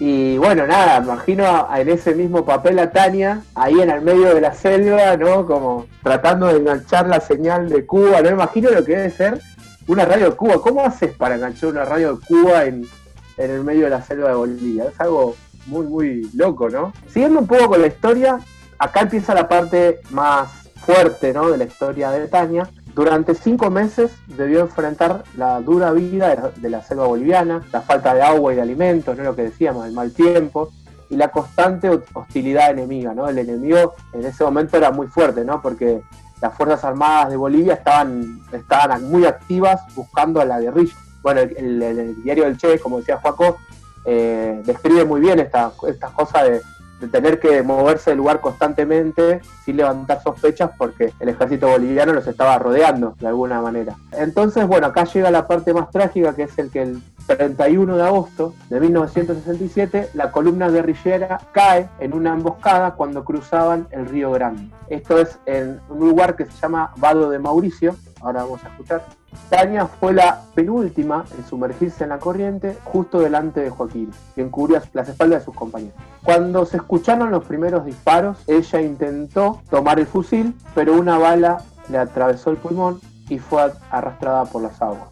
Y 0.00 0.38
bueno, 0.38 0.66
nada, 0.66 0.96
imagino 0.96 1.68
en 1.76 1.88
ese 1.90 2.14
mismo 2.14 2.44
papel 2.44 2.78
a 2.78 2.90
Tania, 2.90 3.42
ahí 3.54 3.80
en 3.80 3.90
el 3.90 4.00
medio 4.00 4.34
de 4.34 4.40
la 4.40 4.54
selva, 4.54 5.16
¿no? 5.18 5.44
Como 5.44 5.86
tratando 6.02 6.46
de 6.46 6.56
enganchar 6.56 7.06
la 7.06 7.20
señal 7.20 7.68
de 7.68 7.84
Cuba, 7.84 8.22
¿no? 8.22 8.30
Imagino 8.30 8.70
lo 8.70 8.82
que 8.82 8.96
debe 8.96 9.10
ser 9.10 9.40
una 9.86 10.06
radio 10.06 10.30
de 10.30 10.36
Cuba. 10.36 10.54
¿Cómo 10.62 10.80
haces 10.80 11.14
para 11.14 11.34
enganchar 11.34 11.68
una 11.68 11.84
radio 11.84 12.14
de 12.16 12.26
Cuba 12.26 12.64
en, 12.64 12.86
en 13.40 13.50
el 13.50 13.64
medio 13.64 13.84
de 13.84 13.90
la 13.90 14.02
selva 14.02 14.28
de 14.28 14.34
Bolivia. 14.34 14.84
Es 14.84 15.00
algo 15.00 15.34
muy, 15.66 15.86
muy 15.86 16.30
loco, 16.34 16.68
¿no? 16.68 16.92
Siguiendo 17.08 17.40
un 17.40 17.46
poco 17.46 17.68
con 17.68 17.80
la 17.80 17.86
historia, 17.86 18.38
acá 18.78 19.00
empieza 19.00 19.34
la 19.34 19.48
parte 19.48 20.00
más 20.10 20.50
fuerte, 20.76 21.32
¿no? 21.32 21.50
De 21.50 21.56
la 21.56 21.64
historia 21.64 22.10
de 22.10 22.28
Tania. 22.28 22.68
Durante 22.94 23.34
cinco 23.34 23.70
meses 23.70 24.12
debió 24.26 24.60
enfrentar 24.60 25.24
la 25.36 25.60
dura 25.60 25.92
vida 25.92 26.52
de 26.56 26.70
la, 26.70 26.82
selva 26.82 27.06
boliviana, 27.06 27.62
la 27.72 27.80
falta 27.80 28.14
de 28.14 28.22
agua 28.22 28.52
y 28.52 28.56
de 28.56 28.62
alimentos, 28.62 29.16
¿no? 29.16 29.24
Lo 29.24 29.36
que 29.36 29.42
decíamos, 29.42 29.86
el 29.86 29.92
mal 29.92 30.12
tiempo. 30.12 30.70
y 31.08 31.16
la 31.16 31.28
constante 31.28 31.90
hostilidad 32.14 32.70
enemiga, 32.70 33.14
¿no? 33.14 33.28
El 33.28 33.38
enemigo 33.38 33.94
en 34.12 34.24
ese 34.24 34.44
momento 34.44 34.76
era 34.76 34.92
muy 34.92 35.08
fuerte, 35.08 35.44
¿no? 35.44 35.60
Porque 35.60 36.02
las 36.40 36.54
Fuerzas 36.54 36.84
Armadas 36.84 37.30
de 37.30 37.36
Bolivia 37.36 37.74
estaban, 37.74 38.40
estaban 38.52 39.10
muy 39.10 39.24
activas 39.24 39.80
buscando 39.96 40.40
a 40.40 40.44
la 40.44 40.60
guerrilla. 40.60 40.94
Bueno, 41.22 41.40
el, 41.40 42.22
diario 42.22 42.44
del 42.44 42.56
Che, 42.56 42.78
como 42.78 42.98
decía 42.98 43.18
Juaco, 43.18 43.58
eh, 44.04 44.62
describe 44.64 45.04
muy 45.04 45.20
bien 45.20 45.38
esta, 45.38 45.72
esta 45.86 46.08
cosa 46.08 46.42
de, 46.44 46.62
de 47.00 47.08
tener 47.08 47.40
que 47.40 47.62
moverse 47.62 48.10
del 48.10 48.18
lugar 48.18 48.40
constantemente 48.40 49.40
sin 49.64 49.78
levantar 49.78 50.22
sospechas 50.22 50.70
porque 50.76 51.12
el 51.18 51.30
ejército 51.30 51.68
boliviano 51.68 52.12
los 52.12 52.26
estaba 52.26 52.58
rodeando 52.58 53.16
de 53.18 53.26
alguna 53.26 53.60
manera. 53.60 53.96
Entonces, 54.12 54.66
bueno, 54.66 54.88
acá 54.88 55.04
llega 55.04 55.30
la 55.30 55.46
parte 55.46 55.72
más 55.72 55.90
trágica 55.90 56.34
que 56.34 56.44
es 56.44 56.58
el 56.58 56.70
que 56.70 56.82
el 56.82 57.02
31 57.26 57.96
de 57.96 58.02
agosto 58.02 58.54
de 58.68 58.80
1967 58.80 60.10
la 60.14 60.30
columna 60.30 60.68
guerrillera 60.68 61.40
cae 61.52 61.88
en 62.00 62.12
una 62.12 62.34
emboscada 62.34 62.94
cuando 62.94 63.24
cruzaban 63.24 63.88
el 63.90 64.06
río 64.06 64.30
Grande. 64.32 64.70
Esto 64.88 65.18
es 65.18 65.38
en 65.46 65.80
un 65.88 66.00
lugar 66.00 66.36
que 66.36 66.44
se 66.44 66.52
llama 66.60 66.92
Vado 66.96 67.30
de 67.30 67.38
Mauricio, 67.38 67.96
ahora 68.20 68.42
vamos 68.42 68.64
a 68.64 68.68
escuchar. 68.68 69.19
Tania 69.48 69.86
fue 69.86 70.12
la 70.12 70.42
penúltima 70.54 71.24
en 71.36 71.44
sumergirse 71.44 72.04
en 72.04 72.10
la 72.10 72.18
corriente 72.18 72.76
justo 72.84 73.20
delante 73.20 73.60
de 73.60 73.70
Joaquín, 73.70 74.10
quien 74.34 74.50
cubría 74.50 74.82
las 74.92 75.08
espaldas 75.08 75.40
de 75.40 75.44
sus 75.44 75.54
compañeros. 75.54 75.94
Cuando 76.22 76.64
se 76.66 76.76
escucharon 76.76 77.30
los 77.30 77.44
primeros 77.44 77.84
disparos, 77.84 78.38
ella 78.46 78.80
intentó 78.80 79.60
tomar 79.70 79.98
el 79.98 80.06
fusil, 80.06 80.54
pero 80.74 80.94
una 80.94 81.18
bala 81.18 81.62
le 81.88 81.98
atravesó 81.98 82.50
el 82.50 82.56
pulmón 82.56 83.00
y 83.28 83.38
fue 83.38 83.72
arrastrada 83.90 84.44
por 84.44 84.62
las 84.62 84.80
aguas. 84.80 85.10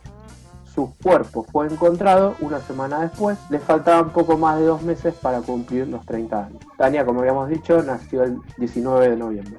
Su 0.74 0.94
cuerpo 1.02 1.44
fue 1.50 1.66
encontrado 1.66 2.36
una 2.40 2.60
semana 2.60 3.00
después, 3.00 3.36
le 3.50 3.58
faltaban 3.58 4.10
poco 4.10 4.38
más 4.38 4.60
de 4.60 4.66
dos 4.66 4.82
meses 4.82 5.14
para 5.14 5.40
cumplir 5.40 5.88
los 5.88 6.06
30 6.06 6.44
años. 6.44 6.62
Tania, 6.76 7.04
como 7.04 7.20
habíamos 7.20 7.48
dicho, 7.48 7.82
nació 7.82 8.22
el 8.22 8.38
19 8.58 9.10
de 9.10 9.16
noviembre. 9.16 9.58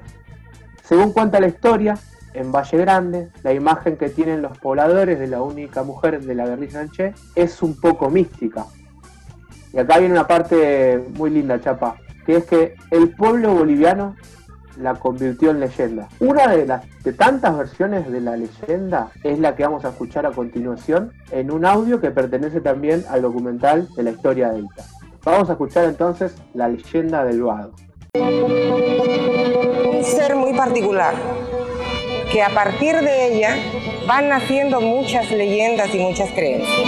Según 0.83 1.11
cuenta 1.11 1.41
la 1.41 1.47
historia, 1.47 1.97
en 2.33 2.51
Valle 2.51 2.77
Grande, 2.77 3.29
la 3.43 3.53
imagen 3.53 3.97
que 3.97 4.09
tienen 4.09 4.41
los 4.41 4.57
pobladores 4.57 5.19
de 5.19 5.27
la 5.27 5.41
única 5.41 5.83
mujer 5.83 6.21
de 6.21 6.35
la 6.35 6.45
guerrilla 6.45 6.79
del 6.79 6.91
Che 6.91 7.13
es 7.35 7.61
un 7.61 7.79
poco 7.79 8.09
mística. 8.09 8.65
Y 9.73 9.77
acá 9.77 9.99
viene 9.99 10.13
una 10.13 10.27
parte 10.27 11.03
muy 11.15 11.29
linda, 11.29 11.59
Chapa, 11.59 11.95
que 12.25 12.37
es 12.37 12.45
que 12.45 12.75
el 12.91 13.15
pueblo 13.15 13.53
boliviano 13.53 14.15
la 14.77 14.95
convirtió 14.95 15.51
en 15.51 15.59
leyenda. 15.59 16.07
Una 16.19 16.47
de 16.47 16.65
las 16.65 16.83
de 17.03 17.13
tantas 17.13 17.57
versiones 17.57 18.09
de 18.11 18.21
la 18.21 18.37
leyenda 18.37 19.11
es 19.23 19.39
la 19.39 19.55
que 19.55 19.63
vamos 19.63 19.85
a 19.85 19.89
escuchar 19.89 20.25
a 20.25 20.31
continuación 20.31 21.11
en 21.31 21.51
un 21.51 21.65
audio 21.65 21.99
que 21.99 22.11
pertenece 22.11 22.61
también 22.61 23.03
al 23.09 23.21
documental 23.21 23.87
de 23.95 24.03
la 24.03 24.11
historia 24.11 24.49
de 24.49 24.59
Ita. 24.59 24.85
Vamos 25.23 25.49
a 25.49 25.53
escuchar 25.53 25.85
entonces 25.85 26.35
la 26.53 26.69
leyenda 26.69 27.25
del 27.25 27.43
Vado. 27.43 27.73
Un 28.15 30.03
ser 30.03 30.35
muy 30.35 30.53
particular 30.53 31.13
que 32.31 32.43
a 32.43 32.49
partir 32.49 32.95
de 33.01 33.27
ella 33.27 33.55
van 34.05 34.29
naciendo 34.29 34.81
muchas 34.81 35.31
leyendas 35.31 35.93
y 35.93 35.99
muchas 35.99 36.29
creencias. 36.31 36.87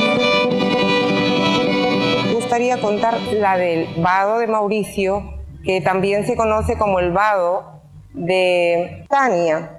Me 2.25 2.33
gustaría 2.33 2.79
contar 2.79 3.19
la 3.33 3.57
del 3.57 3.87
vado 3.97 4.39
de 4.39 4.47
Mauricio, 4.47 5.35
que 5.63 5.81
también 5.81 6.25
se 6.25 6.35
conoce 6.35 6.77
como 6.77 6.99
el 6.99 7.11
vado 7.11 7.81
de 8.13 9.05
Tania, 9.09 9.77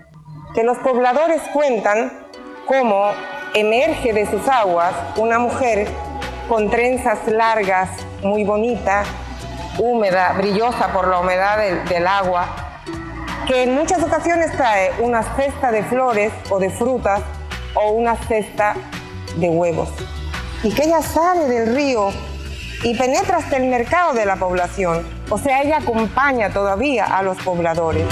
que 0.55 0.65
los 0.65 0.79
pobladores 0.79 1.43
cuentan 1.53 2.13
cómo 2.67 3.11
emerge 3.55 4.13
de 4.13 4.27
sus 4.27 4.49
aguas 4.49 4.95
una 5.17 5.39
mujer 5.39 5.87
con 6.49 6.71
trenzas 6.71 7.27
largas, 7.29 7.89
muy 8.23 8.45
bonita, 8.45 9.05
húmeda, 9.79 10.33
brillosa 10.33 10.93
por 10.93 11.09
la 11.09 11.21
humedad 11.21 11.59
del, 11.59 11.85
del 11.85 12.07
agua, 12.07 12.72
que 13.47 13.64
en 13.64 13.74
muchas 13.74 14.03
ocasiones 14.03 14.53
trae 14.53 14.93
una 15.01 15.22
cesta 15.36 15.70
de 15.70 15.82
flores 15.84 16.32
o 16.51 16.59
de 16.59 16.70
frutas 16.70 17.22
o 17.74 17.90
una 17.90 18.16
cesta 18.16 18.74
de 19.36 19.49
huevos. 19.49 19.88
Y 20.62 20.70
que 20.72 20.84
ella 20.84 21.03
sale 21.03 21.49
del 21.49 21.74
río 21.74 22.11
y 22.84 22.97
penetra 22.97 23.38
hasta 23.38 23.57
el 23.57 23.66
mercado 23.66 24.12
de 24.12 24.26
la 24.26 24.36
población. 24.36 25.07
O 25.30 25.38
sea, 25.38 25.62
ella 25.62 25.78
acompaña 25.78 26.51
todavía 26.51 27.05
a 27.05 27.22
los 27.22 27.38
pobladores. 27.38 28.05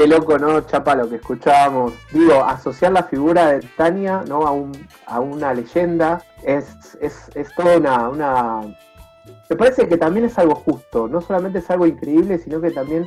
Qué 0.00 0.06
loco, 0.06 0.38
¿no? 0.38 0.62
Chapa, 0.62 0.94
lo 0.94 1.10
que 1.10 1.16
escuchábamos. 1.16 1.92
Digo, 2.10 2.42
asociar 2.42 2.90
la 2.90 3.02
figura 3.02 3.48
de 3.48 3.60
Tania 3.76 4.24
¿no? 4.26 4.46
a, 4.46 5.12
a 5.14 5.20
una 5.20 5.52
leyenda 5.52 6.22
es, 6.42 6.96
es, 7.02 7.30
es 7.34 7.54
toda 7.54 7.76
una, 7.76 8.08
una... 8.08 8.60
Me 9.50 9.56
parece 9.56 9.86
que 9.88 9.98
también 9.98 10.24
es 10.24 10.38
algo 10.38 10.54
justo. 10.54 11.06
No 11.06 11.20
solamente 11.20 11.58
es 11.58 11.70
algo 11.70 11.84
increíble, 11.86 12.38
sino 12.38 12.62
que 12.62 12.70
también 12.70 13.06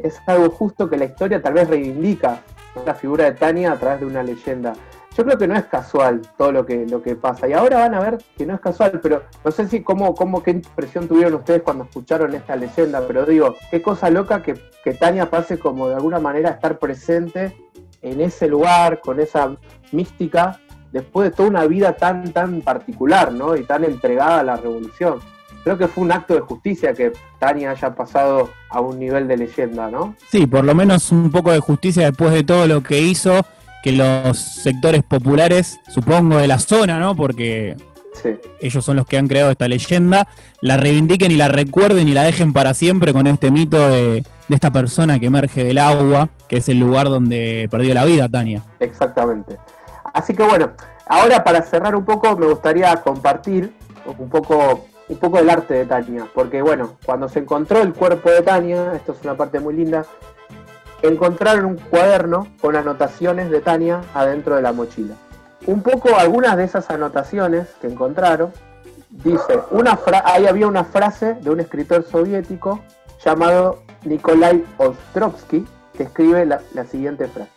es 0.00 0.20
algo 0.26 0.50
justo 0.50 0.90
que 0.90 0.96
la 0.96 1.04
historia 1.04 1.40
tal 1.40 1.54
vez 1.54 1.68
reivindica 1.68 2.42
la 2.84 2.94
figura 2.94 3.26
de 3.26 3.32
Tania 3.34 3.70
a 3.70 3.76
través 3.78 4.00
de 4.00 4.06
una 4.06 4.24
leyenda. 4.24 4.72
Yo 5.16 5.24
creo 5.24 5.38
que 5.38 5.46
no 5.46 5.54
es 5.54 5.64
casual 5.66 6.22
todo 6.36 6.50
lo 6.50 6.66
que, 6.66 6.86
lo 6.86 7.00
que 7.00 7.14
pasa. 7.14 7.48
Y 7.48 7.52
ahora 7.52 7.78
van 7.78 7.94
a 7.94 8.00
ver 8.00 8.18
que 8.36 8.44
no 8.44 8.54
es 8.54 8.60
casual, 8.60 8.98
pero 9.00 9.22
no 9.44 9.50
sé 9.52 9.68
si 9.68 9.82
cómo, 9.82 10.14
cómo 10.14 10.42
qué 10.42 10.50
impresión 10.50 11.06
tuvieron 11.06 11.34
ustedes 11.34 11.62
cuando 11.62 11.84
escucharon 11.84 12.34
esta 12.34 12.56
leyenda, 12.56 13.06
pero 13.06 13.24
digo, 13.24 13.54
qué 13.70 13.80
cosa 13.80 14.10
loca 14.10 14.42
que, 14.42 14.54
que 14.82 14.94
Tania 14.94 15.30
pase 15.30 15.58
como 15.58 15.88
de 15.88 15.94
alguna 15.94 16.18
manera 16.18 16.50
a 16.50 16.52
estar 16.54 16.78
presente 16.80 17.56
en 18.02 18.20
ese 18.20 18.48
lugar, 18.48 19.00
con 19.00 19.20
esa 19.20 19.56
mística, 19.92 20.60
después 20.92 21.30
de 21.30 21.36
toda 21.36 21.48
una 21.48 21.66
vida 21.66 21.94
tan, 21.94 22.32
tan 22.32 22.60
particular, 22.60 23.32
¿no? 23.32 23.56
Y 23.56 23.64
tan 23.64 23.84
entregada 23.84 24.40
a 24.40 24.42
la 24.42 24.56
revolución. 24.56 25.20
Creo 25.62 25.78
que 25.78 25.88
fue 25.88 26.04
un 26.04 26.12
acto 26.12 26.34
de 26.34 26.40
justicia 26.40 26.92
que 26.92 27.12
Tania 27.38 27.70
haya 27.70 27.94
pasado 27.94 28.50
a 28.68 28.80
un 28.80 28.98
nivel 28.98 29.26
de 29.26 29.36
leyenda, 29.36 29.90
¿no? 29.90 30.14
Sí, 30.28 30.46
por 30.46 30.64
lo 30.64 30.74
menos 30.74 31.10
un 31.10 31.30
poco 31.30 31.52
de 31.52 31.60
justicia 31.60 32.06
después 32.06 32.32
de 32.32 32.44
todo 32.44 32.66
lo 32.66 32.82
que 32.82 33.00
hizo 33.00 33.46
que 33.84 33.92
los 33.92 34.38
sectores 34.38 35.02
populares, 35.02 35.78
supongo 35.90 36.38
de 36.38 36.48
la 36.48 36.58
zona, 36.58 36.98
¿no? 36.98 37.14
Porque 37.14 37.76
ellos 38.58 38.82
son 38.82 38.96
los 38.96 39.06
que 39.06 39.18
han 39.18 39.28
creado 39.28 39.50
esta 39.50 39.68
leyenda, 39.68 40.26
la 40.62 40.78
reivindiquen 40.78 41.30
y 41.30 41.34
la 41.34 41.48
recuerden 41.48 42.08
y 42.08 42.14
la 42.14 42.22
dejen 42.22 42.54
para 42.54 42.72
siempre 42.72 43.12
con 43.12 43.26
este 43.26 43.50
mito 43.50 43.90
de, 43.90 44.24
esta 44.48 44.70
persona 44.70 45.20
que 45.20 45.26
emerge 45.26 45.64
del 45.64 45.76
agua, 45.76 46.30
que 46.48 46.56
es 46.56 46.68
el 46.70 46.80
lugar 46.80 47.10
donde 47.10 47.68
perdió 47.70 47.92
la 47.92 48.06
vida 48.06 48.26
Tania. 48.26 48.62
Exactamente. 48.80 49.58
Así 50.14 50.32
que 50.32 50.44
bueno, 50.44 50.70
ahora 51.06 51.44
para 51.44 51.60
cerrar 51.60 51.94
un 51.94 52.06
poco 52.06 52.34
me 52.38 52.46
gustaría 52.46 52.96
compartir 53.02 53.70
un 54.06 54.30
poco 54.30 54.86
un 55.10 55.18
poco 55.18 55.36
del 55.36 55.50
arte 55.50 55.74
de 55.74 55.84
Tania, 55.84 56.26
porque 56.34 56.62
bueno, 56.62 56.96
cuando 57.04 57.28
se 57.28 57.40
encontró 57.40 57.82
el 57.82 57.92
cuerpo 57.92 58.30
de 58.30 58.40
Tania, 58.40 58.94
esto 58.94 59.12
es 59.12 59.18
una 59.24 59.36
parte 59.36 59.60
muy 59.60 59.74
linda, 59.74 60.06
encontraron 61.08 61.66
un 61.66 61.76
cuaderno 61.76 62.48
con 62.60 62.76
anotaciones 62.76 63.50
de 63.50 63.60
Tania 63.60 64.02
adentro 64.14 64.56
de 64.56 64.62
la 64.62 64.72
mochila. 64.72 65.14
Un 65.66 65.82
poco 65.82 66.16
algunas 66.16 66.56
de 66.56 66.64
esas 66.64 66.90
anotaciones 66.90 67.68
que 67.80 67.86
encontraron, 67.86 68.52
dice, 69.10 69.60
una 69.70 69.98
ahí 70.24 70.46
había 70.46 70.66
una 70.66 70.84
frase 70.84 71.34
de 71.34 71.50
un 71.50 71.60
escritor 71.60 72.04
soviético 72.04 72.80
llamado 73.24 73.78
Nikolai 74.04 74.64
Ostrovsky, 74.78 75.66
que 75.96 76.04
escribe 76.04 76.44
la, 76.44 76.60
la 76.74 76.84
siguiente 76.84 77.28
frase. 77.28 77.50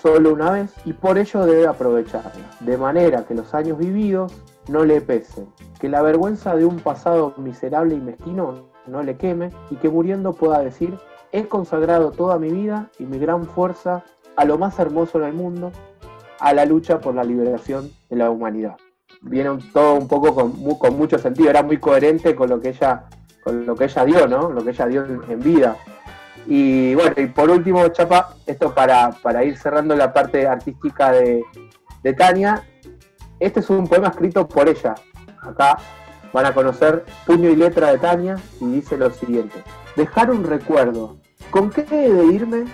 Solo 0.00 0.32
una 0.32 0.50
vez 0.50 0.72
y 0.84 0.94
por 0.94 1.18
ello 1.18 1.44
debe 1.44 1.66
aprovecharla, 1.66 2.32
de 2.60 2.76
manera 2.76 3.24
que 3.24 3.34
los 3.34 3.54
años 3.54 3.78
vividos 3.78 4.32
no 4.68 4.84
le 4.84 5.00
pesen, 5.00 5.46
que 5.78 5.88
la 5.88 6.02
vergüenza 6.02 6.56
de 6.56 6.64
un 6.64 6.80
pasado 6.80 7.34
miserable 7.36 7.94
y 7.94 8.00
mezquino 8.00 8.68
no 8.86 9.02
le 9.02 9.16
queme 9.16 9.50
y 9.70 9.76
que 9.76 9.88
muriendo 9.88 10.32
pueda 10.32 10.58
decir 10.60 10.98
He 11.32 11.48
consagrado 11.48 12.10
toda 12.12 12.38
mi 12.38 12.50
vida 12.50 12.90
y 12.98 13.04
mi 13.04 13.18
gran 13.18 13.44
fuerza 13.44 14.04
a 14.36 14.44
lo 14.44 14.58
más 14.58 14.78
hermoso 14.78 15.18
del 15.18 15.32
mundo, 15.32 15.72
a 16.38 16.52
la 16.52 16.66
lucha 16.66 17.00
por 17.00 17.14
la 17.14 17.24
liberación 17.24 17.90
de 18.10 18.16
la 18.16 18.30
humanidad. 18.30 18.76
Viene 19.22 19.50
todo 19.72 19.94
un 19.94 20.08
poco 20.08 20.34
con, 20.34 20.96
mucho 20.96 21.18
sentido, 21.18 21.48
era 21.48 21.62
muy 21.62 21.78
coherente 21.78 22.34
con 22.34 22.50
lo 22.50 22.60
que 22.60 22.70
ella, 22.70 23.04
con 23.42 23.64
lo 23.64 23.74
que 23.74 23.84
ella 23.84 24.04
dio, 24.04 24.26
¿no? 24.26 24.50
Lo 24.50 24.62
que 24.62 24.70
ella 24.70 24.86
dio 24.86 25.04
en, 25.04 25.40
vida. 25.40 25.76
Y 26.46 26.94
bueno, 26.94 27.14
y 27.16 27.26
por 27.26 27.48
último, 27.48 27.86
Chapa, 27.88 28.34
esto 28.46 28.74
para, 28.74 29.12
para 29.22 29.44
ir 29.44 29.56
cerrando 29.56 29.96
la 29.96 30.12
parte 30.12 30.46
artística 30.46 31.12
de, 31.12 31.42
de 32.02 32.12
Tania, 32.14 32.62
este 33.38 33.60
es 33.60 33.70
un 33.70 33.86
poema 33.86 34.08
escrito 34.08 34.46
por 34.46 34.68
ella. 34.68 34.94
Acá 35.40 35.78
van 36.32 36.46
a 36.46 36.54
conocer 36.54 37.04
puño 37.26 37.50
y 37.50 37.56
letra 37.56 37.92
de 37.92 37.98
Tania 37.98 38.36
y 38.60 38.66
dice 38.66 38.96
lo 38.96 39.10
siguiente. 39.10 39.62
Dejar 39.96 40.30
un 40.30 40.44
recuerdo 40.44 41.16
¿Con 41.52 41.68
qué 41.68 41.84
he 41.90 42.10
de 42.10 42.24
irme? 42.32 42.64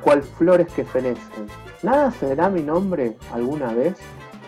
Cual 0.00 0.20
flores 0.20 0.66
que 0.72 0.84
fenecen. 0.84 1.46
Nada 1.84 2.10
será 2.10 2.48
mi 2.48 2.60
nombre 2.60 3.16
alguna 3.32 3.72
vez. 3.72 3.96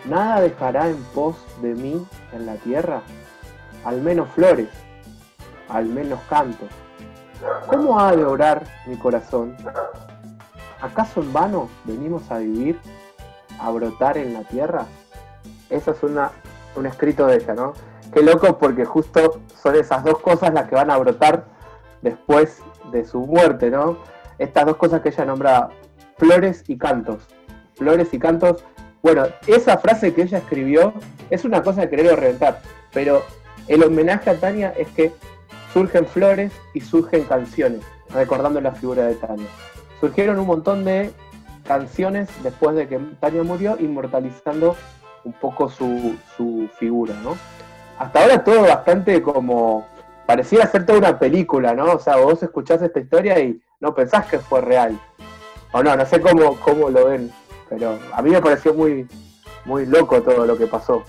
Nada 0.03 0.41
dejará 0.41 0.89
en 0.89 0.97
pos 1.15 1.37
de 1.61 1.75
mí 1.75 2.05
en 2.33 2.45
la 2.45 2.55
tierra. 2.55 3.01
Al 3.85 4.01
menos 4.01 4.27
flores. 4.31 4.67
al 5.69 5.85
menos 5.85 6.19
canto. 6.29 6.65
¿Cómo 7.67 7.97
ha 8.01 8.13
de 8.13 8.25
orar 8.25 8.65
mi 8.85 8.97
corazón? 8.97 9.55
¿Acaso 10.81 11.21
en 11.21 11.31
vano 11.31 11.69
venimos 11.85 12.29
a 12.31 12.39
vivir, 12.39 12.77
a 13.61 13.69
brotar 13.71 14.17
en 14.17 14.33
la 14.33 14.43
tierra? 14.43 14.87
Eso 15.69 15.91
es 15.91 16.03
una, 16.03 16.31
un 16.75 16.85
escrito 16.85 17.27
de 17.27 17.37
ella, 17.37 17.53
¿no? 17.53 17.73
Qué 18.13 18.23
loco 18.23 18.57
porque 18.57 18.85
justo 18.85 19.39
son 19.61 19.75
esas 19.75 20.03
dos 20.03 20.19
cosas 20.19 20.53
las 20.53 20.67
que 20.67 20.75
van 20.75 20.89
a 20.89 20.97
brotar 20.97 21.45
después 22.01 22.61
de 22.91 23.05
su 23.05 23.19
muerte, 23.19 23.69
¿no? 23.69 23.97
Estas 24.39 24.65
dos 24.65 24.77
cosas 24.77 25.01
que 25.01 25.09
ella 25.09 25.25
nombra, 25.25 25.69
flores 26.17 26.63
y 26.67 26.77
cantos. 26.77 27.27
Flores 27.75 28.13
y 28.13 28.19
cantos. 28.19 28.63
Bueno, 29.03 29.27
esa 29.47 29.77
frase 29.77 30.13
que 30.13 30.23
ella 30.23 30.39
escribió 30.39 30.93
es 31.29 31.45
una 31.45 31.61
cosa 31.61 31.81
de 31.81 31.89
querer 31.89 32.19
reventar, 32.19 32.61
pero 32.91 33.23
el 33.67 33.83
homenaje 33.83 34.31
a 34.31 34.39
Tania 34.39 34.73
es 34.75 34.87
que 34.89 35.13
surgen 35.71 36.05
flores 36.07 36.51
y 36.73 36.81
surgen 36.81 37.23
canciones, 37.25 37.81
recordando 38.09 38.59
la 38.59 38.71
figura 38.71 39.05
de 39.05 39.15
Tania. 39.15 39.47
Surgieron 39.99 40.39
un 40.39 40.47
montón 40.47 40.83
de 40.83 41.11
canciones 41.65 42.27
después 42.41 42.75
de 42.75 42.87
que 42.87 42.97
Tania 43.19 43.43
murió, 43.43 43.77
inmortalizando 43.79 44.75
un 45.23 45.33
poco 45.33 45.69
su, 45.69 46.15
su 46.35 46.67
figura, 46.79 47.13
¿no? 47.23 47.37
Hasta 47.99 48.21
ahora 48.21 48.43
todo 48.43 48.61
bastante 48.61 49.21
como 49.21 49.85
parecía 50.25 50.65
ser 50.67 50.85
toda 50.85 50.99
una 50.99 51.19
película, 51.19 51.73
¿no? 51.73 51.93
O 51.93 51.99
sea, 51.99 52.15
vos 52.15 52.41
escuchás 52.41 52.81
esta 52.81 52.99
historia 52.99 53.39
y 53.39 53.59
no 53.81 53.93
pensás 53.93 54.25
que 54.25 54.39
fue 54.39 54.61
real. 54.61 54.97
O 55.73 55.83
no, 55.83 55.95
no 55.95 56.05
sé 56.05 56.21
cómo, 56.21 56.55
cómo 56.61 56.89
lo 56.89 57.07
ven, 57.07 57.29
pero 57.69 57.99
a 58.13 58.21
mí 58.21 58.31
me 58.31 58.41
pareció 58.41 58.73
muy, 58.73 59.05
muy 59.65 59.85
loco 59.85 60.21
todo 60.21 60.45
lo 60.45 60.57
que 60.57 60.65
pasó. 60.65 61.03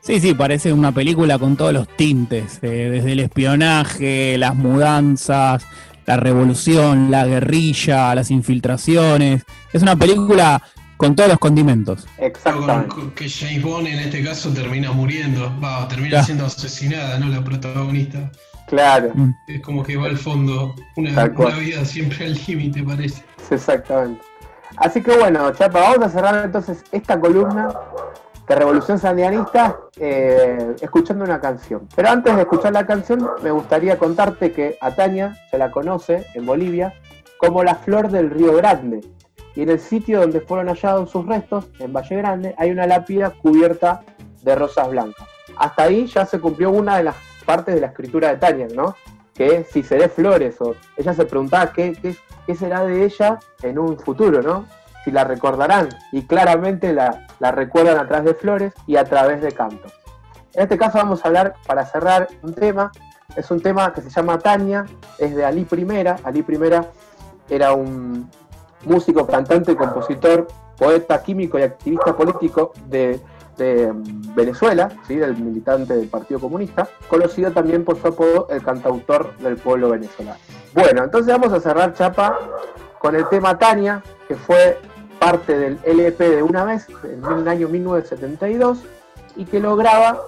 Sí, 0.00 0.20
sí, 0.20 0.34
parece 0.34 0.72
una 0.72 0.92
película 0.92 1.38
con 1.38 1.56
todos 1.56 1.72
los 1.72 1.88
tintes, 1.88 2.58
eh, 2.62 2.90
desde 2.90 3.12
el 3.12 3.20
espionaje, 3.20 4.36
las 4.38 4.54
mudanzas, 4.54 5.66
la 6.04 6.16
revolución, 6.16 7.10
la 7.10 7.26
guerrilla, 7.26 8.14
las 8.14 8.30
infiltraciones. 8.30 9.42
Es 9.72 9.82
una 9.82 9.96
película 9.96 10.62
con 10.96 11.14
todos 11.14 11.30
los 11.30 11.38
condimentos. 11.38 12.06
Exactamente. 12.18 12.94
Que 13.14 13.28
James 13.28 13.62
Bond 13.62 13.86
en 13.86 13.98
este 13.98 14.24
caso 14.24 14.50
termina 14.50 14.92
muriendo, 14.92 15.52
va, 15.62 15.86
termina 15.88 16.22
siendo 16.22 16.46
asesinada, 16.46 17.18
¿no? 17.18 17.28
La 17.28 17.42
protagonista. 17.42 18.30
Claro. 18.66 19.12
Mm. 19.14 19.34
Es 19.48 19.60
como 19.62 19.82
que 19.82 19.96
va 19.96 20.06
al 20.06 20.18
fondo. 20.18 20.74
Una, 20.96 21.26
vida 21.26 21.84
siempre 21.84 22.26
al 22.26 22.38
límite, 22.46 22.82
parece. 22.82 23.22
Exactamente. 23.50 24.20
Así 24.76 25.02
que 25.02 25.16
bueno, 25.16 25.52
Chapa, 25.52 25.80
vamos 25.80 26.06
a 26.06 26.10
cerrar 26.10 26.44
entonces 26.44 26.84
esta 26.92 27.18
columna 27.18 27.68
de 28.48 28.54
Revolución 28.54 28.98
Sandianista 28.98 29.78
eh, 29.96 30.76
escuchando 30.80 31.24
una 31.24 31.40
canción. 31.40 31.88
Pero 31.94 32.08
antes 32.08 32.34
de 32.34 32.42
escuchar 32.42 32.72
la 32.72 32.86
canción, 32.86 33.28
me 33.42 33.50
gustaría 33.50 33.98
contarte 33.98 34.52
que 34.52 34.76
a 34.80 34.90
Tania 34.90 35.36
se 35.50 35.58
la 35.58 35.70
conoce 35.70 36.26
en 36.34 36.46
Bolivia 36.46 36.94
como 37.38 37.64
la 37.64 37.76
flor 37.76 38.10
del 38.10 38.30
Río 38.30 38.54
Grande. 38.54 39.00
Y 39.56 39.62
en 39.62 39.70
el 39.70 39.80
sitio 39.80 40.20
donde 40.20 40.40
fueron 40.40 40.68
hallados 40.68 41.10
sus 41.10 41.26
restos, 41.26 41.66
en 41.80 41.92
Valle 41.92 42.16
Grande, 42.16 42.54
hay 42.58 42.70
una 42.70 42.86
lápida 42.86 43.30
cubierta 43.30 44.02
de 44.42 44.54
rosas 44.54 44.88
blancas. 44.90 45.26
Hasta 45.56 45.84
ahí 45.84 46.06
ya 46.06 46.24
se 46.26 46.38
cumplió 46.38 46.70
una 46.70 46.98
de 46.98 47.04
las 47.04 47.16
parte 47.46 47.72
de 47.72 47.80
la 47.80 47.86
escritura 47.86 48.28
de 48.28 48.36
Tania, 48.36 48.66
¿no? 48.74 48.94
Que 49.34 49.64
si 49.64 49.82
seré 49.82 50.08
flores, 50.08 50.60
o 50.60 50.74
ella 50.96 51.14
se 51.14 51.24
preguntaba 51.24 51.72
qué, 51.72 51.96
qué, 52.46 52.54
será 52.54 52.84
de 52.84 53.04
ella 53.04 53.38
en 53.62 53.78
un 53.78 53.98
futuro, 53.98 54.42
¿no? 54.42 54.66
Si 55.04 55.10
la 55.10 55.24
recordarán, 55.24 55.88
y 56.12 56.22
claramente 56.22 56.92
la, 56.92 57.26
la 57.38 57.52
recuerdan 57.52 57.98
a 57.98 58.08
través 58.08 58.24
de 58.26 58.34
flores 58.34 58.74
y 58.86 58.96
a 58.96 59.04
través 59.04 59.40
de 59.40 59.52
cantos. 59.52 59.92
En 60.52 60.64
este 60.64 60.76
caso 60.76 60.98
vamos 60.98 61.24
a 61.24 61.28
hablar, 61.28 61.54
para 61.66 61.86
cerrar, 61.86 62.28
un 62.42 62.52
tema, 62.54 62.90
es 63.36 63.50
un 63.50 63.60
tema 63.60 63.92
que 63.94 64.00
se 64.00 64.10
llama 64.10 64.38
Tania, 64.38 64.84
es 65.18 65.34
de 65.34 65.44
Ali 65.44 65.64
Primera, 65.64 66.16
Ali 66.24 66.42
Primera 66.42 66.86
era 67.48 67.72
un 67.72 68.28
músico, 68.86 69.26
cantante, 69.26 69.76
compositor, 69.76 70.46
poeta, 70.78 71.22
químico 71.22 71.58
y 71.58 71.62
activista 71.62 72.16
político 72.16 72.72
de 72.88 73.20
mm, 73.58 74.34
Venezuela, 74.34 74.90
¿sí? 75.06 75.16
del 75.16 75.36
militante 75.36 75.94
del 75.94 76.08
Partido 76.08 76.40
Comunista, 76.40 76.88
conocido 77.08 77.50
también 77.52 77.84
por 77.84 78.00
su 78.00 78.08
apodo 78.08 78.48
el 78.50 78.62
cantautor 78.62 79.36
del 79.38 79.56
pueblo 79.56 79.90
venezolano. 79.90 80.38
Bueno, 80.74 81.04
entonces 81.04 81.32
vamos 81.32 81.52
a 81.52 81.60
cerrar 81.60 81.94
Chapa 81.94 82.38
con 82.98 83.14
el 83.14 83.28
tema 83.28 83.58
Tania, 83.58 84.02
que 84.28 84.34
fue 84.34 84.78
parte 85.18 85.56
del 85.56 85.78
LP 85.84 86.28
de 86.28 86.42
una 86.42 86.64
vez 86.64 86.86
en 87.04 87.24
el 87.24 87.48
año 87.48 87.68
1972 87.68 88.78
y 89.36 89.44
que 89.44 89.60
lo 89.60 89.76
graba, 89.76 90.20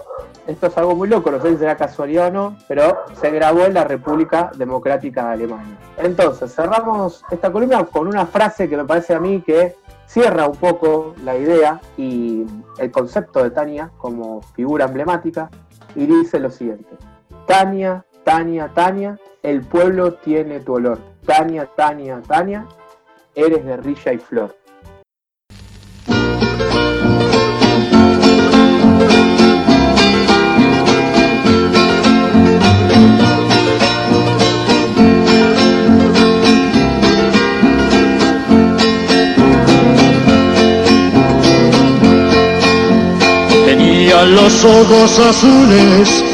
esto 0.49 0.69
es 0.69 0.79
algo 0.79 0.97
muy 0.97 1.09
loco, 1.09 1.31
no 1.31 1.41
sé 1.43 1.51
si 1.51 1.59
será 1.59 1.77
casualidad 1.77 2.29
o 2.29 2.31
no, 2.31 2.57
pero 2.67 3.05
se 3.21 3.31
grabó 3.31 3.67
en 3.67 3.75
la 3.75 3.85
República 3.85 4.51
Democrática 4.57 5.27
de 5.27 5.33
Alemania. 5.35 5.77
Entonces, 5.99 6.55
cerramos 6.55 7.23
esta 7.31 7.53
columna 7.53 7.85
con 7.85 8.09
una 8.09 8.25
frase 8.25 8.67
que 8.67 8.79
me 8.79 8.87
parece 8.87 9.15
a 9.15 9.21
mí 9.21 9.43
que 9.43 9.77
cierra 10.07 10.49
un 10.49 10.57
poco 10.57 11.15
la 11.23 11.37
idea 11.37 11.79
y 11.99 12.47
el 12.79 12.91
concepto 12.91 13.43
de 13.45 13.51
Tania 13.51 13.91
como 13.99 14.41
figura 14.55 14.87
emblemática 14.87 15.51
y 15.95 16.07
dice 16.07 16.41
lo 16.41 16.51
siguiente. 16.51 16.97
Tania, 17.47 18.07
Tania, 18.25 18.71
Tania, 18.75 19.19
el 19.43 19.61
pueblo 19.61 20.15
tiene 20.15 20.61
tu 20.61 20.77
olor. 20.77 20.99
Tania, 21.27 21.67
Tania, 21.77 22.23
Tania, 22.27 22.65
eres 23.35 23.63
guerrilla 23.63 24.15
y 24.15 24.19
flor. 24.19 24.57
Los 44.35 44.65
ojos 44.65 45.19
azules 45.19 46.25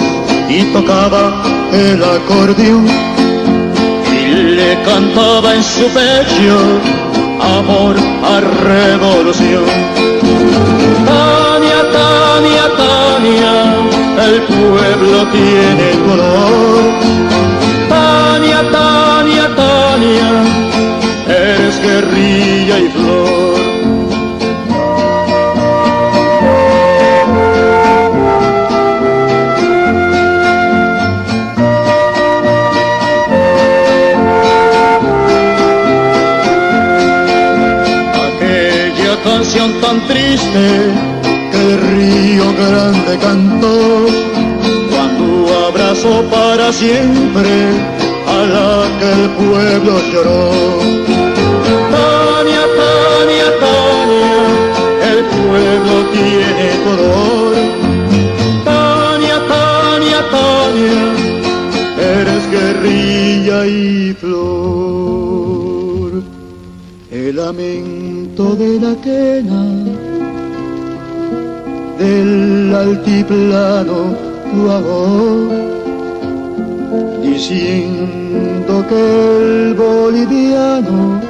y 0.48 0.62
tocaba 0.72 1.42
el 1.72 2.02
acordeón 2.02 2.86
y 4.12 4.26
le 4.56 4.82
cantaba 4.82 5.54
en 5.54 5.62
su 5.62 5.86
pecho 5.88 6.56
amor 7.40 7.96
a 8.22 8.40
revolución. 8.40 9.64
Tania, 11.06 11.80
Tania, 11.92 12.64
Tania, 12.82 13.54
el 14.26 14.42
pueblo 14.42 15.26
tiene 15.28 15.90
color. 16.06 16.82
Tania, 17.88 18.60
Tania, 18.70 19.54
Tania, 19.54 20.28
eres 21.28 21.80
guerrilla 21.80 22.78
y 22.78 22.88
flor. 22.88 23.43
Tan 39.52 40.00
triste 40.08 40.90
que 41.52 41.72
el 41.72 41.80
río 41.96 42.44
grande 42.54 43.18
cantó 43.18 44.06
cuando 44.90 45.66
abrazó 45.68 46.22
para 46.30 46.72
siempre 46.72 47.50
a 48.26 48.38
la 48.54 48.98
que 48.98 49.12
el 49.12 49.30
pueblo 49.30 49.92
lloró. 50.12 50.50
Tania, 51.92 52.64
Tania, 52.80 53.48
Tania, 53.60 54.44
el 55.12 55.24
pueblo 55.24 55.94
tiene 56.12 56.66
color. 56.84 57.43
Amén 67.36 68.30
de 68.36 68.78
la 68.78 68.94
quena 69.02 69.62
del 71.98 72.72
altiplano 72.72 74.14
tu 74.50 74.60
diciendo 77.22 78.84
que 78.88 79.00
el 79.40 79.74
boliviano 79.74 81.20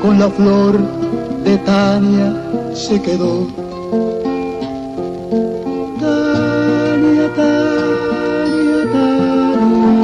con 0.00 0.18
la 0.18 0.30
flor 0.30 0.78
de 1.44 1.58
Tania 1.58 2.32
se 2.72 3.02
quedó. 3.02 3.46
Tania, 6.00 7.28
Tania, 7.36 8.80
Tania, 8.94 9.98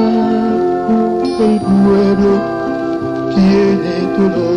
el 1.40 1.61
pueblo 1.61 2.32
tiene 3.34 3.93
tu 4.14 4.53